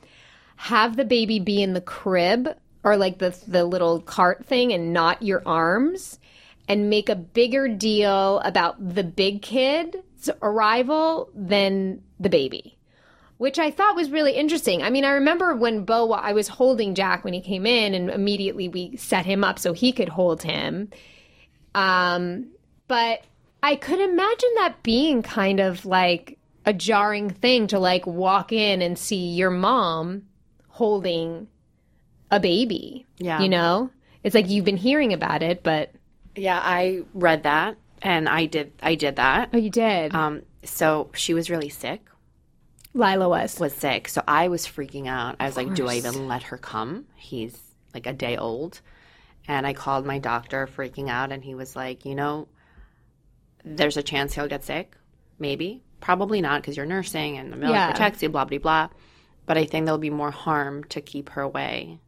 have 0.56 0.96
the 0.96 1.04
baby 1.04 1.38
be 1.38 1.62
in 1.62 1.74
the 1.74 1.82
crib 1.82 2.48
or 2.84 2.96
like 2.96 3.18
the 3.18 3.38
the 3.46 3.64
little 3.64 4.00
cart 4.00 4.46
thing 4.46 4.72
and 4.72 4.94
not 4.94 5.22
your 5.22 5.42
arms 5.44 6.18
and 6.68 6.88
make 6.88 7.10
a 7.10 7.16
bigger 7.16 7.68
deal 7.68 8.38
about 8.40 8.94
the 8.94 9.04
big 9.04 9.42
kid's 9.42 10.30
arrival 10.42 11.30
than 11.34 12.02
the 12.18 12.30
baby 12.30 12.77
which 13.38 13.58
I 13.58 13.70
thought 13.70 13.96
was 13.96 14.10
really 14.10 14.32
interesting. 14.32 14.82
I 14.82 14.90
mean, 14.90 15.04
I 15.04 15.10
remember 15.10 15.54
when 15.54 15.84
Bo, 15.84 16.12
I 16.12 16.32
was 16.32 16.48
holding 16.48 16.94
Jack 16.94 17.24
when 17.24 17.32
he 17.34 17.40
came 17.40 17.66
in, 17.66 17.94
and 17.94 18.10
immediately 18.10 18.68
we 18.68 18.96
set 18.96 19.24
him 19.26 19.42
up 19.42 19.58
so 19.58 19.72
he 19.72 19.92
could 19.92 20.10
hold 20.10 20.42
him. 20.42 20.90
Um, 21.74 22.48
but 22.88 23.22
I 23.62 23.76
could 23.76 24.00
imagine 24.00 24.50
that 24.56 24.82
being 24.82 25.22
kind 25.22 25.60
of 25.60 25.84
like 25.86 26.38
a 26.66 26.72
jarring 26.72 27.30
thing 27.30 27.66
to 27.68 27.78
like 27.78 28.06
walk 28.06 28.52
in 28.52 28.82
and 28.82 28.98
see 28.98 29.30
your 29.34 29.50
mom 29.50 30.24
holding 30.68 31.48
a 32.30 32.40
baby. 32.40 33.06
Yeah. 33.18 33.40
You 33.40 33.48
know? 33.48 33.90
It's 34.22 34.34
like 34.34 34.48
you've 34.48 34.64
been 34.64 34.76
hearing 34.76 35.12
about 35.12 35.42
it, 35.42 35.62
but 35.62 35.92
Yeah, 36.36 36.60
I 36.62 37.02
read 37.14 37.44
that 37.44 37.76
and 38.02 38.28
I 38.28 38.46
did 38.46 38.72
I 38.82 38.94
did 38.96 39.16
that. 39.16 39.50
oh, 39.52 39.56
you 39.58 39.70
did. 39.70 40.14
Um 40.14 40.42
so 40.64 41.10
she 41.14 41.32
was 41.34 41.48
really 41.50 41.68
sick. 41.68 42.02
Lila 42.94 43.28
was. 43.28 43.58
Was 43.60 43.74
sick. 43.74 44.08
So 44.08 44.22
I 44.26 44.48
was 44.48 44.66
freaking 44.66 45.06
out. 45.06 45.36
I 45.40 45.46
was 45.46 45.56
like, 45.56 45.74
do 45.74 45.88
I 45.88 45.94
even 45.94 46.26
let 46.28 46.44
her 46.44 46.56
come? 46.56 47.06
He's 47.16 47.58
like 47.94 48.06
a 48.06 48.12
day 48.12 48.36
old. 48.36 48.80
And 49.46 49.66
I 49.66 49.72
called 49.72 50.04
my 50.04 50.18
doctor 50.18 50.66
freaking 50.66 51.08
out 51.08 51.32
and 51.32 51.42
he 51.42 51.54
was 51.54 51.74
like, 51.74 52.04
"You 52.04 52.14
know, 52.14 52.48
there's 53.64 53.96
a 53.96 54.02
chance 54.02 54.34
he'll 54.34 54.48
get 54.48 54.64
sick. 54.64 54.94
Maybe. 55.38 55.82
Probably 56.00 56.40
not 56.40 56.60
because 56.60 56.76
you're 56.76 56.86
nursing 56.86 57.38
and 57.38 57.52
the 57.52 57.56
milk 57.56 57.72
Yeah. 57.72 57.90
protects 57.90 58.22
you, 58.22 58.28
blah, 58.28 58.44
blah, 58.44 58.58
blah. 58.58 58.88
But 59.46 59.56
I 59.56 59.64
think 59.64 59.86
there'll 59.86 59.98
be 59.98 60.10
more 60.10 60.30
harm 60.30 60.84
to 60.84 61.00
keep 61.00 61.30
her 61.30 61.42
away. 61.42 61.98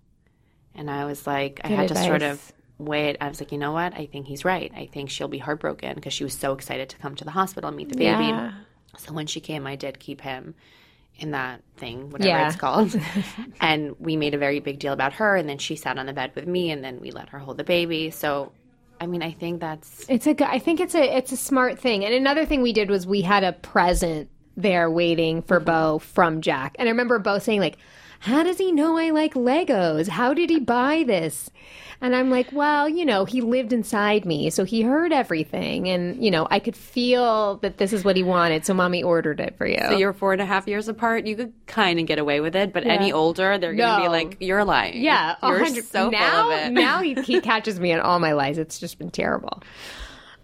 And 0.74 0.90
I 0.90 1.04
was 1.06 1.26
like, 1.26 1.60
I 1.64 1.68
Good 1.68 1.74
had 1.78 1.88
to 1.88 1.94
sort 1.96 2.22
of 2.22 2.52
weigh 2.78 3.08
it. 3.08 3.16
I 3.20 3.28
was 3.28 3.40
like, 3.40 3.52
you 3.52 3.58
know 3.58 3.72
what? 3.72 3.94
I 3.94 4.06
think 4.06 4.26
he's 4.26 4.44
right. 4.44 4.70
I 4.76 4.86
think 4.86 5.10
she'll 5.10 5.28
be 5.28 5.38
heartbroken 5.38 5.94
because 5.94 6.12
she 6.12 6.24
was 6.24 6.34
so 6.36 6.52
excited 6.52 6.88
to 6.90 6.98
come 6.98 7.14
to 7.16 7.24
the 7.24 7.30
hospital 7.30 7.68
and 7.68 7.76
meet 7.76 7.88
the 7.88 7.96
baby. 7.96 8.24
Yeah. 8.24 8.52
So 8.98 9.12
when 9.12 9.26
she 9.26 9.40
came, 9.40 9.66
I 9.66 9.76
did 9.76 9.98
keep 9.98 10.20
him 10.20 10.54
in 11.18 11.32
that 11.32 11.62
thing, 11.76 12.10
whatever 12.10 12.28
Yeah. 12.28 12.46
it's 12.48 12.56
called. 12.56 12.98
and 13.60 13.94
we 13.98 14.16
made 14.16 14.34
a 14.34 14.38
very 14.38 14.60
big 14.60 14.78
deal 14.78 14.92
about 14.92 15.14
her. 15.14 15.36
And 15.36 15.48
then 15.48 15.58
she 15.58 15.76
sat 15.76 15.98
on 15.98 16.06
the 16.06 16.12
bed 16.12 16.32
with 16.34 16.46
me, 16.46 16.70
and 16.70 16.82
then 16.82 17.00
we 17.00 17.10
let 17.10 17.28
her 17.30 17.38
hold 17.38 17.58
the 17.58 17.64
baby. 17.64 18.10
So, 18.10 18.52
I 19.00 19.06
mean, 19.06 19.22
I 19.22 19.32
think 19.32 19.60
that's 19.60 20.06
It's 20.08 20.26
a. 20.26 20.34
I 20.50 20.58
think 20.58 20.80
it's 20.80 20.94
a. 20.94 21.16
It's 21.16 21.32
a 21.32 21.36
smart 21.36 21.78
thing. 21.78 22.04
And 22.04 22.14
another 22.14 22.46
thing 22.46 22.62
we 22.62 22.72
did 22.72 22.90
was 22.90 23.06
we 23.06 23.22
had 23.22 23.44
a 23.44 23.52
present 23.52 24.28
there 24.56 24.90
waiting 24.90 25.42
for 25.42 25.58
mm-hmm. 25.58 25.66
Bo 25.66 25.98
from 25.98 26.40
Jack. 26.40 26.76
And 26.78 26.88
I 26.88 26.90
remember 26.90 27.18
Bo 27.18 27.38
saying 27.38 27.60
like, 27.60 27.78
"How 28.20 28.42
does 28.42 28.58
he 28.58 28.72
know 28.72 28.96
I 28.96 29.10
like 29.10 29.34
Legos? 29.34 30.08
How 30.08 30.32
did 30.34 30.48
he 30.50 30.60
buy 30.60 31.04
this?" 31.06 31.50
And 32.02 32.16
I'm 32.16 32.30
like, 32.30 32.50
"Well, 32.50 32.88
you 32.88 33.04
know, 33.04 33.26
he 33.26 33.42
lived 33.42 33.74
inside 33.74 34.24
me, 34.24 34.48
so 34.48 34.64
he 34.64 34.80
heard 34.80 35.12
everything, 35.12 35.86
and 35.88 36.22
you 36.24 36.30
know, 36.30 36.48
I 36.50 36.58
could 36.58 36.74
feel 36.76 37.56
that 37.56 37.76
this 37.76 37.92
is 37.92 38.04
what 38.04 38.16
he 38.16 38.22
wanted, 38.22 38.64
so 38.64 38.72
mommy 38.72 39.02
ordered 39.02 39.38
it 39.40 39.56
for 39.58 39.66
you." 39.66 39.78
So 39.86 39.98
you're 39.98 40.14
four 40.14 40.32
and 40.32 40.40
a 40.40 40.46
half 40.46 40.66
years 40.66 40.88
apart. 40.88 41.26
You 41.26 41.36
could 41.36 41.52
kind 41.66 42.00
of 42.00 42.06
get 42.06 42.18
away 42.18 42.40
with 42.40 42.56
it, 42.56 42.72
but 42.72 42.86
any 42.86 43.12
older, 43.12 43.58
they're 43.58 43.74
going 43.74 43.96
to 43.96 43.96
No. 43.98 44.02
be 44.04 44.08
like, 44.08 44.36
"You're 44.40 44.64
lying." 44.64 45.02
Yeah, 45.02 45.36
you're 45.42 45.66
so 45.82 46.08
now, 46.08 46.42
full 46.44 46.52
of 46.52 46.58
it. 46.68 46.72
Now 46.72 47.02
he, 47.02 47.14
he 47.14 47.40
catches 47.42 47.78
me 47.78 47.92
in 47.92 48.00
all 48.00 48.18
my 48.18 48.32
lies. 48.32 48.56
It's 48.56 48.78
just 48.78 48.98
been 48.98 49.10
terrible. 49.10 49.62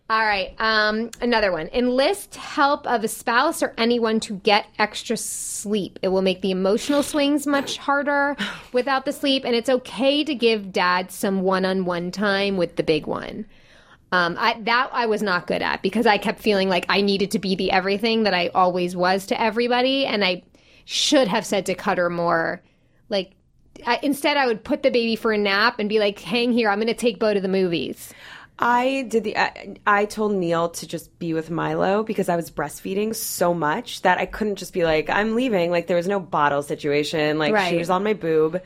All 0.09 0.25
right, 0.25 0.55
um, 0.61 1.11
another 1.21 1.51
one. 1.51 1.69
Enlist 1.73 2.37
help 2.37 2.87
of 2.87 3.03
a 3.03 3.09
spouse 3.09 3.61
or 3.61 3.75
anyone 3.77 4.21
to 4.21 4.35
get 4.35 4.67
extra 4.79 5.17
sleep. 5.17 5.99
It 6.01 6.09
will 6.09 6.23
make 6.23 6.43
the 6.43 6.53
emotional 6.53 7.03
swings 7.03 7.45
much 7.45 7.77
harder 7.77 8.37
without 8.73 9.05
the 9.05 9.13
sleep, 9.13 9.45
and 9.45 9.57
it's 9.57 9.69
okay 9.69 10.23
to 10.23 10.33
give 10.33 10.71
dad 10.73 11.11
some 11.11 11.43
one-on-one 11.43 12.13
time 12.13 12.57
with 12.57 12.77
the 12.77 12.85
big 12.85 13.09
one. 13.09 13.47
Um, 14.13 14.37
I, 14.39 14.61
that 14.61 14.91
I 14.93 15.07
was 15.07 15.23
not 15.23 15.49
good 15.49 15.61
at 15.61 15.83
because 15.83 16.07
I 16.07 16.19
kept 16.19 16.39
feeling 16.39 16.69
like 16.69 16.87
I 16.89 17.01
needed 17.01 17.33
to 17.33 17.41
be 17.41 17.57
the 17.57 17.73
everything 17.73 18.23
that 18.23 18.35
I 18.35 18.51
always 18.55 18.95
was 18.95 19.27
to 19.27 19.41
everybody, 19.41 20.07
and 20.07 20.25
I 20.25 20.45
should 20.85 21.27
have 21.27 21.45
said 21.45 21.67
to 21.67 21.75
Cutter 21.75 22.09
more, 22.11 22.63
like 23.09 23.33
I, 23.85 23.99
instead 24.05 24.37
I 24.37 24.47
would 24.47 24.63
put 24.63 24.85
the 24.85 24.93
baby 24.93 25.17
for 25.17 25.33
a 25.33 25.39
nap 25.39 25.81
and 25.81 25.89
be 25.89 25.99
like, 25.99 26.21
"Hang 26.21 26.53
here, 26.53 26.71
I'm 26.71 26.79
going 26.79 26.87
to 26.87 26.95
take 26.95 27.19
Bo 27.19 27.35
to 27.35 27.41
the 27.41 27.49
movies." 27.49 28.15
I 28.59 29.03
did 29.09 29.25
the. 29.25 29.37
I, 29.37 29.77
I 29.87 30.05
told 30.07 30.33
Neil 30.33 30.71
to 30.71 30.87
just 30.87 31.19
be 31.19 31.35
with 31.35 31.51
Milo 31.51 32.03
because 32.03 32.29
I 32.29 32.37
was 32.37 32.51
breastfeeding 32.51 33.15
so 33.15 33.53
much 33.53 34.03
that 34.03 34.19
I 34.19 34.27
couldn't 34.27 34.57
just 34.57 34.73
be 34.73 34.85
like, 34.85 35.11
I'm 35.11 35.35
leaving. 35.35 35.71
Like 35.71 35.87
there 35.87 35.97
was 35.97 36.09
no 36.09 36.21
bottle 36.21 36.63
situation. 36.63 37.39
Like 37.39 37.53
Right. 37.53 37.69
she 37.69 37.77
was 37.77 37.91
on 37.91 38.03
my 38.03 38.15
boob. 38.15 38.63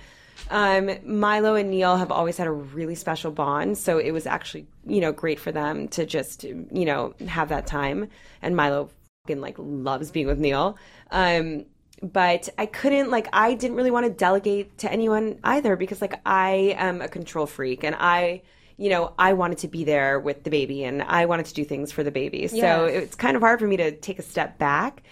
Um, 0.48 0.90
Milo 1.04 1.54
and 1.54 1.70
Neil 1.70 1.96
have 1.96 2.10
always 2.10 2.36
had 2.36 2.46
a 2.46 2.52
really 2.52 2.94
special 2.94 3.30
bond, 3.30 3.78
so 3.78 3.98
it 3.98 4.12
was 4.12 4.26
actually 4.26 4.66
you 4.86 5.00
know 5.00 5.12
great 5.12 5.40
for 5.40 5.52
them 5.52 5.88
to 5.88 6.06
just 6.06 6.44
you 6.44 6.84
know 6.84 7.14
have 7.26 7.48
that 7.48 7.66
time. 7.66 8.08
And 8.42 8.56
Milo 8.56 8.90
fucking 9.26 9.40
like 9.40 9.56
loves 9.58 10.10
being 10.10 10.26
with 10.26 10.38
Neil. 10.38 10.76
Um, 11.10 11.66
but 12.02 12.48
I 12.56 12.66
couldn't 12.66 13.10
like 13.10 13.28
I 13.32 13.54
didn't 13.54 13.76
really 13.76 13.90
want 13.90 14.06
to 14.06 14.12
delegate 14.12 14.78
to 14.78 14.90
anyone 14.90 15.38
either 15.44 15.76
because 15.76 16.00
like 16.00 16.20
I 16.24 16.74
am 16.78 17.02
a 17.02 17.08
control 17.08 17.46
freak 17.46 17.84
and 17.84 17.96
I 17.98 18.42
you 18.80 18.88
know 18.88 19.12
I 19.18 19.34
wanted 19.34 19.58
to 19.58 19.68
be 19.68 19.84
there 19.84 20.18
with 20.18 20.42
the 20.44 20.50
baby 20.50 20.84
and 20.84 21.02
I 21.02 21.26
wanted 21.26 21.46
to 21.46 21.54
do 21.54 21.64
things 21.64 21.92
for 21.92 22.02
the 22.02 22.10
baby. 22.10 22.48
So 22.48 22.86
it's 22.86 23.14
kind 23.14 23.36
of 23.36 23.42
hard 23.42 23.60
for 23.60 23.66
me 23.66 23.76
to 23.76 23.92
take 23.92 24.18
a 24.18 24.22
step 24.22 24.58
back. 24.58 25.02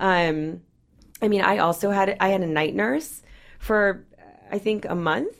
Um, 0.00 0.62
I 1.20 1.28
mean, 1.28 1.42
I 1.42 1.58
also 1.58 1.90
had 1.90 2.16
I 2.20 2.28
had 2.28 2.40
a 2.40 2.46
night 2.46 2.74
nurse 2.74 3.22
for 3.58 4.04
I 4.50 4.58
think 4.58 4.86
a 4.86 4.94
month. 4.94 5.34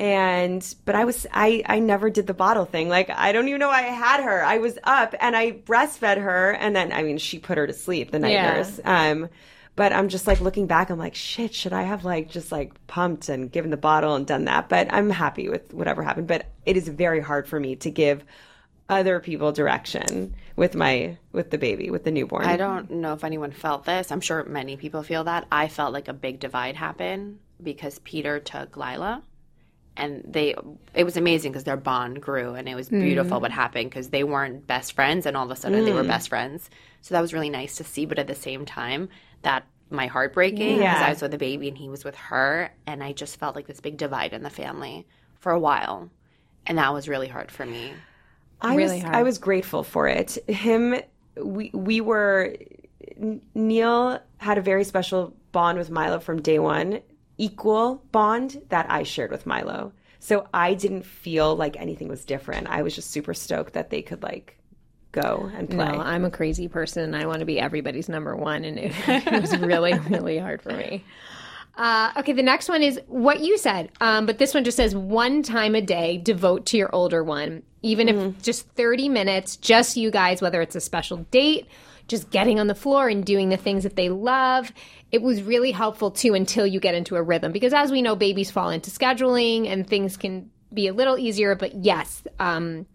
And 0.00 0.62
but 0.84 0.94
I 0.94 1.04
was 1.04 1.26
I 1.32 1.62
I 1.66 1.78
never 1.80 2.10
did 2.10 2.26
the 2.26 2.34
bottle 2.34 2.64
thing. 2.64 2.88
Like 2.88 3.10
I 3.10 3.32
don't 3.32 3.48
even 3.48 3.60
know 3.60 3.70
I 3.70 3.82
had 3.82 4.22
her. 4.22 4.44
I 4.44 4.58
was 4.58 4.78
up 4.84 5.14
and 5.20 5.36
I 5.36 5.52
breastfed 5.52 6.18
her 6.22 6.52
and 6.52 6.74
then 6.74 6.92
I 6.92 7.02
mean 7.02 7.18
she 7.18 7.38
put 7.38 7.58
her 7.58 7.66
to 7.66 7.72
sleep, 7.72 8.10
the 8.12 8.18
night 8.20 8.32
Yeah. 8.32 8.54
nurse. 8.54 8.80
Um 8.84 9.28
but 9.78 9.92
I'm 9.92 10.08
just 10.08 10.26
like 10.26 10.40
looking 10.40 10.66
back, 10.66 10.90
I'm 10.90 10.98
like, 10.98 11.14
shit, 11.14 11.54
should 11.54 11.72
I 11.72 11.82
have 11.82 12.04
like 12.04 12.28
just 12.28 12.50
like 12.50 12.74
pumped 12.88 13.28
and 13.28 13.50
given 13.50 13.70
the 13.70 13.76
bottle 13.76 14.16
and 14.16 14.26
done 14.26 14.46
that? 14.46 14.68
But 14.68 14.92
I'm 14.92 15.08
happy 15.08 15.48
with 15.48 15.72
whatever 15.72 16.02
happened. 16.02 16.26
But 16.26 16.46
it 16.66 16.76
is 16.76 16.88
very 16.88 17.20
hard 17.20 17.46
for 17.46 17.60
me 17.60 17.76
to 17.76 17.88
give 17.88 18.24
other 18.88 19.20
people 19.20 19.52
direction 19.52 20.34
with 20.56 20.74
my 20.74 21.16
with 21.30 21.52
the 21.52 21.58
baby, 21.58 21.90
with 21.90 22.02
the 22.02 22.10
newborn. 22.10 22.44
I 22.44 22.56
don't 22.56 22.90
know 22.90 23.12
if 23.12 23.22
anyone 23.22 23.52
felt 23.52 23.84
this. 23.84 24.10
I'm 24.10 24.20
sure 24.20 24.42
many 24.46 24.76
people 24.76 25.04
feel 25.04 25.22
that. 25.24 25.46
I 25.52 25.68
felt 25.68 25.92
like 25.92 26.08
a 26.08 26.12
big 26.12 26.40
divide 26.40 26.74
happened 26.74 27.38
because 27.62 28.00
Peter 28.00 28.40
took 28.40 28.76
Lila 28.76 29.22
and 29.98 30.22
they 30.26 30.54
it 30.94 31.04
was 31.04 31.16
amazing 31.16 31.52
because 31.52 31.64
their 31.64 31.76
bond 31.76 32.22
grew 32.22 32.54
and 32.54 32.68
it 32.68 32.74
was 32.74 32.88
beautiful 32.88 33.38
mm. 33.38 33.40
what 33.42 33.50
happened 33.50 33.90
because 33.90 34.10
they 34.10 34.24
weren't 34.24 34.66
best 34.66 34.92
friends 34.92 35.26
and 35.26 35.36
all 35.36 35.44
of 35.44 35.50
a 35.50 35.56
sudden 35.56 35.84
they 35.84 35.92
were 35.92 36.04
mm. 36.04 36.08
best 36.08 36.28
friends. 36.28 36.70
So 37.02 37.14
that 37.14 37.20
was 37.20 37.34
really 37.34 37.50
nice 37.50 37.76
to 37.76 37.84
see, 37.84 38.06
but 38.06 38.18
at 38.18 38.26
the 38.26 38.34
same 38.34 38.64
time 38.64 39.08
that 39.42 39.64
my 39.90 40.06
heart 40.06 40.32
breaking 40.32 40.78
because 40.78 41.00
Yeah. 41.00 41.06
I 41.06 41.10
was 41.10 41.20
with 41.20 41.32
the 41.32 41.38
baby 41.38 41.68
and 41.68 41.76
he 41.76 41.88
was 41.88 42.04
with 42.04 42.14
her 42.16 42.70
and 42.86 43.02
I 43.02 43.12
just 43.12 43.38
felt 43.38 43.56
like 43.56 43.66
this 43.66 43.80
big 43.80 43.96
divide 43.96 44.32
in 44.32 44.42
the 44.42 44.50
family 44.50 45.06
for 45.40 45.52
a 45.52 45.60
while. 45.60 46.10
And 46.66 46.78
that 46.78 46.92
was 46.92 47.08
really 47.08 47.28
hard 47.28 47.50
for 47.50 47.66
me. 47.66 47.92
I 48.60 48.74
Really 48.74 48.94
was 48.94 49.02
hard. 49.02 49.14
I 49.16 49.22
was 49.22 49.38
grateful 49.38 49.82
for 49.82 50.08
it. 50.08 50.38
Him 50.48 51.00
we 51.42 51.70
we 51.72 52.00
were 52.00 52.56
Neil 53.54 54.20
had 54.38 54.58
a 54.58 54.60
very 54.62 54.84
special 54.84 55.34
bond 55.52 55.78
with 55.78 55.90
Milo 55.90 56.20
from 56.20 56.40
day 56.42 56.58
1, 56.58 57.00
equal 57.38 58.02
bond 58.12 58.62
that 58.68 58.90
I 58.90 59.04
shared 59.04 59.30
with 59.30 59.46
Milo. 59.46 59.92
So 60.20 60.46
I 60.52 60.74
didn't 60.74 61.06
feel 61.06 61.56
like 61.56 61.76
anything 61.76 62.08
was 62.08 62.24
different. 62.24 62.66
I 62.66 62.82
was 62.82 62.94
just 62.94 63.10
super 63.10 63.34
stoked 63.34 63.74
that 63.74 63.90
they 63.90 64.02
could 64.02 64.22
like 64.22 64.58
go 65.12 65.50
and 65.54 65.70
play. 65.70 65.90
No, 65.90 66.00
I'm 66.00 66.24
a 66.24 66.30
crazy 66.30 66.68
person 66.68 67.14
I 67.14 67.26
want 67.26 67.40
to 67.40 67.46
be 67.46 67.58
everybody's 67.58 68.08
number 68.08 68.36
one. 68.36 68.64
And 68.64 68.78
it, 68.78 68.92
it 69.08 69.40
was 69.40 69.56
really, 69.56 69.98
really 70.10 70.38
hard 70.38 70.60
for 70.60 70.72
me. 70.72 71.04
Uh, 71.76 72.12
okay, 72.16 72.32
the 72.32 72.42
next 72.42 72.68
one 72.68 72.82
is 72.82 73.00
what 73.06 73.38
you 73.38 73.56
said, 73.56 73.88
um, 74.00 74.26
but 74.26 74.38
this 74.38 74.52
one 74.52 74.64
just 74.64 74.76
says 74.76 74.96
one 74.96 75.44
time 75.44 75.76
a 75.76 75.80
day 75.80 76.18
devote 76.18 76.66
to 76.66 76.76
your 76.76 76.92
older 76.92 77.22
one, 77.22 77.62
even 77.82 78.08
if 78.08 78.42
just 78.42 78.68
30 78.70 79.08
minutes, 79.08 79.54
just 79.54 79.96
you 79.96 80.10
guys, 80.10 80.42
whether 80.42 80.60
it's 80.60 80.74
a 80.74 80.80
special 80.80 81.18
date, 81.30 81.68
just 82.08 82.30
getting 82.30 82.58
on 82.58 82.66
the 82.66 82.74
floor 82.74 83.08
and 83.08 83.24
doing 83.24 83.50
the 83.50 83.56
things 83.56 83.84
that 83.84 83.96
they 83.96 84.08
love. 84.08 84.72
It 85.12 85.22
was 85.22 85.42
really 85.42 85.70
helpful 85.70 86.10
too 86.10 86.34
until 86.34 86.66
you 86.66 86.80
get 86.80 86.94
into 86.94 87.16
a 87.16 87.22
rhythm 87.22 87.52
because 87.52 87.72
as 87.72 87.90
we 87.90 88.02
know, 88.02 88.16
babies 88.16 88.50
fall 88.50 88.70
into 88.70 88.90
scheduling 88.90 89.68
and 89.68 89.86
things 89.86 90.16
can 90.16 90.50
be 90.72 90.88
a 90.88 90.92
little 90.92 91.18
easier. 91.18 91.54
But 91.54 91.74
yes, 91.84 92.22
um, 92.38 92.86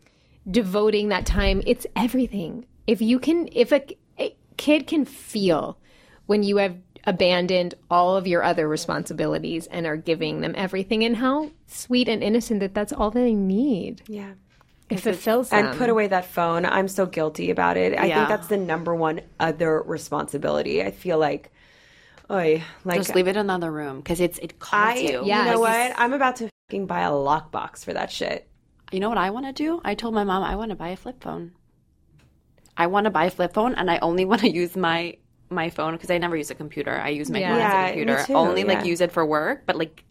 devoting 0.50 1.10
that 1.10 1.26
time 1.26 1.62
it's 1.66 1.86
everything 1.96 2.66
if 2.86 3.02
you 3.02 3.20
can 3.20 3.48
if 3.52 3.72
a, 3.72 3.86
a 4.20 4.36
kid 4.58 4.88
can 4.88 5.06
feel 5.06 5.78
when 6.26 6.44
you 6.44 6.58
have 6.58 6.76
abandoned 7.06 7.74
all 7.90 8.16
of 8.16 8.28
your 8.28 8.44
other 8.44 8.68
responsibilities 8.68 9.68
and 9.68 9.86
are 9.86 9.98
giving 9.98 10.42
them 10.42 10.54
everything 10.58 11.04
and 11.04 11.18
how 11.18 11.50
sweet 11.68 12.08
and 12.08 12.24
innocent 12.24 12.60
that 12.60 12.74
that's 12.74 12.94
all 12.94 13.12
they 13.12 13.34
need 13.34 14.02
yeah. 14.08 14.34
It 14.94 15.02
fulfills 15.02 15.50
them 15.50 15.68
And 15.68 15.78
put 15.78 15.90
away 15.90 16.08
that 16.08 16.26
phone. 16.26 16.66
I'm 16.66 16.88
so 16.88 17.06
guilty 17.06 17.50
about 17.52 17.78
it. 17.78 17.98
I 17.98 18.06
Yeah. 18.06 18.16
think 18.18 18.30
that's 18.30 18.48
the 18.48 18.58
number 18.58 18.94
one 18.96 19.22
other 19.40 19.82
responsibility. 19.82 20.82
I 20.84 20.92
feel 20.92 21.18
like 21.18 21.52
Oy, 22.32 22.64
like 22.86 22.98
Just 23.00 23.16
leave 23.16 23.28
it 23.28 23.32
in 23.32 23.38
another 23.38 23.72
room 23.72 23.98
because 23.98 24.20
it's 24.22 24.40
it 24.40 24.58
calls 24.60 24.96
I, 24.96 25.00
you. 25.00 25.24
Yeah. 25.26 25.46
you 25.46 25.52
know 25.52 25.60
what? 25.60 25.94
I'm 25.98 26.14
about 26.14 26.38
to 26.38 26.50
fucking 26.70 26.86
buy 26.88 27.02
a 27.02 27.12
lockbox 27.12 27.84
for 27.84 27.94
that 27.94 28.12
shit. 28.12 28.48
You 28.92 29.00
know 29.00 29.10
what 29.10 29.18
I 29.18 29.30
want 29.32 29.46
to 29.48 29.52
do? 29.54 29.82
I 29.84 29.96
told 29.96 30.14
my 30.14 30.24
mom 30.24 30.42
I 30.44 30.56
want 30.56 30.70
to 30.70 30.76
buy 30.76 30.90
a 30.90 30.96
flip 30.96 31.22
phone. 31.22 31.52
I 32.78 32.88
want 32.88 33.06
to 33.06 33.10
buy 33.12 33.26
a 33.26 33.30
flip 33.30 33.54
phone, 33.54 33.76
and 33.76 33.90
I 33.92 33.98
only 34.00 34.26
want 34.32 34.42
to 34.42 34.50
use 34.50 34.76
my 34.76 35.18
my 35.50 35.70
phone 35.70 35.94
because 35.94 36.10
I 36.10 36.18
never 36.18 36.36
use 36.36 36.50
a 36.50 36.56
computer. 36.56 36.98
I 37.00 37.10
use 37.10 37.30
my 37.30 37.40
Yeah. 37.40 37.50
phone 37.52 37.62
as 37.62 37.74
a 37.74 37.88
computer. 37.94 38.24
too, 38.26 38.34
only 38.34 38.62
yeah. 38.62 38.68
like 38.68 38.86
use 38.86 39.02
it 39.02 39.12
for 39.12 39.26
work, 39.26 39.64
but 39.68 39.76
like 39.76 40.04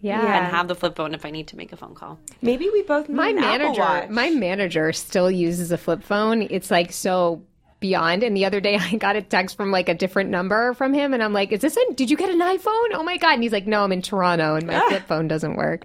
yeah, 0.00 0.22
Yeah. 0.22 0.38
and 0.44 0.54
have 0.54 0.68
the 0.68 0.74
flip 0.74 0.96
phone 0.96 1.14
if 1.14 1.24
I 1.24 1.30
need 1.30 1.48
to 1.48 1.56
make 1.56 1.72
a 1.72 1.76
phone 1.76 1.94
call. 1.94 2.18
Maybe 2.42 2.68
we 2.70 2.82
both 2.82 3.08
need 3.08 3.14
my 3.16 3.28
an 3.28 3.38
Apple 3.38 3.58
manager 3.58 3.80
Watch. 3.80 4.08
my 4.10 4.30
manager 4.30 4.92
still 4.92 5.30
uses 5.30 5.72
a 5.72 5.78
flip 5.78 6.02
phone. 6.02 6.42
It's 6.50 6.70
like 6.70 6.92
so 6.92 7.42
beyond. 7.80 8.22
And 8.22 8.36
the 8.36 8.44
other 8.44 8.60
day 8.60 8.76
i 8.80 8.96
got 8.96 9.16
a 9.16 9.22
text 9.22 9.56
from 9.56 9.70
like 9.70 9.88
a 9.88 9.94
different 9.94 10.28
number 10.30 10.74
from 10.74 10.92
him 10.92 11.14
and 11.14 11.22
i'm 11.22 11.32
like 11.32 11.50
is 11.50 11.60
this 11.60 11.78
a 11.78 11.94
did 11.94 12.10
you 12.10 12.16
get 12.16 12.28
an 12.28 12.40
iphone? 12.40 12.88
Oh 12.92 13.02
my 13.02 13.16
god. 13.16 13.34
And 13.34 13.42
he's 13.42 13.52
like 13.52 13.66
no 13.66 13.84
i'm 13.84 13.92
in 13.92 14.02
toronto 14.02 14.54
and 14.56 14.66
my 14.66 14.78
flip 14.88 15.06
phone 15.06 15.28
doesn't 15.28 15.56
work. 15.56 15.84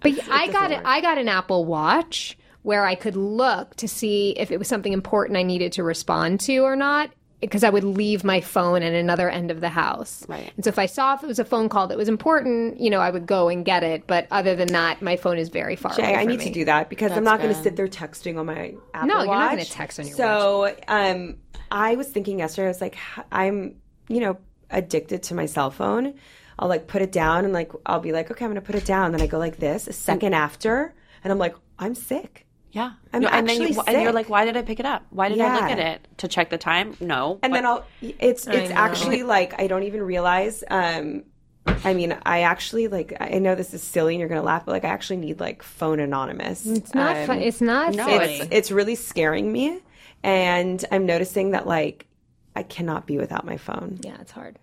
But 0.00 0.12
i 0.30 0.48
got 0.48 0.70
it 0.72 0.80
i 0.84 1.00
got 1.02 1.18
an 1.18 1.28
apple 1.28 1.64
watch 1.66 2.38
where 2.62 2.84
i 2.86 2.94
could 2.94 3.16
look 3.16 3.76
to 3.76 3.86
see 3.86 4.30
if 4.38 4.50
it 4.50 4.58
was 4.58 4.66
something 4.66 4.92
important 4.94 5.36
i 5.38 5.42
needed 5.42 5.72
to 5.72 5.82
respond 5.82 6.40
to 6.40 6.58
or 6.60 6.74
not 6.74 7.10
because 7.40 7.62
I 7.64 7.70
would 7.70 7.84
leave 7.84 8.24
my 8.24 8.40
phone 8.40 8.82
at 8.82 8.92
another 8.94 9.28
end 9.28 9.50
of 9.50 9.60
the 9.60 9.68
house. 9.68 10.24
Right. 10.28 10.50
And 10.56 10.64
so 10.64 10.68
if 10.68 10.78
I 10.78 10.86
saw 10.86 11.14
if 11.14 11.22
it 11.22 11.26
was 11.26 11.38
a 11.38 11.44
phone 11.44 11.68
call 11.68 11.86
that 11.88 11.98
was 11.98 12.08
important, 12.08 12.80
you 12.80 12.88
know, 12.88 13.00
I 13.00 13.10
would 13.10 13.26
go 13.26 13.48
and 13.48 13.64
get 13.64 13.82
it. 13.82 14.06
But 14.06 14.26
other 14.30 14.56
than 14.56 14.68
that, 14.68 15.02
my 15.02 15.16
phone 15.16 15.38
is 15.38 15.48
very 15.50 15.76
far 15.76 15.94
Jay, 15.94 16.02
away 16.02 16.14
I 16.14 16.18
from 16.22 16.28
need 16.28 16.38
me. 16.38 16.44
to 16.46 16.50
do 16.52 16.64
that 16.64 16.88
because 16.88 17.12
I'm 17.12 17.24
not 17.24 17.40
going 17.40 17.54
to 17.54 17.62
sit 17.62 17.76
there 17.76 17.88
texting 17.88 18.38
on 18.38 18.46
my 18.46 18.74
Apple 18.94 19.08
No, 19.08 19.16
Watch. 19.16 19.26
you're 19.26 19.34
not 19.36 19.50
gonna 19.50 19.64
text 19.64 20.00
on 20.00 20.06
your 20.06 20.16
So, 20.16 20.74
um, 20.88 21.36
I 21.70 21.96
was 21.96 22.08
thinking 22.08 22.38
yesterday. 22.38 22.66
I 22.66 22.68
was 22.68 22.80
like, 22.80 22.96
I'm, 23.30 23.76
you 24.08 24.20
know, 24.20 24.38
addicted 24.70 25.22
to 25.24 25.34
my 25.34 25.46
cell 25.46 25.70
phone. 25.70 26.14
I'll 26.58 26.68
like 26.68 26.86
put 26.86 27.02
it 27.02 27.12
down 27.12 27.44
and 27.44 27.52
like 27.52 27.70
I'll 27.84 28.00
be 28.00 28.12
like, 28.12 28.30
okay, 28.30 28.44
I'm 28.44 28.50
going 28.50 28.60
to 28.62 28.66
put 28.66 28.76
it 28.76 28.86
down. 28.86 29.12
Then 29.12 29.20
I 29.20 29.26
go 29.26 29.38
like 29.38 29.58
this 29.58 29.86
a 29.88 29.92
second 29.92 30.32
after, 30.32 30.94
and 31.22 31.30
I'm 31.32 31.38
like, 31.38 31.54
I'm 31.78 31.94
sick. 31.94 32.45
Yeah, 32.76 32.92
I'm 33.12 33.24
and 33.24 33.24
then 33.24 33.32
actually 33.32 33.72
you, 33.72 33.82
and 33.86 34.02
you're 34.02 34.12
like, 34.12 34.28
why 34.28 34.44
did 34.44 34.54
I 34.56 34.60
pick 34.62 34.78
it 34.80 34.84
up? 34.86 35.06
Why 35.08 35.30
did 35.30 35.40
I 35.40 35.54
look 35.54 35.70
at 35.70 35.78
it 35.78 36.06
to 36.18 36.28
check 36.28 36.50
the 36.50 36.58
time? 36.58 36.94
No, 37.00 37.38
and 37.42 37.50
but- 37.50 37.56
then 37.56 37.64
I'll 37.66 37.86
it's 38.02 38.46
it's 38.46 38.70
actually 38.70 39.22
like 39.22 39.58
I 39.58 39.66
don't 39.66 39.84
even 39.84 40.02
realize 40.02 40.62
um 40.68 41.24
I 41.66 41.94
mean 41.94 42.16
I 42.26 42.42
actually 42.42 42.88
like 42.88 43.16
I 43.18 43.38
know 43.38 43.54
this 43.54 43.72
is 43.72 43.82
silly 43.82 44.12
and 44.14 44.20
you're 44.20 44.28
gonna 44.28 44.42
laugh 44.42 44.66
but 44.66 44.72
like 44.72 44.84
I 44.84 44.88
actually 44.88 45.16
need 45.16 45.40
like 45.40 45.62
phone 45.62 46.00
anonymous 46.00 46.66
It's 46.66 46.94
not 46.94 47.16
Um, 47.16 47.26
fun. 47.26 47.38
It's 47.40 47.62
not 47.62 47.94
no, 47.94 48.06
it's 48.08 48.46
it's 48.50 48.70
really 48.70 48.94
scaring 48.94 49.50
me 49.50 49.80
and 50.22 50.84
I'm 50.92 51.06
noticing 51.06 51.52
that 51.52 51.66
like 51.66 52.06
I 52.54 52.62
cannot 52.62 53.06
be 53.06 53.16
without 53.16 53.46
my 53.46 53.56
phone 53.56 54.00
yeah, 54.02 54.16
it's 54.20 54.32
hard. 54.32 54.58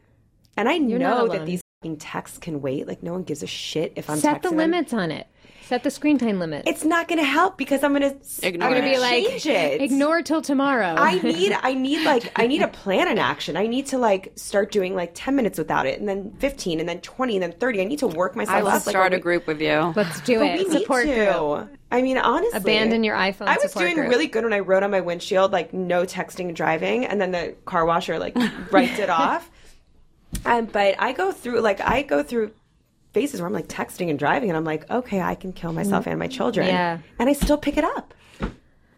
and 0.55 0.70
I 0.70 0.78
not 0.78 0.99
know 0.99 1.28
that 1.30 1.45
these 1.47 1.61
fucking 1.82 1.97
texts 1.97 2.38
can 2.38 2.61
wait 2.61 2.88
like 2.88 3.01
no 3.01 3.11
one 3.14 3.24
gives 3.24 3.41
a 3.43 3.47
shit 3.47 3.93
if 3.95 4.07
I'm 4.09 4.20
Set 4.20 4.38
texting 4.38 4.41
the 4.43 4.49
them. 4.49 4.57
limits 4.59 4.93
on 4.93 5.09
it. 5.11 5.28
Set 5.66 5.84
the 5.84 5.89
screen 5.91 6.18
time 6.18 6.39
limit. 6.39 6.64
it's 6.68 6.84
not 6.84 7.07
gonna 7.07 7.24
help 7.24 7.57
because 7.57 7.84
I'm 7.84 7.93
gonna 7.93 8.14
Ignore 8.41 8.68
I'm 8.68 8.74
gonna 8.74 8.86
it. 8.86 8.93
be 8.93 8.97
like 8.99 9.28
change 9.28 9.45
it 9.47 9.82
Ignore 9.82 10.22
till 10.22 10.41
tomorrow. 10.41 10.95
I 10.97 11.20
need 11.22 11.53
I 11.64 11.74
need 11.74 12.03
like 12.05 12.32
I 12.39 12.47
need 12.47 12.61
a 12.61 12.68
plan 12.68 13.07
in 13.07 13.18
action. 13.18 13.55
I 13.55 13.68
need 13.68 13.88
to 13.88 13.97
like 13.97 14.34
start 14.36 14.72
doing 14.72 14.93
like 14.95 15.11
10 15.14 15.36
minutes 15.36 15.57
without 15.57 15.86
it 15.86 15.99
and 15.99 16.07
then 16.07 16.34
15 16.39 16.80
and 16.80 16.88
then 16.89 16.99
20 17.01 17.36
and 17.38 17.43
then 17.43 17.51
30. 17.53 17.82
I 17.82 17.84
need 17.86 17.99
to 17.99 18.07
work 18.07 18.36
myself 18.36 18.55
I 18.57 18.61
will 18.61 18.70
up 18.70 18.86
like 18.86 18.93
start 18.93 19.14
a 19.14 19.20
group 19.20 19.47
with 19.47 19.61
you. 19.61 19.93
Let's 19.95 20.20
do 20.22 20.39
But 20.39 20.45
it. 20.47 20.57
we 20.57 20.64
need 20.66 20.82
Support 20.82 21.05
to. 21.05 21.14
group. 21.16 21.80
I 21.91 22.01
mean, 22.01 22.18
honestly, 22.18 22.57
Abandon 22.57 23.03
your 23.03 23.16
iPhone 23.16 23.47
I 23.47 23.57
was 23.61 23.72
doing 23.74 23.95
group. 23.95 24.09
really 24.09 24.28
good 24.28 24.43
when 24.43 24.53
I 24.53 24.59
wrote 24.59 24.84
on 24.84 24.91
my 24.91 25.01
windshield 25.01 25.51
like 25.51 25.74
no 25.74 26.03
texting 26.03 26.47
and 26.47 26.55
driving, 26.55 27.05
and 27.05 27.22
then 27.22 27.32
the 27.32 27.55
car 27.66 27.86
washer 27.86 28.18
like 28.20 28.36
writes 28.72 28.97
it 28.99 29.09
off. 29.11 29.49
Um, 30.45 30.66
but 30.66 30.95
I 30.99 31.14
go 31.14 31.32
through 31.32 31.61
like 31.61 31.80
I 31.82 32.01
go 32.01 32.24
through 32.24 32.51
phases 33.14 33.39
where 33.39 33.47
I'm 33.47 33.53
like 33.53 33.68
texting 33.68 34.09
and 34.09 34.18
driving, 34.20 34.49
and 34.49 34.57
I'm 34.57 34.64
like, 34.66 34.89
okay, 34.89 35.22
I 35.22 35.36
can 35.36 35.53
kill 35.53 35.72
myself 35.74 36.07
and 36.07 36.18
my 36.20 36.28
mm, 36.28 36.32
children, 36.32 36.68
Yeah. 36.68 36.97
and 37.20 37.30
I 37.30 37.34
still 37.34 37.57
pick 37.57 37.78
it 37.78 37.84
up. 37.84 38.14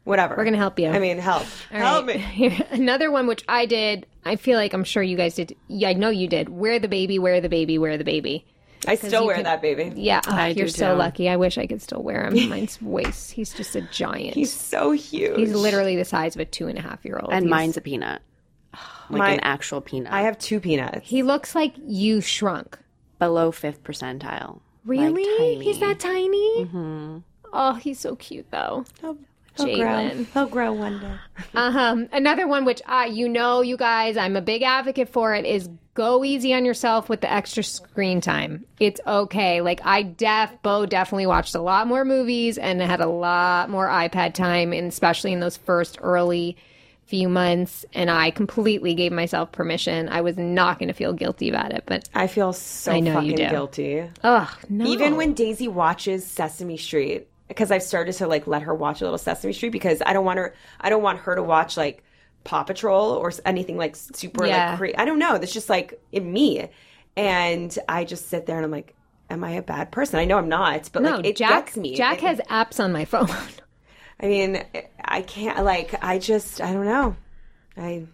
Whatever. 0.04 0.36
We're 0.38 0.46
gonna 0.46 0.58
help 0.58 0.78
you. 0.80 0.88
I 0.88 1.00
mean, 1.00 1.18
help, 1.18 1.44
All 1.74 1.80
help 1.80 2.08
right. 2.08 2.18
me. 2.18 2.22
Here- 2.22 2.66
Another 2.72 3.12
one 3.12 3.26
which 3.28 3.44
I 3.48 3.66
did. 3.66 4.06
I 4.24 4.36
feel 4.36 4.58
like 4.58 4.74
I'm 4.74 4.84
sure 4.84 5.02
you 5.02 5.18
guys 5.18 5.34
did. 5.36 5.56
Yeah, 5.68 5.90
I 5.90 5.94
know 5.94 6.10
you 6.10 6.28
did. 6.28 6.48
Wear 6.50 6.78
the 6.80 6.88
baby. 6.88 7.18
Wear 7.18 7.42
the 7.42 7.50
baby. 7.50 7.78
Wear 7.80 7.98
the 7.98 8.04
baby. 8.04 8.46
I 8.88 8.96
still 8.96 9.26
wear 9.26 9.36
can- 9.36 9.46
that 9.46 9.64
baby. 9.64 9.92
Yeah, 10.00 10.22
oh, 10.28 10.32
I 10.32 10.50
you're 10.50 10.68
do 10.68 10.72
so 10.72 10.92
too. 10.92 10.98
lucky. 11.00 11.28
I 11.28 11.38
wish 11.38 11.58
I 11.58 11.66
could 11.66 11.82
still 11.82 12.04
wear 12.04 12.26
him. 12.28 12.50
Mine's 12.50 12.80
waist. 12.80 13.32
He's 13.32 13.52
just 13.52 13.76
a 13.76 13.82
giant. 13.82 14.36
He's 14.36 14.54
so 14.54 14.92
huge. 14.92 15.38
He's 15.40 15.54
literally 15.56 15.96
the 15.96 16.06
size 16.06 16.36
of 16.36 16.42
a 16.42 16.46
two 16.46 16.68
and 16.68 16.78
a 16.78 16.82
half 16.82 17.04
year 17.04 17.18
old. 17.20 17.34
and 17.34 17.46
He's- 17.46 17.50
mine's 17.50 17.78
a 17.78 17.82
peanut, 17.82 18.22
like 19.10 19.20
My- 19.20 19.32
an 19.32 19.40
actual 19.42 19.82
peanut. 19.82 20.14
I 20.14 20.22
have 20.22 20.38
two 20.38 20.60
peanuts. 20.60 21.00
He 21.04 21.24
looks 21.24 21.56
like 21.56 21.74
you 21.84 22.22
shrunk. 22.22 22.78
Below 23.20 23.52
fifth 23.52 23.84
percentile. 23.84 24.60
Really? 24.86 25.64
He's 25.64 25.80
that 25.80 26.00
tiny? 26.00 26.66
Mm-hmm. 26.66 27.18
Oh, 27.54 27.74
he's 27.76 28.00
so 28.00 28.16
cute 28.16 28.50
though. 28.52 28.86
He'll 29.02 29.18
Jalen. 29.68 29.78
grow. 30.16 30.24
He'll 30.34 30.50
grow 30.50 30.74
one 30.74 31.00
day. 31.00 31.14
Um, 31.54 32.10
another 32.12 32.48
one 32.48 32.66
which 32.66 32.82
I, 32.86 33.06
you 33.06 33.30
know, 33.30 33.62
you 33.62 33.78
guys, 33.78 34.18
I'm 34.18 34.36
a 34.36 34.42
big 34.42 34.62
advocate 34.62 35.10
for 35.10 35.34
it 35.34 35.46
is 35.46 35.70
go 35.94 36.26
easy 36.26 36.54
on 36.54 36.66
yourself 36.66 37.08
with 37.08 37.22
the 37.22 37.32
extra 37.32 37.64
screen 37.64 38.20
time. 38.20 38.66
It's 38.80 39.00
okay. 39.08 39.62
Like 39.62 39.80
I 39.86 40.04
def 40.04 40.62
Bo 40.62 40.86
definitely 40.86 41.28
watched 41.28 41.56
a 41.56 41.62
lot 41.62 41.88
more 41.88 42.04
movies 42.04 42.58
and 42.58 42.82
had 42.82 43.00
a 43.00 43.08
lot 43.08 43.70
more 43.70 43.88
iPad 43.88 44.34
time, 44.34 44.74
and 44.74 44.88
especially 44.88 45.32
in 45.32 45.40
those 45.40 45.56
first 45.58 45.98
early 46.02 46.58
few 47.06 47.30
months. 47.30 47.86
And 47.94 48.10
I 48.10 48.32
completely 48.32 48.94
gave 48.96 49.12
myself 49.12 49.52
permission. 49.52 50.10
I 50.10 50.22
was 50.22 50.38
not 50.38 50.80
going 50.80 50.88
to 50.88 50.94
feel 50.94 51.14
guilty 51.14 51.50
about 51.50 51.72
it, 51.72 51.84
but 51.86 52.10
I 52.16 52.28
feel 52.28 52.52
so 52.54 52.92
I 52.92 53.00
know 53.00 53.20
you 53.20 53.32
fucking 53.32 53.46
do. 53.46 53.50
guilty. 53.50 54.10
ugh, 54.24 54.50
no. 54.70 54.86
Even 54.88 55.16
when 55.16 55.34
Daisy 55.34 55.68
watches 55.68 56.26
Sesame 56.26 56.78
Street, 56.78 57.28
because 57.48 57.70
I've 57.72 57.84
started 57.84 58.14
to 58.14 58.28
like 58.28 58.48
let 58.48 58.64
her 58.64 58.74
watch 58.74 59.02
a 59.02 59.04
little 59.04 59.20
Sesame 59.20 59.54
Street 59.54 59.70
because 59.70 60.02
I 60.06 60.14
don't 60.14 60.26
want 60.26 60.40
her. 60.40 60.56
I 60.82 60.90
don't 60.90 61.04
want 61.04 61.20
her 61.20 61.36
to 61.36 61.44
watch 61.44 61.78
like 61.78 62.04
Paw 62.44 62.64
Patrol 62.64 63.12
or 63.12 63.32
anything 63.46 63.78
like 63.78 63.96
super 63.96 64.46
Yeah. 64.46 64.70
like 64.72 64.78
cra- 64.78 65.00
I 65.02 65.06
don't 65.06 65.20
know. 65.20 65.38
That's 65.38 65.54
just 65.54 65.70
like 65.70 66.00
in 66.12 66.32
me, 66.34 66.70
and 67.16 67.78
I 67.88 68.04
just 68.04 68.30
sit 68.30 68.46
there 68.48 68.56
and 68.58 68.66
I'm 68.66 68.72
like, 68.72 68.96
am 69.30 69.44
I 69.44 69.52
a 69.52 69.62
bad 69.62 69.92
person? 69.92 70.20
I 70.20 70.26
know 70.26 70.38
I'm 70.40 70.50
not, 70.50 70.90
but 70.92 71.04
no, 71.04 71.18
like 71.18 71.26
it 71.26 71.36
Jack, 71.36 71.68
gets 71.68 71.78
me. 71.78 71.96
Jack 71.96 72.24
It- 72.24 72.28
has 72.28 72.40
apps 72.50 72.84
on 72.84 72.92
my 72.92 73.06
phone. 73.14 73.28
I 74.20 74.28
mean, 74.28 74.64
I 75.08 75.22
can't. 75.22 75.64
Like, 75.64 76.04
I 76.04 76.20
just, 76.20 76.62
I 76.62 76.74
don't 76.74 76.86
know. 76.86 77.16
I. 77.78 78.08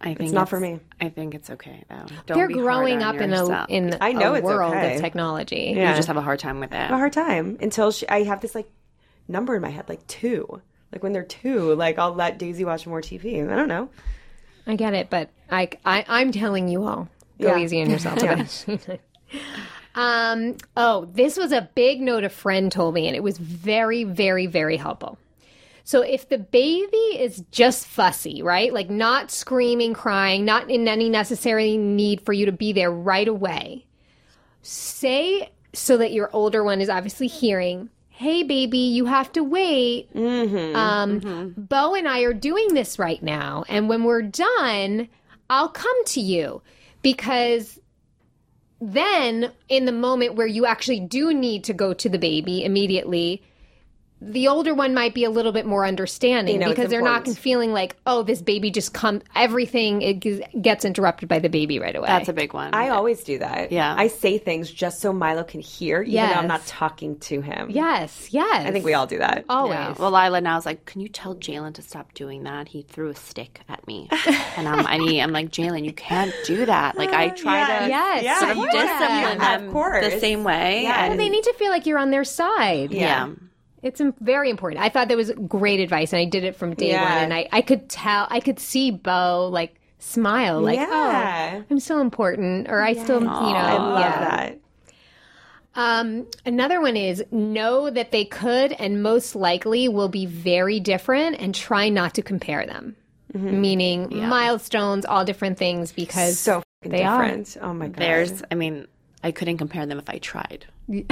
I 0.00 0.14
think 0.14 0.20
it's 0.20 0.32
not 0.32 0.48
for 0.48 0.60
me. 0.60 0.78
I 1.00 1.08
think 1.08 1.34
it's 1.34 1.50
okay 1.50 1.82
though. 1.90 2.06
Don't 2.26 2.36
They're 2.36 2.46
be 2.46 2.54
hard 2.54 2.64
growing 2.64 3.02
on 3.02 3.16
up 3.16 3.20
in 3.20 3.32
a 3.32 3.66
in 3.68 3.96
I 4.00 4.12
know 4.12 4.34
a 4.34 4.36
it's 4.36 4.44
world 4.44 4.72
okay. 4.72 4.94
of 4.94 5.00
technology. 5.00 5.72
Yeah. 5.74 5.90
You 5.90 5.96
just 5.96 6.06
have 6.06 6.16
a 6.16 6.22
hard 6.22 6.38
time 6.38 6.60
with 6.60 6.70
it. 6.70 6.76
have 6.76 6.92
a 6.92 6.96
hard 6.98 7.12
time 7.12 7.58
until 7.60 7.90
she, 7.90 8.08
I 8.08 8.22
have 8.22 8.40
this 8.40 8.54
like 8.54 8.70
number 9.26 9.56
in 9.56 9.62
my 9.62 9.70
head, 9.70 9.88
like 9.88 10.06
two. 10.06 10.62
Like 10.92 11.02
when 11.02 11.12
they're 11.12 11.24
two, 11.24 11.74
like 11.74 11.98
I'll 11.98 12.14
let 12.14 12.38
Daisy 12.38 12.64
watch 12.64 12.86
more 12.86 13.00
TV. 13.00 13.42
I 13.50 13.56
don't 13.56 13.66
know. 13.66 13.90
I 14.68 14.76
get 14.76 14.94
it, 14.94 15.10
but 15.10 15.30
I, 15.50 15.68
I 15.84 16.04
I'm 16.06 16.30
telling 16.30 16.68
you 16.68 16.84
all, 16.84 17.08
go 17.40 17.56
Yeah. 17.56 17.58
easy 17.58 17.82
on 17.82 17.90
yourself. 17.90 18.20
um. 19.96 20.56
Oh, 20.76 21.06
this 21.12 21.36
was 21.36 21.50
a 21.50 21.68
big 21.74 22.00
note 22.00 22.22
a 22.22 22.28
friend 22.28 22.70
told 22.70 22.94
me, 22.94 23.08
and 23.08 23.16
it 23.16 23.22
was 23.24 23.36
very, 23.38 24.04
very, 24.04 24.46
very 24.46 24.76
helpful. 24.76 25.18
So 25.88 26.02
if 26.02 26.28
the 26.28 26.36
baby 26.36 27.16
is 27.18 27.42
just 27.50 27.86
fussy, 27.86 28.42
right? 28.42 28.74
Like 28.74 28.90
not 28.90 29.30
screaming, 29.30 29.94
crying, 29.94 30.44
not 30.44 30.70
in 30.70 30.86
any 30.86 31.08
necessary 31.08 31.78
need 31.78 32.20
for 32.20 32.34
you 32.34 32.44
to 32.44 32.52
be 32.52 32.74
there 32.74 32.90
right 32.90 33.26
away. 33.26 33.86
Say 34.60 35.50
so 35.72 35.96
that 35.96 36.12
your 36.12 36.28
older 36.34 36.62
one 36.62 36.82
is 36.82 36.90
obviously 36.90 37.26
hearing, 37.26 37.88
"Hey 38.10 38.42
baby, 38.42 38.76
you 38.76 39.06
have 39.06 39.32
to 39.32 39.42
wait." 39.42 40.10
um, 40.76 41.54
Bo 41.56 41.94
and 41.94 42.06
I 42.06 42.20
are 42.20 42.34
doing 42.34 42.74
this 42.74 42.98
right 42.98 43.22
now. 43.22 43.64
And 43.66 43.88
when 43.88 44.04
we're 44.04 44.20
done, 44.20 45.08
I'll 45.48 45.70
come 45.70 46.04
to 46.04 46.20
you 46.20 46.60
because 47.00 47.80
then 48.78 49.52
in 49.70 49.86
the 49.86 49.92
moment 49.92 50.34
where 50.34 50.46
you 50.46 50.66
actually 50.66 51.00
do 51.00 51.32
need 51.32 51.64
to 51.64 51.72
go 51.72 51.94
to 51.94 52.10
the 52.10 52.18
baby 52.18 52.62
immediately, 52.62 53.42
the 54.20 54.48
older 54.48 54.74
one 54.74 54.94
might 54.94 55.14
be 55.14 55.24
a 55.24 55.30
little 55.30 55.52
bit 55.52 55.64
more 55.66 55.86
understanding 55.86 56.58
know 56.58 56.66
it's 56.66 56.76
because 56.76 56.90
they're 56.90 57.02
not 57.02 57.26
feeling 57.28 57.72
like, 57.72 57.94
oh, 58.06 58.22
this 58.22 58.42
baby 58.42 58.70
just 58.70 58.92
come 58.92 59.22
everything 59.36 60.02
it 60.02 60.20
g- 60.20 60.42
gets 60.60 60.84
interrupted 60.84 61.28
by 61.28 61.38
the 61.38 61.48
baby 61.48 61.78
right 61.78 61.94
away. 61.94 62.08
That's 62.08 62.28
a 62.28 62.32
big 62.32 62.52
one. 62.52 62.74
I 62.74 62.88
always 62.88 63.22
do 63.22 63.38
that. 63.38 63.70
Yeah. 63.70 63.94
I 63.96 64.08
say 64.08 64.38
things 64.38 64.70
just 64.70 65.00
so 65.00 65.12
Milo 65.12 65.44
can 65.44 65.60
hear, 65.60 66.02
even 66.02 66.14
though 66.30 66.34
I'm 66.34 66.48
not 66.48 66.66
talking 66.66 67.18
to 67.20 67.40
him. 67.40 67.70
yes, 67.70 68.28
yes. 68.32 68.66
I 68.66 68.72
think 68.72 68.84
we 68.84 68.94
all 68.94 69.06
do 69.06 69.18
that. 69.18 69.44
always. 69.48 69.74
Yeah. 69.74 69.94
Well, 69.98 70.10
Lila 70.10 70.40
now 70.40 70.58
is 70.58 70.66
like, 70.66 70.84
can 70.84 71.00
you 71.00 71.08
tell 71.08 71.34
Jalen 71.36 71.74
to 71.74 71.82
stop 71.82 72.12
doing 72.14 72.42
that? 72.42 72.68
He 72.68 72.82
threw 72.82 73.10
a 73.10 73.14
stick 73.14 73.60
at 73.68 73.86
me, 73.86 74.08
and 74.56 74.66
I'm, 74.68 74.86
I 74.86 74.98
mean, 74.98 75.20
I'm 75.22 75.32
like, 75.32 75.50
Jalen, 75.50 75.84
you 75.84 75.92
can't 75.92 76.34
do 76.44 76.66
that. 76.66 76.96
Like, 76.96 77.10
I 77.10 77.28
try 77.28 77.78
to 77.84 77.88
Yes, 77.88 78.24
Yeah, 78.24 78.38
sort 78.40 78.50
of 78.50 78.56
you 78.58 78.64
discipline 78.70 78.88
can. 78.98 79.38
them 79.38 79.66
Of 79.68 79.72
course. 79.72 80.04
the 80.12 80.18
same 80.20 80.42
way. 80.44 80.82
Yeah. 80.82 81.04
and- 81.04 81.20
they 81.20 81.28
need 81.28 81.44
to 81.44 81.54
feel 81.54 81.70
like 81.70 81.86
you're 81.86 81.98
on 81.98 82.10
their 82.10 82.24
side. 82.24 82.90
yeah. 82.92 83.28
It's 83.82 84.00
very 84.20 84.50
important. 84.50 84.82
I 84.82 84.88
thought 84.88 85.08
that 85.08 85.16
was 85.16 85.30
great 85.46 85.80
advice, 85.80 86.12
and 86.12 86.20
I 86.20 86.24
did 86.24 86.44
it 86.44 86.56
from 86.56 86.74
day 86.74 86.90
Yeah. 86.90 87.02
one. 87.02 87.24
And 87.24 87.34
I, 87.34 87.48
I 87.52 87.62
could 87.62 87.88
tell, 87.88 88.26
I 88.30 88.40
could 88.40 88.58
see 88.58 88.90
Bo 88.90 89.48
like 89.52 89.76
smile, 89.98 90.60
like, 90.60 90.78
Yeah. 90.78 91.60
"Oh, 91.60 91.64
I'm 91.70 91.80
still 91.80 92.00
important," 92.00 92.68
or 92.68 92.80
"I 92.82 92.92
still, 92.94 93.20
you 93.20 93.26
know." 93.26 93.34
I 93.34 93.78
love 93.78 94.20
that. 94.20 94.58
Um, 95.74 96.26
another 96.44 96.80
one 96.80 96.96
is 96.96 97.22
know 97.30 97.88
that 97.90 98.10
they 98.10 98.24
could 98.24 98.72
and 98.72 99.02
most 99.02 99.36
likely 99.36 99.88
will 99.88 100.08
be 100.08 100.26
very 100.26 100.80
different, 100.80 101.36
and 101.40 101.54
try 101.54 101.88
not 101.88 102.14
to 102.14 102.22
compare 102.22 102.66
them. 102.66 102.96
Meaning 103.34 104.08
milestones, 104.10 105.04
all 105.04 105.24
different 105.24 105.58
things, 105.58 105.92
because 105.92 106.38
So 106.38 106.62
fucking 106.82 106.90
They 106.96 107.04
are. 107.04 107.26
different. 107.26 107.56
Oh 107.60 107.74
my 107.74 107.88
god. 107.88 107.96
There's, 107.96 108.42
I 108.50 108.54
mean, 108.54 108.88
I 109.22 109.32
couldn't 109.32 109.58
compare 109.58 109.84
them 109.86 109.98
if 109.98 110.08
I 110.08 110.18
tried. 110.18 110.66
me 110.88 111.04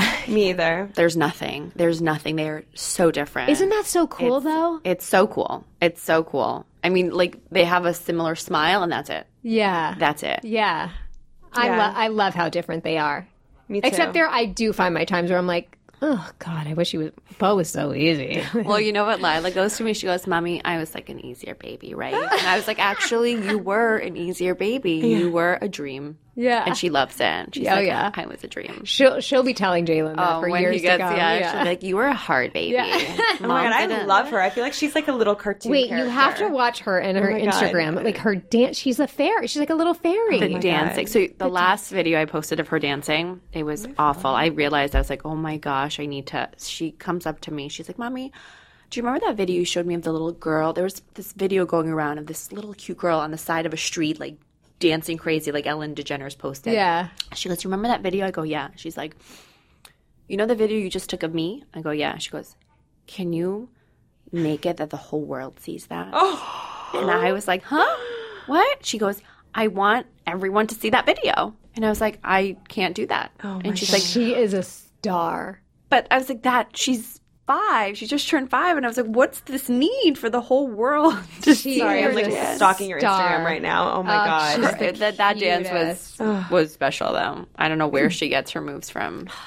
either. 0.51 0.89
There's 0.95 1.17
nothing. 1.17 1.73
There's 1.75 2.01
nothing. 2.01 2.37
They're 2.37 2.65
so 2.75 3.11
different. 3.11 3.51
isn't 3.51 3.69
that 3.69 3.85
so 3.87 4.07
cool 4.07 4.41
though? 4.41 4.81
It's 4.85 5.05
so 5.05 5.27
cool. 5.27 5.65
It's 5.83 6.03
so 6.03 6.23
cool. 6.25 6.65
I 6.85 6.89
mean, 6.89 7.11
like 7.13 7.37
they 7.51 7.65
have 7.65 7.85
a 7.85 7.93
similar 7.93 8.35
smile, 8.37 8.83
and 8.83 8.93
that's 8.93 9.11
it. 9.11 9.27
Yeah, 9.43 9.95
That's 9.99 10.23
it. 10.23 10.41
yeah. 10.45 10.91
I 11.53 11.67
Yeah. 11.67 11.79
love, 11.79 11.95
I 11.97 12.09
love 12.09 12.35
how 12.35 12.49
different 12.49 12.85
they 12.85 12.99
are. 12.99 13.27
Me 13.69 13.81
too. 13.81 13.89
Except 13.89 14.13
there, 14.13 14.29
I 14.29 14.45
do 14.45 14.73
find 14.73 14.95
my 14.95 15.05
times 15.05 15.31
where 15.31 15.39
I'm 15.39 15.47
like, 15.47 15.77
oh 16.03 16.31
God, 16.39 16.67
I 16.69 16.75
wish 16.75 16.93
he 16.93 16.99
was. 16.99 17.11
Bo 17.39 17.57
was 17.57 17.69
so 17.69 17.93
easy. 17.95 18.43
Well, 18.55 18.81
you 18.81 18.93
know 18.93 19.05
what 19.05 19.21
Lila 19.21 19.51
goes 19.51 19.77
to 19.79 19.85
me? 19.85 19.95
She 19.95 20.07
goes, 20.07 20.27
Mommy, 20.27 20.63
I 20.65 20.79
was 20.79 20.95
like 20.95 21.09
an 21.09 21.19
easier 21.25 21.55
baby, 21.55 21.95
right? 21.95 22.15
And 22.15 22.47
I 22.47 22.57
was 22.57 22.67
like, 22.69 22.79
Actually, 22.79 23.33
you 23.33 23.59
were 23.59 23.97
an 23.97 24.17
easier 24.17 24.55
baby. 24.55 24.93
You 25.17 25.31
were 25.31 25.59
a 25.61 25.69
dream. 25.69 26.19
Yeah. 26.39 26.64
And 26.66 26.76
she 26.76 26.91
loves 26.91 27.16
it. 27.16 27.22
And 27.22 27.55
she's 27.55 27.66
Oh, 27.66 27.70
like, 27.70 27.87
yeah. 27.87 28.11
I 28.14 28.26
was 28.26 28.45
a 28.45 28.47
dream. 28.47 28.84
she'll 28.84 29.20
she'll 29.20 29.43
be 29.43 29.55
telling 29.55 29.87
Jalen 29.87 30.16
that 30.16 30.37
Oh, 30.37 30.41
for 30.43 30.51
when 30.51 30.61
years 30.61 30.76
he 30.76 30.82
gets, 30.82 31.01
to 31.01 31.09
come. 31.09 31.16
yeah, 31.16 31.51
she'll 31.53 31.61
be 31.62 31.68
like, 31.70 31.82
You 31.82 31.97
were 31.97 32.05
a 32.05 32.14
hard 32.14 32.53
baby. 32.53 32.76
Oh 33.39 33.49
my 33.49 33.64
god, 33.64 33.72
I 33.91 34.05
love 34.05 34.28
her. 34.30 34.41
I 34.41 34.51
feel 34.51 34.62
like 34.64 34.72
she's 34.74 34.95
like 34.95 35.09
a 35.09 35.12
little 35.12 35.34
cartoon. 35.34 35.72
Wait, 35.72 35.89
you 35.91 35.97
have 36.09 36.37
to 36.39 36.49
watch 36.49 36.80
her 36.80 36.99
and 36.99 37.16
oh 37.18 37.22
her 37.22 37.30
my 37.32 37.45
God. 37.45 37.55
Instagram. 37.55 38.03
Like 38.05 38.18
her 38.18 38.34
dance, 38.34 38.76
she's 38.78 39.01
a 39.01 39.07
fairy. 39.07 39.47
She's 39.47 39.61
like 39.61 39.70
a 39.70 39.74
little 39.74 39.95
fairy. 39.95 40.39
the 40.41 40.57
oh 40.57 40.61
dancing. 40.61 41.07
So 41.07 41.26
the 41.39 41.49
last 41.49 41.91
video 41.91 42.20
I 42.20 42.24
posted 42.26 42.61
of 42.61 42.68
her 42.68 42.78
dancing, 42.78 43.41
it 43.53 43.62
was 43.64 43.87
awful. 43.99 44.30
I 44.30 44.47
realized 44.47 44.95
I 44.95 44.99
was 44.99 45.11
like, 45.11 45.24
oh 45.24 45.34
my 45.37 45.57
gosh, 45.57 45.99
I 46.01 46.07
need 46.07 46.26
to. 46.28 46.49
She 46.59 46.93
comes 46.93 47.24
up 47.26 47.41
to 47.43 47.53
me. 47.53 47.68
She's 47.68 47.89
like, 47.89 47.99
"Mommy, 47.99 48.32
do 48.91 48.99
you 49.01 49.05
remember 49.07 49.26
that 49.26 49.37
video 49.37 49.57
you 49.57 49.64
showed 49.64 49.87
me 49.87 49.95
of 49.95 50.03
the 50.03 50.12
little 50.12 50.32
girl? 50.32 50.72
There 50.72 50.84
was 50.84 51.01
this 51.14 51.32
video 51.32 51.64
going 51.66 51.89
around 51.89 52.18
of 52.18 52.26
this 52.26 52.53
little 52.53 52.74
cute 52.74 52.99
girl 52.99 53.18
on 53.18 53.30
the 53.30 53.39
side 53.39 53.66
of 53.66 53.72
a 53.72 53.76
street, 53.78 54.18
like 54.20 54.37
dancing 54.79 55.16
crazy, 55.16 55.53
like 55.53 55.66
Ellen 55.66 55.95
DeGeneres 55.95 56.37
posted. 56.37 56.72
yeah. 56.72 57.09
She 57.35 57.49
goes, 57.49 57.62
"You 57.64 57.68
remember 57.70 57.89
that 57.89 58.03
video?" 58.03 58.27
I 58.27 58.31
go, 58.31 58.43
"Yeah." 58.43 58.68
She's 58.77 58.97
like, 58.97 59.16
"You 60.29 60.37
know 60.37 60.47
the 60.47 60.55
video 60.55 60.79
you 60.79 60.91
just 60.91 61.11
took 61.11 61.22
of 61.22 61.35
me?" 61.35 61.64
I 61.74 61.81
go, 61.81 61.91
"Yeah." 61.91 62.18
She 62.18 62.31
goes, 62.31 62.57
"Can 63.07 63.33
you 63.33 63.68
make 64.33 64.66
it 64.66 64.77
that 64.79 64.91
the 64.91 64.97
whole 64.97 65.22
world 65.22 65.61
sees 65.61 65.87
that?" 65.87 66.09
Oh. 66.12 66.91
And 66.95 67.11
I 67.11 67.33
was 67.33 67.47
like, 67.49 67.62
"Huh? 67.64 67.97
What?" 68.47 68.85
She 68.85 68.99
goes, 68.99 69.20
"I 69.55 69.68
want 69.68 70.07
everyone 70.27 70.66
to 70.68 70.74
see 70.74 70.91
that 70.91 71.07
video." 71.07 71.55
And 71.74 71.85
I 71.85 71.89
was 71.89 72.01
like, 72.01 72.18
"I 72.24 72.57
can't 72.68 72.95
do 72.95 73.07
that." 73.07 73.33
Oh 73.45 73.61
and 73.64 73.79
she's 73.79 73.93
like, 73.93 74.03
She 74.03 74.35
is 74.35 74.55
a 74.55 74.62
star. 74.62 75.61
"But 75.91 76.07
I 76.11 76.18
was 76.18 76.29
like, 76.29 76.43
that 76.43 76.77
she's." 76.77 77.20
Five. 77.47 77.97
She 77.97 78.07
just 78.07 78.29
turned 78.29 78.51
five, 78.51 78.77
and 78.77 78.85
I 78.85 78.89
was 78.89 78.97
like, 78.97 79.07
"What's 79.07 79.41
this 79.41 79.69
need 79.69 80.19
for 80.19 80.29
the 80.29 80.41
whole 80.41 80.67
world 80.67 81.15
see?" 81.43 81.79
Sorry, 81.79 82.05
I'm 82.05 82.15
like 82.15 82.33
stalking 82.57 82.91
your. 82.91 82.99
Instagram 83.01 83.45
right 83.45 83.63
now. 83.63 83.93
Oh 83.95 84.03
my 84.03 84.21
Oh, 84.55 84.59
god. 84.59 84.97
that 84.97 85.17
that 85.19 85.39
dance 85.39 85.69
was 86.19 86.45
was 86.51 86.73
special 86.73 87.13
though. 87.13 87.47
I 87.57 87.69
don't 87.69 87.79
know 87.79 87.87
where 87.87 88.11
she 88.11 88.29
gets 88.29 88.51
her 88.53 88.61
moves 88.61 88.91
from. 88.91 89.29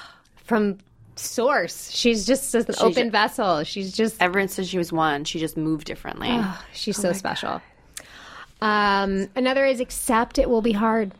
From 0.44 0.78
source. 1.14 1.90
She's 1.92 2.26
just 2.26 2.52
an 2.56 2.64
open 2.80 3.10
vessel. 3.12 3.62
She's 3.62 3.92
just 3.92 4.20
Ever 4.20 4.48
since 4.48 4.66
she 4.66 4.78
was 4.78 4.92
one, 4.92 5.22
she 5.24 5.38
just 5.38 5.56
moved 5.56 5.86
differently. 5.86 6.40
she's 6.72 6.96
so 6.96 7.12
special. 7.12 7.62
Um, 8.60 9.28
another 9.36 9.64
is 9.64 9.78
accept 9.78 10.38
it 10.38 10.48
will 10.50 10.62
be 10.62 10.72
hard. 10.72 11.12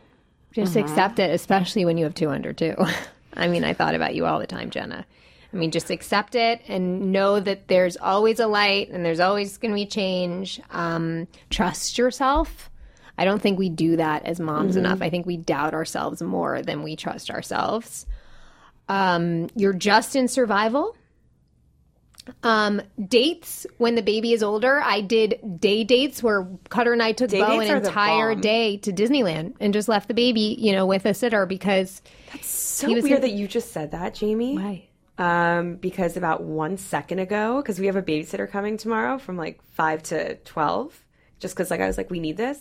Just 0.51 0.75
accept 0.75 1.17
it, 1.19 1.31
especially 1.31 1.85
when 1.85 1.97
you 1.97 2.03
have 2.03 2.13
two 2.13 2.29
under 2.29 2.51
two. 2.51 2.75
I 3.35 3.47
mean, 3.47 3.63
I 3.63 3.73
thought 3.73 3.95
about 3.95 4.15
you 4.15 4.25
all 4.25 4.39
the 4.39 4.47
time, 4.47 4.69
Jenna. 4.69 5.05
I 5.53 5.57
mean, 5.57 5.71
just 5.71 5.89
accept 5.89 6.35
it 6.35 6.61
and 6.67 7.11
know 7.11 7.39
that 7.39 7.67
there's 7.67 7.97
always 7.97 8.39
a 8.39 8.47
light 8.47 8.89
and 8.89 9.03
there's 9.03 9.19
always 9.19 9.57
going 9.57 9.71
to 9.71 9.75
be 9.75 9.85
change. 9.85 10.61
Um, 10.69 11.27
trust 11.49 11.97
yourself. 11.97 12.69
I 13.17 13.25
don't 13.25 13.41
think 13.41 13.59
we 13.59 13.69
do 13.69 13.97
that 13.97 14.25
as 14.25 14.39
moms 14.39 14.77
enough. 14.77 15.01
I 15.01 15.09
think 15.09 15.25
we 15.25 15.37
doubt 15.37 15.73
ourselves 15.73 16.21
more 16.21 16.61
than 16.61 16.81
we 16.83 16.95
trust 16.95 17.29
ourselves. 17.29 18.05
Um, 18.87 19.49
you're 19.55 19.73
just 19.73 20.15
in 20.15 20.27
survival. 20.27 20.95
Um, 22.43 22.81
dates 23.07 23.65
when 23.77 23.95
the 23.95 24.01
baby 24.01 24.31
is 24.31 24.43
older. 24.43 24.79
I 24.79 25.01
did 25.01 25.59
day 25.59 25.83
dates 25.83 26.21
where 26.23 26.47
Cutter 26.69 26.93
and 26.93 27.01
I 27.01 27.11
took 27.13 27.31
Bo 27.31 27.59
an 27.59 27.67
entire 27.77 28.35
day 28.35 28.77
to 28.77 28.91
Disneyland 28.93 29.55
and 29.59 29.73
just 29.73 29.89
left 29.89 30.07
the 30.07 30.13
baby, 30.13 30.55
you 30.59 30.71
know, 30.71 30.85
with 30.85 31.05
a 31.05 31.13
sitter 31.13 31.45
because 31.45 32.01
that's 32.31 32.47
So 32.47 32.87
He 32.87 32.95
was 32.95 33.03
weird 33.03 33.17
in- 33.17 33.21
that 33.21 33.31
you 33.31 33.47
just 33.47 33.71
said 33.71 33.91
that, 33.91 34.13
Jamie. 34.13 34.55
why? 34.55 34.87
Um, 35.21 35.75
because 35.75 36.17
about 36.17 36.41
one 36.43 36.77
second 36.77 37.19
ago, 37.19 37.61
because 37.61 37.79
we 37.79 37.85
have 37.85 37.95
a 37.95 38.01
babysitter 38.01 38.49
coming 38.49 38.77
tomorrow 38.77 39.17
from 39.19 39.37
like 39.37 39.61
five 39.73 40.01
to 40.03 40.35
twelve, 40.37 40.99
just 41.39 41.53
because 41.55 41.69
like 41.69 41.79
I 41.79 41.85
was 41.87 41.97
like, 41.97 42.09
we 42.09 42.19
need 42.19 42.37
this. 42.37 42.59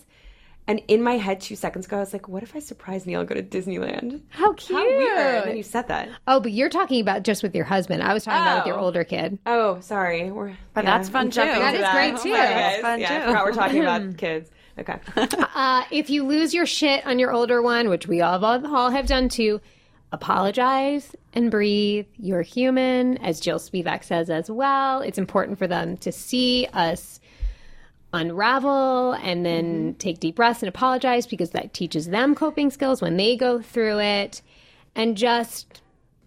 And 0.66 0.82
in 0.86 1.02
my 1.02 1.14
head, 1.16 1.40
two 1.40 1.56
seconds 1.56 1.86
ago, 1.86 1.96
I 1.96 2.00
was 2.00 2.12
like, 2.12 2.28
"What 2.28 2.42
if 2.42 2.54
I 2.54 2.58
surprise 2.58 3.06
Neil 3.06 3.20
and 3.20 3.28
go 3.28 3.34
to 3.34 3.42
Disneyland?" 3.42 4.20
How 4.28 4.52
cute! 4.52 4.78
How 4.78 4.84
weird! 4.84 5.18
And 5.36 5.48
then 5.50 5.56
you 5.56 5.62
said 5.62 5.88
that. 5.88 6.10
Oh, 6.28 6.38
but 6.38 6.52
you're 6.52 6.68
talking 6.68 7.00
about 7.00 7.22
just 7.22 7.42
with 7.42 7.54
your 7.54 7.64
husband. 7.64 8.02
I 8.02 8.12
was 8.12 8.24
talking 8.24 8.42
about 8.42 8.58
with 8.58 8.66
your 8.66 8.78
Oh. 8.78 8.84
older 8.84 9.04
kid. 9.04 9.38
Oh, 9.46 9.80
sorry. 9.80 10.30
We're, 10.30 10.52
But 10.74 10.84
yeah, 10.84 10.98
that's 10.98 11.08
fun 11.08 11.22
I'm 11.26 11.30
too. 11.30 11.36
jumping 11.36 11.60
That 11.62 11.74
into 11.74 11.90
great, 11.92 12.12
Oh 12.14 12.22
too. 12.22 12.30
my 12.30 12.36
That's 12.36 12.74
guys. 12.76 12.82
fun, 12.82 13.00
yeah, 13.00 13.18
too. 13.20 13.26
forgot 13.26 13.44
we're 13.46 13.52
talking 13.52 13.80
about 13.80 14.16
kids. 14.18 14.50
Okay. 14.78 14.98
Uh, 15.16 15.84
if 15.90 16.10
you 16.10 16.24
lose 16.24 16.52
your 16.54 16.66
shit 16.66 17.06
on 17.06 17.18
your 17.18 17.32
older 17.32 17.62
one, 17.62 17.88
which 17.88 18.06
we 18.06 18.20
all, 18.20 18.44
all 18.44 18.90
have 18.90 19.06
done 19.06 19.28
too, 19.30 19.60
apologize 20.12 21.16
and 21.32 21.50
breathe. 21.50 22.06
You're 22.18 22.42
human, 22.42 23.18
as 23.18 23.40
Jill 23.40 23.58
Spivack 23.58 24.04
says 24.04 24.30
as 24.30 24.50
well. 24.50 25.00
It's 25.00 25.18
important 25.18 25.58
for 25.58 25.66
them 25.66 25.96
to 25.98 26.12
see 26.12 26.66
us 26.72 27.20
unravel 28.12 29.12
and 29.12 29.46
then 29.46 29.64
mm-hmm. 29.64 29.98
take 29.98 30.18
deep 30.18 30.36
breaths 30.36 30.62
and 30.62 30.68
apologize 30.68 31.26
because 31.26 31.50
that 31.50 31.72
teaches 31.72 32.08
them 32.08 32.34
coping 32.34 32.70
skills 32.70 33.00
when 33.00 33.16
they 33.16 33.36
go 33.36 33.60
through 33.60 34.00
it. 34.00 34.42
And 34.96 35.16
just 35.16 35.80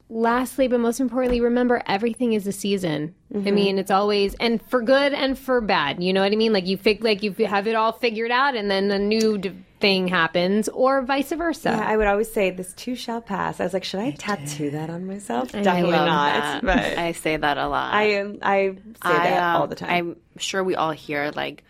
lastly, 0.10 0.68
but 0.68 0.80
most 0.80 0.99
importantly, 0.99 1.41
remember 1.41 1.82
everything 1.88 2.34
is 2.34 2.47
a 2.47 2.51
season. 2.51 3.16
I 3.34 3.38
mm-hmm. 3.38 3.56
mean, 3.56 3.80
it's 3.80 3.91
always 3.91 4.36
and 4.36 4.62
for 4.62 4.82
good 4.82 5.14
and 5.14 5.38
for 5.38 5.60
bad. 5.60 6.01
You 6.01 6.14
know 6.14 6.22
what 6.22 6.32
I 6.32 6.36
mean? 6.36 6.54
Like 6.54 6.68
you 6.68 6.78
fig, 6.78 7.04
like 7.04 7.24
you 7.24 7.34
have 7.45 7.68
it 7.68 7.76
all 7.76 7.91
figured 7.91 8.32
out, 8.32 8.56
and 8.56 8.70
then 8.70 8.91
a 8.91 8.99
new 8.99 9.38
d- 9.38 9.51
thing 9.84 10.07
happens, 10.07 10.69
or 10.69 11.01
vice 11.03 11.31
versa. 11.31 11.69
Yeah, 11.69 11.86
I 11.91 11.97
would 11.97 12.07
always 12.07 12.31
say 12.31 12.49
this 12.51 12.73
too 12.73 12.95
shall 12.95 13.21
pass. 13.21 13.59
I 13.59 13.63
was 13.65 13.73
like, 13.73 13.84
should 13.84 13.99
I 13.99 14.11
tattoo 14.11 14.71
that 14.71 14.89
on 14.89 15.05
myself? 15.05 15.51
Definitely 15.51 15.91
love 15.91 16.07
not. 16.07 16.34
that. 16.34 16.63
But 16.71 16.97
I 16.97 17.11
say 17.11 17.38
that 17.38 17.57
a 17.57 17.67
lot. 17.67 17.93
I 17.93 18.03
am. 18.21 18.39
I 18.41 18.69
say 18.75 18.77
that 19.03 19.43
um, 19.43 19.61
all 19.61 19.67
the 19.67 19.75
time. 19.75 19.89
I'm 19.91 20.39
sure 20.39 20.63
we 20.63 20.75
all 20.75 20.91
hear 20.91 21.31
like 21.36 21.63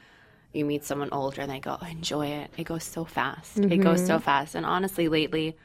you 0.54 0.64
meet 0.66 0.86
someone 0.86 1.10
older 1.12 1.42
and 1.42 1.50
they 1.52 1.60
go, 1.60 1.76
oh, 1.82 1.88
enjoy 1.88 2.28
it. 2.28 2.52
It 2.58 2.66
goes 2.66 2.84
so 2.84 3.04
fast. 3.06 3.58
It 3.58 3.78
goes 3.78 4.00
Mm-hmm. 4.02 4.08
so 4.08 4.20
fast. 4.20 4.54
And 4.56 4.66
honestly, 4.66 5.08
lately, 5.10 5.58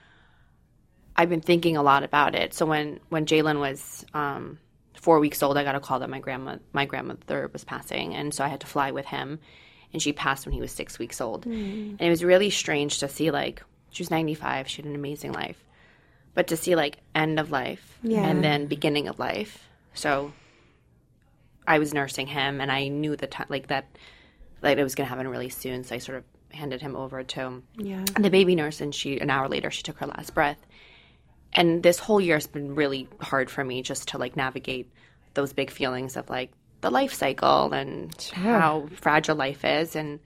I've 1.14 1.28
been 1.28 1.42
thinking 1.42 1.76
a 1.76 1.82
lot 1.82 2.02
about 2.04 2.34
it. 2.34 2.54
So 2.54 2.64
when 2.66 3.00
when 3.10 3.26
Jalen 3.26 3.58
was 3.60 4.06
um, 4.14 4.58
four 4.94 5.18
weeks 5.20 5.42
old, 5.42 5.58
I 5.58 5.64
got 5.64 5.74
a 5.74 5.80
call 5.80 5.98
that 6.00 6.08
my 6.10 6.20
grandma 6.20 6.56
my 6.72 6.86
grandmother 6.86 7.50
was 7.52 7.64
passing, 7.64 8.14
and 8.14 8.32
so 8.32 8.44
I 8.44 8.48
had 8.48 8.60
to 8.60 8.66
fly 8.66 8.92
with 8.92 9.06
him. 9.06 9.38
And 9.92 10.02
she 10.02 10.12
passed 10.12 10.44
when 10.46 10.52
he 10.52 10.60
was 10.60 10.70
six 10.72 10.98
weeks 10.98 11.20
old, 11.20 11.46
Mm. 11.46 11.90
and 11.92 12.00
it 12.00 12.10
was 12.10 12.22
really 12.22 12.50
strange 12.50 12.98
to 12.98 13.08
see 13.08 13.30
like 13.30 13.62
she 13.90 14.02
was 14.02 14.10
95, 14.10 14.68
she 14.68 14.82
had 14.82 14.86
an 14.88 14.94
amazing 14.94 15.32
life, 15.32 15.64
but 16.34 16.48
to 16.48 16.56
see 16.56 16.74
like 16.76 16.98
end 17.14 17.40
of 17.40 17.50
life 17.50 17.98
and 18.28 18.44
then 18.44 18.66
beginning 18.66 19.08
of 19.08 19.18
life. 19.18 19.66
So 19.94 20.32
I 21.66 21.78
was 21.78 21.92
nursing 21.94 22.26
him, 22.26 22.60
and 22.60 22.70
I 22.70 22.88
knew 22.88 23.16
the 23.16 23.26
time 23.26 23.46
like 23.48 23.68
that, 23.68 23.86
like 24.62 24.78
it 24.78 24.82
was 24.82 24.94
gonna 24.94 25.08
happen 25.08 25.28
really 25.28 25.48
soon. 25.48 25.84
So 25.84 25.94
I 25.94 25.98
sort 25.98 26.18
of 26.18 26.24
handed 26.50 26.80
him 26.80 26.96
over 26.96 27.22
to 27.22 27.62
yeah. 27.76 28.04
the 28.18 28.30
baby 28.30 28.54
nurse, 28.54 28.80
and 28.80 28.94
she 28.94 29.18
an 29.20 29.30
hour 29.30 29.48
later 29.48 29.70
she 29.70 29.82
took 29.82 29.98
her 29.98 30.06
last 30.06 30.34
breath. 30.34 30.58
And 31.52 31.82
this 31.82 31.98
whole 31.98 32.20
year 32.20 32.36
has 32.36 32.46
been 32.46 32.74
really 32.74 33.08
hard 33.20 33.50
for 33.50 33.64
me 33.64 33.82
just 33.82 34.08
to 34.08 34.18
like 34.18 34.36
navigate 34.36 34.90
those 35.34 35.52
big 35.54 35.70
feelings 35.70 36.16
of 36.16 36.28
like 36.28 36.50
the 36.80 36.90
life 36.90 37.12
cycle 37.12 37.72
and 37.72 38.14
how 38.34 38.88
fragile 39.00 39.36
life 39.36 39.64
is 39.64 39.96
and 39.96 40.20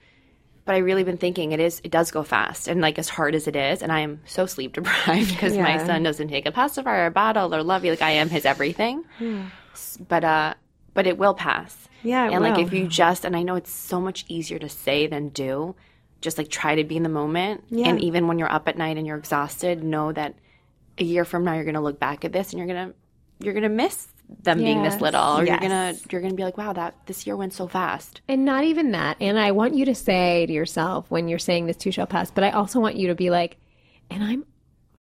but 0.64 0.74
I 0.76 0.78
really 0.78 1.02
been 1.02 1.16
thinking 1.18 1.52
it 1.52 1.60
is 1.60 1.80
it 1.82 1.90
does 1.90 2.10
go 2.10 2.22
fast 2.22 2.68
and 2.68 2.80
like 2.80 2.98
as 2.98 3.08
hard 3.08 3.34
as 3.34 3.48
it 3.48 3.56
is 3.56 3.82
and 3.82 3.90
I 3.90 4.00
am 4.00 4.20
so 4.26 4.46
sleep 4.46 4.74
deprived 4.74 5.30
because 5.32 5.56
my 5.56 5.78
son 5.78 6.02
doesn't 6.02 6.28
take 6.28 6.46
a 6.46 6.52
pacifier 6.52 7.04
or 7.04 7.06
a 7.06 7.10
bottle 7.10 7.54
or 7.54 7.62
love 7.62 7.84
you 7.84 7.90
like 7.90 8.02
I 8.02 8.10
am 8.10 8.28
his 8.28 8.44
everything. 8.44 9.04
S- 9.72 9.98
but 10.08 10.24
uh 10.24 10.54
but 10.94 11.06
it 11.06 11.16
will 11.18 11.34
pass. 11.34 11.76
Yeah, 12.02 12.28
and 12.30 12.42
like 12.42 12.56
will. 12.56 12.66
if 12.66 12.72
you 12.72 12.86
just 12.86 13.24
and 13.24 13.36
I 13.36 13.42
know 13.42 13.54
it's 13.54 13.72
so 13.72 14.00
much 14.00 14.24
easier 14.28 14.58
to 14.58 14.68
say 14.68 15.06
than 15.06 15.30
do, 15.30 15.74
just 16.20 16.36
like 16.36 16.48
try 16.48 16.74
to 16.74 16.84
be 16.84 16.96
in 16.96 17.02
the 17.02 17.08
moment. 17.08 17.64
Yeah. 17.70 17.88
And 17.88 18.02
even 18.02 18.26
when 18.26 18.38
you're 18.38 18.52
up 18.52 18.68
at 18.68 18.76
night 18.76 18.98
and 18.98 19.06
you're 19.06 19.16
exhausted, 19.16 19.82
know 19.82 20.12
that 20.12 20.34
a 20.98 21.04
year 21.04 21.24
from 21.24 21.44
now 21.44 21.54
you're 21.54 21.64
gonna 21.64 21.80
look 21.80 21.98
back 21.98 22.24
at 22.24 22.32
this 22.32 22.52
and 22.52 22.58
you're 22.58 22.66
gonna 22.68 22.92
you're 23.40 23.54
gonna 23.54 23.68
miss 23.68 24.08
them 24.42 24.58
being 24.58 24.82
this 24.82 25.00
little 25.00 25.38
or 25.38 25.44
you're 25.44 25.58
gonna 25.58 25.94
you're 26.10 26.20
gonna 26.20 26.34
be 26.34 26.44
like, 26.44 26.56
Wow, 26.56 26.72
that 26.72 26.94
this 27.06 27.26
year 27.26 27.36
went 27.36 27.52
so 27.52 27.68
fast. 27.68 28.22
And 28.28 28.44
not 28.44 28.64
even 28.64 28.92
that. 28.92 29.16
And 29.20 29.38
I 29.38 29.52
want 29.52 29.74
you 29.74 29.84
to 29.84 29.94
say 29.94 30.46
to 30.46 30.52
yourself 30.52 31.10
when 31.10 31.28
you're 31.28 31.38
saying 31.38 31.66
this 31.66 31.76
too 31.76 31.92
shall 31.92 32.06
pass, 32.06 32.30
but 32.30 32.44
I 32.44 32.50
also 32.50 32.80
want 32.80 32.96
you 32.96 33.08
to 33.08 33.14
be 33.14 33.30
like, 33.30 33.58
and 34.10 34.24
I'm 34.24 34.44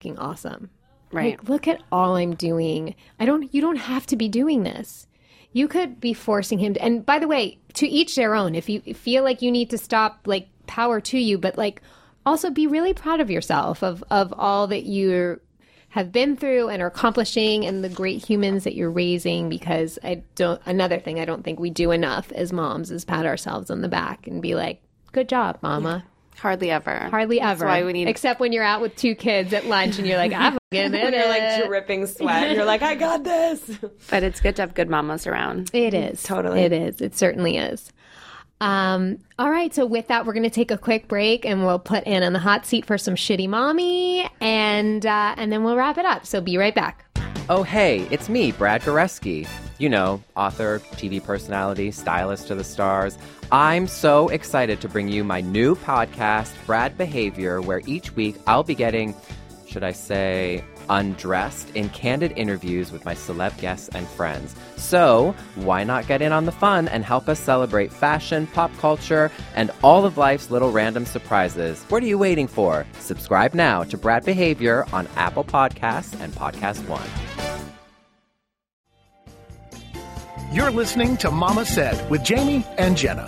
fucking 0.01 0.19
awesome. 0.19 0.71
Right. 1.13 1.39
Like, 1.39 1.49
look 1.49 1.69
at 1.69 1.83
all 1.93 2.17
I'm 2.17 2.35
doing. 2.35 2.95
I 3.19 3.27
don't, 3.27 3.53
you 3.55 3.61
don't 3.61 3.77
have 3.77 4.07
to 4.07 4.17
be 4.17 4.29
doing 4.29 4.63
this. 4.63 5.07
You 5.53 5.69
could 5.69 6.01
be 6.01 6.13
forcing 6.13 6.59
him 6.59 6.75
to, 6.75 6.83
and 6.83 7.07
by 7.07 7.19
the 7.19 7.29
way, 7.29 7.59
to 7.75 7.87
each 7.87 8.17
their 8.17 8.35
own. 8.35 8.55
If 8.55 8.69
you 8.69 8.81
feel 8.95 9.23
like 9.23 9.41
you 9.41 9.51
need 9.51 9.71
to 9.71 9.79
stop, 9.79 10.21
like, 10.27 10.49
power 10.67 11.01
to 11.01 11.19
you, 11.19 11.39
but 11.39 11.57
like, 11.57 11.81
also 12.27 12.51
be 12.51 12.67
really 12.67 12.93
proud 12.93 13.21
of 13.21 13.31
yourself 13.31 13.83
of, 13.83 14.03
of 14.11 14.35
all 14.37 14.67
that 14.67 14.85
you 14.85 15.41
have 15.97 16.13
been 16.13 16.37
through 16.37 16.69
and 16.69 16.83
are 16.83 16.89
accomplishing 16.89 17.65
and 17.65 17.83
the 17.83 17.89
great 17.89 18.23
humans 18.23 18.65
that 18.65 18.75
you're 18.75 18.91
raising 18.91 19.49
because 19.49 19.99
I 20.05 20.23
don't, 20.35 20.61
another 20.67 20.99
thing 20.99 21.19
I 21.19 21.25
don't 21.25 21.43
think 21.43 21.59
we 21.59 21.71
do 21.71 21.91
enough 21.91 22.31
as 22.33 22.53
moms 22.53 22.91
is 22.91 23.07
pat 23.07 23.25
ourselves 23.25 23.71
on 23.71 23.81
the 23.81 23.89
back 23.89 24.27
and 24.27 24.43
be 24.43 24.55
like, 24.55 24.83
good 25.13 25.27
job, 25.27 25.59
mama. 25.63 26.05
Hardly 26.39 26.71
ever. 26.71 26.95
Hardly 27.09 27.41
ever. 27.41 27.61
That's 27.61 27.81
why 27.81 27.83
we 27.83 27.95
need 27.95 28.09
Except 28.09 28.41
when 28.41 28.53
you're 28.53 28.63
out 28.63 28.83
with 28.83 28.95
two 28.95 29.15
kids 29.15 29.55
at 29.55 29.65
lunch 29.65 29.99
and 29.99 30.07
you're 30.07 30.19
like, 30.19 30.35
I'm 30.35 30.59
fucking 30.71 30.93
in 30.95 31.13
You're 31.15 31.29
like 31.31 31.65
dripping 31.67 32.07
sweat. 32.07 32.55
You're 32.55 32.67
like, 32.67 32.83
I 32.83 32.95
got 32.95 33.25
this. 33.25 33.79
but 34.11 34.23
it's 34.23 34.43
good 34.43 34.55
to 34.57 34.63
have 34.63 34.75
good 34.75 34.91
mamas 34.91 35.27
around. 35.27 35.71
It 35.73 35.95
is. 35.95 36.23
Totally. 36.23 36.61
It 36.61 36.73
is. 36.73 37.01
It 37.01 37.17
certainly 37.17 37.57
is. 37.57 37.91
Um, 38.61 39.19
all 39.39 39.51
right. 39.51 39.75
So 39.75 39.85
with 39.85 40.09
that, 40.09 40.27
we're 40.27 40.33
going 40.33 40.43
to 40.45 40.51
take 40.51 40.71
a 40.71 40.79
quick 40.79 41.09
break 41.09 41.45
and 41.45 41.65
we'll 41.65 41.79
put 41.79 42.07
Ann 42.07 42.23
on 42.23 42.33
the 42.33 42.39
hot 42.39 42.65
seat 42.65 42.87
for 42.87 42.97
some 42.97 43.15
shitty 43.15 43.49
mommy 43.49 44.29
and, 44.41 45.05
uh, 45.05 45.35
and 45.37 45.53
then 45.53 45.63
we'll 45.63 45.77
wrap 45.77 45.99
it 45.99 46.05
up. 46.05 46.25
So 46.27 46.41
be 46.41 46.57
right 46.57 46.75
back. 46.75 47.05
Oh, 47.49 47.63
hey, 47.63 48.07
it's 48.11 48.29
me, 48.29 48.53
Brad 48.53 48.83
Goreski. 48.83 49.47
You 49.79 49.89
know, 49.91 50.23
author, 50.37 50.81
TV 50.93 51.23
personality, 51.23 51.91
stylist 51.91 52.49
to 52.49 52.55
the 52.55 52.65
stars. 52.65 53.19
I'm 53.53 53.87
so 53.87 54.29
excited 54.31 54.81
to 54.81 54.89
bring 54.89 55.09
you 55.09 55.23
my 55.23 55.41
new 55.43 55.77
podcast, 55.77 56.53
Brad 56.67 56.99
Behavior, 56.99 57.61
where 57.61 57.83
each 57.87 58.11
week 58.17 58.37
I'll 58.47 58.65
be 58.65 58.75
getting, 58.75 59.15
should 59.67 59.85
I 59.85 59.93
say, 59.93 60.65
undressed 60.89 61.75
in 61.75 61.89
candid 61.91 62.33
interviews 62.37 62.93
with 62.93 63.05
my 63.05 63.15
celeb 63.15 63.59
guests 63.59 63.89
and 63.89 64.07
friends. 64.07 64.55
So, 64.77 65.35
why 65.57 65.85
not 65.85 66.07
get 66.07 66.23
in 66.23 66.33
on 66.33 66.47
the 66.47 66.53
fun 66.53 66.89
and 66.89 67.05
help 67.05 67.29
us 67.29 67.41
celebrate 67.41 67.93
fashion, 67.93 68.47
pop 68.49 68.71
culture, 68.79 69.31
and 69.55 69.71
all 69.83 70.05
of 70.05 70.17
life's 70.17 70.51
little 70.51 70.71
random 70.71 71.07
surprises? 71.07 71.85
What 71.89 72.03
are 72.03 72.07
you 72.07 72.19
waiting 72.19 72.47
for? 72.47 72.87
Subscribe 72.99 73.55
now 73.55 73.85
to 73.85 73.99
Brad 73.99 74.25
Behavior 74.25 74.87
on 74.93 75.09
Apple 75.17 75.45
Podcasts 75.45 76.19
and 76.21 76.33
Podcast 76.33 76.87
One. 76.89 77.09
You're 80.53 80.71
listening 80.71 81.17
to 81.19 81.31
Mama 81.31 81.65
Said 81.65 82.09
with 82.09 82.23
Jamie 82.23 82.65
and 82.79 82.97
Jenna. 82.97 83.27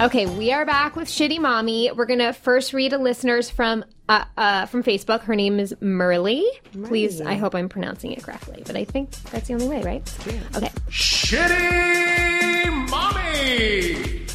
Okay, 0.00 0.24
we 0.24 0.50
are 0.50 0.64
back 0.64 0.96
with 0.96 1.08
Shitty 1.08 1.38
Mommy. 1.40 1.92
We're 1.92 2.06
gonna 2.06 2.32
first 2.32 2.72
read 2.72 2.94
a 2.94 2.98
listener's 2.98 3.50
from 3.50 3.84
uh, 4.08 4.24
uh, 4.34 4.64
from 4.64 4.82
Facebook. 4.82 5.20
Her 5.20 5.36
name 5.36 5.60
is 5.60 5.74
Merly. 5.74 6.42
Please, 6.84 7.20
I 7.20 7.34
hope 7.34 7.54
I'm 7.54 7.68
pronouncing 7.68 8.12
it 8.12 8.22
correctly, 8.22 8.62
but 8.66 8.76
I 8.76 8.86
think 8.86 9.10
that's 9.24 9.48
the 9.48 9.54
only 9.54 9.68
way, 9.68 9.82
right? 9.82 10.16
Okay. 10.56 10.70
Shitty 10.88 12.88
Mommy! 12.88 14.26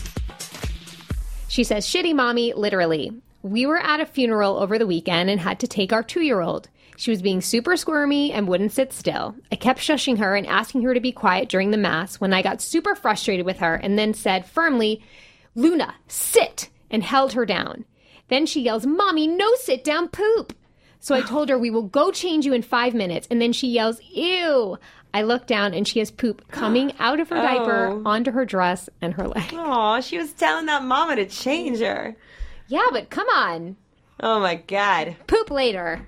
She 1.48 1.64
says, 1.64 1.88
Shitty 1.88 2.14
mommy, 2.14 2.54
literally. 2.54 3.12
We 3.42 3.66
were 3.66 3.80
at 3.80 4.00
a 4.00 4.06
funeral 4.06 4.58
over 4.58 4.78
the 4.78 4.86
weekend 4.86 5.32
and 5.32 5.40
had 5.40 5.60
to 5.62 5.68
take 5.68 5.92
our 5.92 6.04
two 6.04 6.22
year 6.22 6.42
old. 6.42 6.70
She 6.98 7.12
was 7.12 7.22
being 7.22 7.42
super 7.42 7.76
squirmy 7.76 8.32
and 8.32 8.48
wouldn't 8.48 8.72
sit 8.72 8.94
still. 8.94 9.36
I 9.52 9.56
kept 9.56 9.80
shushing 9.80 10.20
her 10.20 10.36
and 10.36 10.46
asking 10.46 10.84
her 10.84 10.94
to 10.94 11.00
be 11.00 11.12
quiet 11.12 11.50
during 11.50 11.72
the 11.72 11.78
mass 11.78 12.20
when 12.20 12.34
I 12.34 12.42
got 12.42 12.62
super 12.62 12.96
frustrated 12.96 13.46
with 13.48 13.58
her 13.58 13.76
and 13.76 13.98
then 13.98 14.14
said 14.14 14.46
firmly, 14.46 15.02
Luna, 15.56 15.96
sit, 16.08 16.70
and 16.92 17.04
held 17.04 17.34
her 17.34 17.46
down. 17.46 17.86
Then 18.28 18.46
she 18.46 18.62
yells, 18.62 18.86
Mommy, 18.86 19.28
no 19.28 19.54
sit 19.56 19.84
down 19.84 20.10
poop. 20.10 20.54
So 21.00 21.14
I 21.16 21.22
told 21.22 21.50
her 21.50 21.58
we 21.58 21.70
will 21.70 21.84
go 21.84 22.12
change 22.12 22.46
you 22.46 22.54
in 22.54 22.62
five 22.64 22.94
minutes. 22.94 23.28
And 23.30 23.42
then 23.42 23.54
she 23.54 23.68
yells, 23.68 24.00
Ew. 24.12 24.78
I 25.14 25.22
look 25.22 25.48
down 25.48 25.74
and 25.74 25.88
she 25.88 26.00
has 26.00 26.12
poop 26.12 26.46
coming 26.50 26.92
out 27.00 27.20
of 27.20 27.30
her 27.30 27.36
diaper 27.36 28.02
onto 28.06 28.32
her 28.32 28.44
dress 28.46 28.90
and 29.02 29.14
her 29.14 29.28
leg. 29.28 29.50
Oh, 29.54 30.02
she 30.02 30.18
was 30.18 30.34
telling 30.34 30.66
that 30.66 30.84
mama 30.84 31.16
to 31.18 31.26
change 31.26 31.80
her. 31.80 32.16
Yeah, 32.68 32.88
but 32.92 33.10
come 33.10 33.28
on. 33.30 33.78
Oh 34.20 34.40
my 34.40 34.56
god. 34.56 35.16
Poop 35.28 35.52
later. 35.52 36.06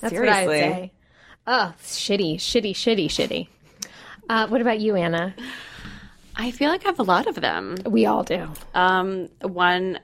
That's 0.00 0.14
what 0.14 0.28
I 0.28 0.46
would 0.46 0.54
Seriously. 0.56 0.80
say. 0.86 0.92
Oh, 1.46 1.74
shitty, 1.82 2.36
shitty, 2.36 2.72
shitty, 2.72 3.06
shitty. 3.06 3.48
Uh, 4.28 4.46
what 4.48 4.60
about 4.60 4.80
you, 4.80 4.96
Anna? 4.96 5.34
I 6.40 6.52
feel 6.52 6.70
like 6.70 6.84
I 6.86 6.88
have 6.88 7.00
a 7.00 7.04
lot 7.04 7.26
of 7.26 7.34
them. 7.34 7.76
We 7.84 8.06
all 8.06 8.22
do. 8.22 8.48
Um, 8.72 9.28
one 9.42 9.98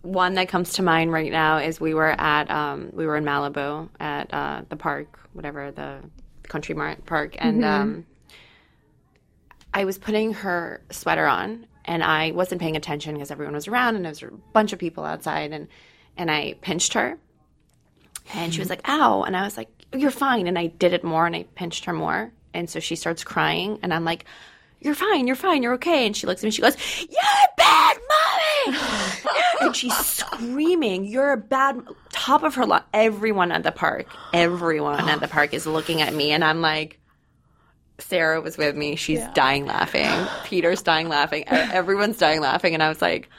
one 0.00 0.34
that 0.34 0.48
comes 0.48 0.74
to 0.74 0.82
mind 0.82 1.12
right 1.12 1.30
now 1.30 1.58
is 1.58 1.80
we 1.80 1.92
were 1.92 2.18
at 2.18 2.50
um, 2.50 2.90
we 2.92 3.06
were 3.06 3.16
in 3.16 3.24
Malibu 3.24 3.88
at 4.00 4.32
uh, 4.32 4.62
the 4.68 4.76
park, 4.76 5.18
whatever 5.34 5.70
the 5.70 5.98
country 6.44 6.74
park, 7.04 7.36
and 7.38 7.64
um, 7.64 8.06
I 9.74 9.84
was 9.84 9.98
putting 9.98 10.32
her 10.32 10.80
sweater 10.90 11.26
on, 11.26 11.66
and 11.84 12.02
I 12.02 12.30
wasn't 12.30 12.60
paying 12.62 12.76
attention 12.76 13.14
because 13.14 13.30
everyone 13.30 13.54
was 13.54 13.68
around, 13.68 13.96
and 13.96 14.04
there 14.04 14.10
was 14.10 14.22
a 14.22 14.30
bunch 14.54 14.72
of 14.72 14.78
people 14.78 15.04
outside, 15.04 15.52
and 15.52 15.68
and 16.16 16.30
I 16.30 16.54
pinched 16.62 16.94
her, 16.94 17.18
and 18.32 18.54
she 18.54 18.60
was 18.60 18.70
like, 18.70 18.88
"Ow!" 18.88 19.24
and 19.24 19.36
I 19.36 19.42
was 19.42 19.58
like, 19.58 19.68
"You're 19.92 20.10
fine," 20.10 20.46
and 20.46 20.58
I 20.58 20.68
did 20.68 20.94
it 20.94 21.04
more, 21.04 21.26
and 21.26 21.36
I 21.36 21.42
pinched 21.54 21.84
her 21.84 21.92
more, 21.92 22.32
and 22.54 22.70
so 22.70 22.80
she 22.80 22.96
starts 22.96 23.22
crying, 23.22 23.78
and 23.82 23.92
I'm 23.92 24.06
like. 24.06 24.24
You're 24.86 24.94
fine, 24.94 25.26
you're 25.26 25.36
fine, 25.36 25.62
you're 25.62 25.74
okay. 25.74 26.06
And 26.06 26.16
she 26.16 26.26
looks 26.26 26.42
at 26.42 26.44
me, 26.44 26.52
she 26.52 26.62
goes, 26.62 26.76
You're 27.00 27.08
a 27.10 27.48
bad 27.56 27.98
mommy! 28.08 28.78
and 29.60 29.76
she's 29.76 29.96
screaming, 29.96 31.04
You're 31.06 31.32
a 31.32 31.36
bad 31.36 31.82
top 32.12 32.44
of 32.44 32.54
her 32.54 32.64
lot. 32.64 32.86
Everyone 32.94 33.50
at 33.50 33.64
the 33.64 33.72
park, 33.72 34.06
everyone 34.32 35.08
at 35.08 35.20
the 35.20 35.28
park 35.28 35.52
is 35.54 35.66
looking 35.66 36.02
at 36.02 36.14
me, 36.14 36.30
and 36.30 36.44
I'm 36.44 36.60
like, 36.60 37.00
Sarah 37.98 38.40
was 38.40 38.56
with 38.56 38.76
me. 38.76 38.96
She's 38.96 39.22
dying 39.34 39.66
laughing. 39.66 40.08
Peter's 40.44 40.82
dying 40.82 41.08
laughing. 41.08 41.44
Everyone's 41.48 42.18
dying 42.18 42.40
laughing. 42.40 42.74
And 42.74 42.82
I 42.82 42.88
was 42.88 43.00
like, 43.00 43.30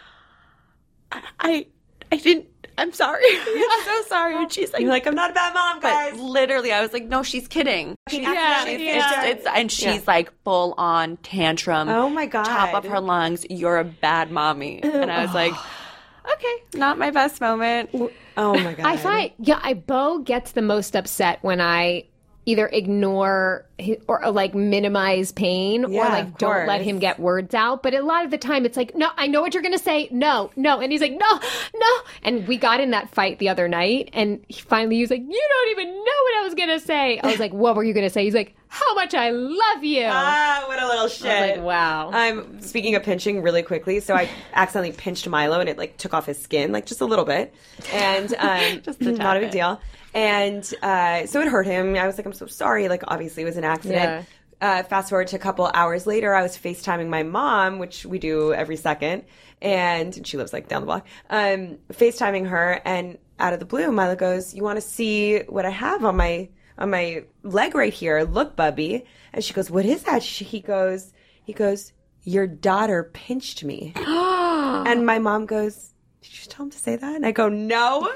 I, 1.11 1.21
I, 1.39 1.67
I 2.11 2.17
didn't, 2.17 2.47
I'm 2.77 2.93
sorry. 2.93 3.23
I'm 3.29 3.83
so 3.85 4.01
sorry. 4.07 4.35
And 4.35 4.51
she's 4.51 4.71
like, 4.71 4.81
You're 4.81 4.91
like, 4.91 5.07
I'm 5.07 5.15
not 5.15 5.31
a 5.31 5.33
bad 5.33 5.53
mom, 5.53 5.79
but 5.79 5.89
guys. 5.89 6.19
literally, 6.19 6.71
I 6.71 6.81
was 6.81 6.93
like, 6.93 7.05
no, 7.05 7.23
she's 7.23 7.47
kidding. 7.47 7.95
She's, 8.09 8.19
Yeah, 8.19 8.65
she's- 8.65 8.81
yeah. 8.81 9.23
It's, 9.25 9.39
it's, 9.45 9.47
and 9.55 9.71
she's 9.71 9.85
Yeah. 9.95 10.01
like 10.07 10.31
full 10.43 10.73
on 10.77 11.17
tantrum. 11.17 11.89
Oh 11.89 12.09
my 12.09 12.25
God. 12.25 12.43
Top 12.45 12.73
of 12.73 12.89
her 12.89 12.99
lungs. 12.99 13.45
You're 13.49 13.77
a 13.79 13.83
bad 13.85 14.31
mommy. 14.31 14.81
And 14.83 15.11
I 15.11 15.23
was 15.25 15.33
like, 15.33 15.53
okay, 16.33 16.55
not 16.75 16.97
my 16.97 17.09
best 17.11 17.41
moment. 17.41 17.89
oh 18.37 18.53
my 18.59 18.73
god. 18.73 18.85
I 18.85 18.97
find 18.97 19.31
yeah, 19.39 19.59
I 19.63 19.73
Bo 19.73 20.19
gets 20.19 20.51
the 20.51 20.61
most 20.61 20.95
upset 20.95 21.39
when 21.41 21.59
I 21.61 22.03
either 22.47 22.67
ignore 22.67 23.65
or, 24.07 24.23
or, 24.23 24.31
like 24.31 24.55
minimize 24.55 25.33
pain 25.33 25.83
or 25.83 25.89
like 25.89 26.37
don't 26.37 26.65
let 26.65 26.81
him 26.81 26.97
get 26.97 27.19
words 27.19 27.53
out. 27.53 27.83
But 27.83 27.93
a 27.93 28.01
lot 28.01 28.23
of 28.23 28.31
the 28.31 28.37
time, 28.37 28.65
it's 28.65 28.77
like, 28.77 28.95
no, 28.95 29.09
I 29.17 29.27
know 29.27 29.41
what 29.41 29.53
you're 29.53 29.61
gonna 29.61 29.77
say. 29.77 30.07
No, 30.11 30.49
no, 30.55 30.79
and 30.79 30.89
he's 30.89 31.01
like, 31.01 31.11
no, 31.11 31.39
no. 31.75 31.87
And 32.23 32.47
we 32.47 32.57
got 32.57 32.79
in 32.79 32.91
that 32.91 33.09
fight 33.09 33.37
the 33.39 33.49
other 33.49 33.67
night, 33.67 34.09
and 34.13 34.43
he 34.47 34.61
finally 34.61 34.95
he 34.95 35.01
was 35.01 35.11
like, 35.11 35.21
you 35.21 35.49
don't 35.49 35.71
even 35.71 35.93
know 35.93 35.99
what 35.99 36.37
I 36.37 36.41
was 36.43 36.55
gonna 36.55 36.79
say. 36.79 37.19
I 37.19 37.27
was 37.27 37.39
like, 37.39 37.53
what 37.53 37.75
were 37.75 37.83
you 37.83 37.93
gonna 37.93 38.09
say? 38.09 38.23
He's 38.23 38.33
like, 38.33 38.55
how 38.69 38.95
much 38.95 39.13
I 39.13 39.31
love 39.31 39.83
you. 39.83 40.07
Ah, 40.09 40.63
what 40.67 40.81
a 40.81 40.87
little 40.87 41.07
shit. 41.09 41.27
I 41.27 41.41
was 41.41 41.57
like, 41.57 41.65
wow. 41.65 42.11
Um, 42.11 42.61
speaking 42.61 42.95
of 42.95 43.03
pinching, 43.03 43.41
really 43.41 43.61
quickly, 43.61 43.99
so 43.99 44.15
I 44.15 44.29
accidentally 44.53 44.93
pinched 44.93 45.27
Milo, 45.27 45.59
and 45.59 45.67
it 45.67 45.77
like 45.77 45.97
took 45.97 46.13
off 46.13 46.25
his 46.25 46.41
skin, 46.41 46.71
like 46.71 46.85
just 46.85 47.01
a 47.01 47.05
little 47.05 47.25
bit, 47.25 47.53
and 47.91 48.33
um, 48.39 48.81
Just 48.83 49.01
not 49.01 49.35
a 49.35 49.41
big 49.41 49.51
deal. 49.51 49.81
And 50.17 50.73
uh, 50.81 51.27
so 51.27 51.41
it 51.41 51.47
hurt 51.47 51.67
him. 51.67 51.95
I 51.95 52.07
was 52.07 52.17
like, 52.17 52.25
I'm 52.25 52.33
so 52.33 52.47
sorry. 52.47 52.87
Like, 52.87 53.03
obviously, 53.07 53.43
it 53.43 53.45
was 53.45 53.55
an 53.55 53.63
accident. 53.63 54.25
Uh, 54.59 54.81
fast 54.81 55.09
forward 55.09 55.27
to 55.27 55.35
a 55.35 55.39
couple 55.39 55.69
hours 55.71 56.07
later, 56.07 56.33
I 56.33 56.41
was 56.41 56.57
FaceTiming 56.57 57.07
my 57.07 57.21
mom, 57.21 57.77
which 57.77 58.03
we 58.03 58.17
do 58.17 58.51
every 58.51 58.77
second, 58.77 59.25
and 59.61 60.25
she 60.25 60.35
lives 60.35 60.53
like 60.53 60.67
down 60.67 60.81
the 60.81 60.87
block. 60.87 61.05
Um, 61.29 61.77
FaceTiming 61.93 62.47
her, 62.47 62.81
and 62.83 63.19
out 63.37 63.53
of 63.53 63.59
the 63.59 63.65
blue, 63.65 63.91
Milo 63.91 64.15
goes, 64.15 64.55
"You 64.55 64.63
want 64.63 64.77
to 64.77 64.81
see 64.81 65.41
what 65.41 65.67
I 65.67 65.69
have 65.69 66.03
on 66.03 66.17
my 66.17 66.49
on 66.79 66.89
my 66.89 67.25
leg 67.43 67.75
right 67.75 67.93
here? 67.93 68.23
Look, 68.23 68.55
Bubby." 68.55 69.05
And 69.33 69.43
she 69.43 69.53
goes, 69.53 69.69
"What 69.69 69.85
is 69.85 70.01
that?" 70.03 70.23
She, 70.23 70.43
he 70.43 70.61
goes, 70.61 71.13
"He 71.43 71.53
goes, 71.53 71.93
your 72.23 72.47
daughter 72.47 73.11
pinched 73.13 73.63
me." 73.63 73.93
and 73.95 75.05
my 75.05 75.19
mom 75.19 75.45
goes, 75.45 75.93
"Did 76.23 76.31
you 76.31 76.37
just 76.37 76.49
tell 76.49 76.65
him 76.65 76.71
to 76.71 76.79
say 76.79 76.95
that?" 76.95 77.15
And 77.15 77.27
I 77.27 77.31
go, 77.31 77.49
"No." 77.49 78.11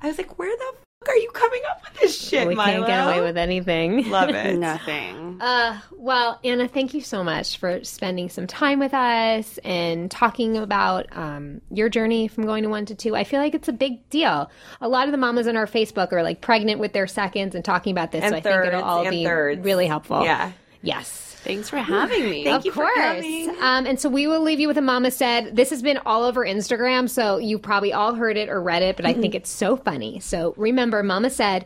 I 0.00 0.06
was 0.06 0.16
like, 0.16 0.38
"Where 0.38 0.56
the 0.56 0.87
fuck 1.08 1.14
are 1.14 1.18
you 1.18 1.30
coming 1.30 1.60
up 1.70 1.82
with 1.84 2.00
this 2.00 2.28
shit, 2.28 2.46
we 2.46 2.54
Milo?" 2.54 2.84
can't 2.84 2.86
get 2.86 3.06
away 3.06 3.20
with 3.20 3.36
anything. 3.36 4.08
Love 4.10 4.28
it. 4.34 4.58
Nothing. 4.58 5.38
Uh, 5.40 5.80
well, 5.92 6.38
Anna, 6.44 6.68
thank 6.68 6.94
you 6.94 7.00
so 7.00 7.24
much 7.24 7.58
for 7.58 7.82
spending 7.84 8.28
some 8.28 8.46
time 8.46 8.78
with 8.78 8.94
us 8.94 9.58
and 9.58 10.10
talking 10.10 10.56
about 10.56 11.06
um, 11.16 11.60
your 11.70 11.88
journey 11.88 12.28
from 12.28 12.44
going 12.44 12.62
to 12.62 12.68
one 12.68 12.86
to 12.86 12.94
two. 12.94 13.16
I 13.16 13.24
feel 13.24 13.40
like 13.40 13.54
it's 13.54 13.68
a 13.68 13.72
big 13.72 14.08
deal. 14.10 14.50
A 14.80 14.88
lot 14.88 15.06
of 15.08 15.12
the 15.12 15.18
mamas 15.18 15.46
on 15.46 15.56
our 15.56 15.66
Facebook 15.66 16.12
are 16.12 16.22
like 16.22 16.40
pregnant 16.40 16.80
with 16.80 16.92
their 16.92 17.06
seconds 17.06 17.54
and 17.54 17.64
talking 17.64 17.92
about 17.92 18.12
this. 18.12 18.22
And 18.22 18.32
so 18.32 18.36
I 18.36 18.40
think 18.40 18.66
it'll 18.66 18.82
all 18.82 19.08
be 19.08 19.24
thirds. 19.24 19.64
really 19.64 19.86
helpful. 19.86 20.22
Yeah. 20.24 20.52
Yes. 20.82 21.27
Thanks 21.38 21.68
for 21.70 21.78
having 21.78 22.28
me. 22.28 22.44
Thank 22.44 22.64
you 22.64 22.70
of 22.70 22.74
for 22.74 22.84
course. 22.84 22.96
coming. 22.96 23.50
Um, 23.60 23.86
and 23.86 23.98
so 24.00 24.08
we 24.08 24.26
will 24.26 24.40
leave 24.42 24.60
you 24.60 24.68
with 24.68 24.76
a 24.78 24.82
mama 24.82 25.10
said. 25.10 25.56
This 25.56 25.70
has 25.70 25.82
been 25.82 25.98
all 26.04 26.24
over 26.24 26.44
Instagram, 26.44 27.08
so 27.08 27.38
you 27.38 27.58
probably 27.58 27.92
all 27.92 28.14
heard 28.14 28.36
it 28.36 28.48
or 28.48 28.60
read 28.60 28.82
it, 28.82 28.96
but 28.96 29.06
I 29.06 29.14
think 29.14 29.34
it's 29.34 29.50
so 29.50 29.76
funny. 29.76 30.20
So 30.20 30.54
remember, 30.56 31.02
mama 31.02 31.30
said, 31.30 31.64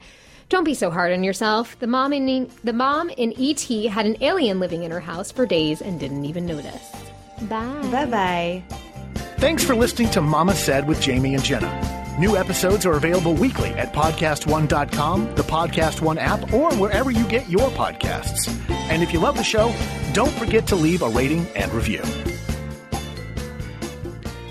"Don't 0.49 0.65
be 0.65 0.75
so 0.75 0.91
hard 0.91 1.13
on 1.13 1.25
yourself." 1.25 1.79
The 1.79 1.87
mom 1.87 2.13
in 2.13 2.51
the 2.63 2.73
mom 2.73 3.11
in 3.11 3.33
ET 3.39 3.63
had 3.89 4.07
an 4.07 4.17
alien 4.21 4.61
living 4.61 4.83
in 4.83 4.91
her 4.91 5.01
house 5.01 5.33
for 5.33 5.47
days 5.47 5.81
and 5.81 5.99
didn't 5.99 6.25
even 6.25 6.47
notice. 6.47 6.93
Bye. 7.43 7.89
Bye 7.91 8.07
bye. 8.07 8.63
Thanks 9.39 9.65
for 9.65 9.75
listening 9.75 10.11
to 10.11 10.21
Mama 10.21 10.55
Said 10.55 10.87
with 10.87 11.01
Jamie 11.01 11.35
and 11.35 11.43
Jenna. 11.43 12.02
New 12.19 12.37
episodes 12.37 12.85
are 12.85 12.93
available 12.93 13.33
weekly 13.33 13.71
at 13.71 13.95
podcastone.com, 13.95 15.35
the 15.35 15.43
Podcast 15.43 16.03
One 16.03 16.19
app, 16.19 16.53
or 16.53 16.71
wherever 16.75 17.11
you 17.11 17.27
get 17.27 17.49
your 17.49 17.71
podcasts. 17.71 18.55
And 18.91 19.03
if 19.03 19.15
you 19.15 19.19
love 19.19 19.39
the 19.39 19.43
show, 19.43 19.75
don't 20.13 20.33
forget 20.33 20.67
to 20.67 20.77
leave 20.77 21.01
a 21.01 21.09
rating 21.09 21.47
and 21.57 21.73
review. 21.73 22.03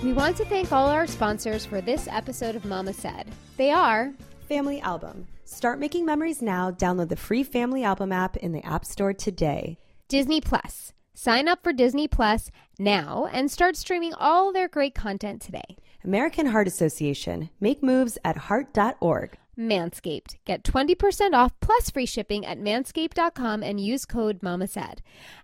We 0.04 0.12
want 0.12 0.38
to 0.38 0.46
thank 0.46 0.72
all 0.72 0.88
our 0.88 1.06
sponsors 1.06 1.64
for 1.64 1.82
this 1.82 2.08
episode 2.08 2.56
of 2.56 2.66
Mama 2.66 2.94
Said. 2.94 3.28
They 3.58 3.70
are 3.70 4.12
Family 4.50 4.82
Album. 4.82 5.28
Start 5.46 5.80
making 5.80 6.04
memories 6.04 6.42
now. 6.42 6.72
Download 6.72 7.10
the 7.10 7.16
free 7.16 7.44
Family 7.44 7.84
Album 7.84 8.12
app 8.12 8.38
in 8.38 8.54
the 8.54 8.66
App 8.66 8.86
Store 8.86 9.14
today. 9.14 9.78
Disney 10.08 10.42
Plus. 10.42 10.94
Sign 11.14 11.48
up 11.48 11.62
for 11.62 11.74
Disney 11.74 12.08
Plus 12.08 12.50
now 12.80 13.30
and 13.32 13.52
start 13.52 13.76
streaming 13.76 14.16
all 14.16 14.52
their 14.52 14.68
great 14.68 14.96
content 14.96 15.44
today. 15.44 15.78
American 16.04 16.48
Heart 16.48 16.68
Association. 16.68 17.50
Make 17.60 17.84
moves 17.84 18.18
at 18.24 18.38
heart.org. 18.38 19.38
Manscaped. 19.58 20.36
Get 20.46 20.64
20% 20.64 21.34
off 21.34 21.52
plus 21.60 21.90
free 21.90 22.06
shipping 22.06 22.46
at 22.46 22.60
manscaped.com 22.60 23.64
and 23.64 23.80
use 23.80 24.06
code 24.06 24.42
MAMASAID. 24.42 25.00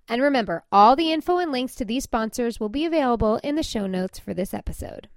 And 0.07 0.21
remember, 0.21 0.63
all 0.71 0.95
the 0.95 1.11
info 1.11 1.37
and 1.37 1.51
links 1.51 1.75
to 1.75 1.85
these 1.85 2.03
sponsors 2.03 2.59
will 2.59 2.69
be 2.69 2.85
available 2.85 3.37
in 3.43 3.55
the 3.55 3.63
show 3.63 3.85
notes 3.85 4.17
for 4.17 4.33
this 4.33 4.53
episode. 4.53 5.09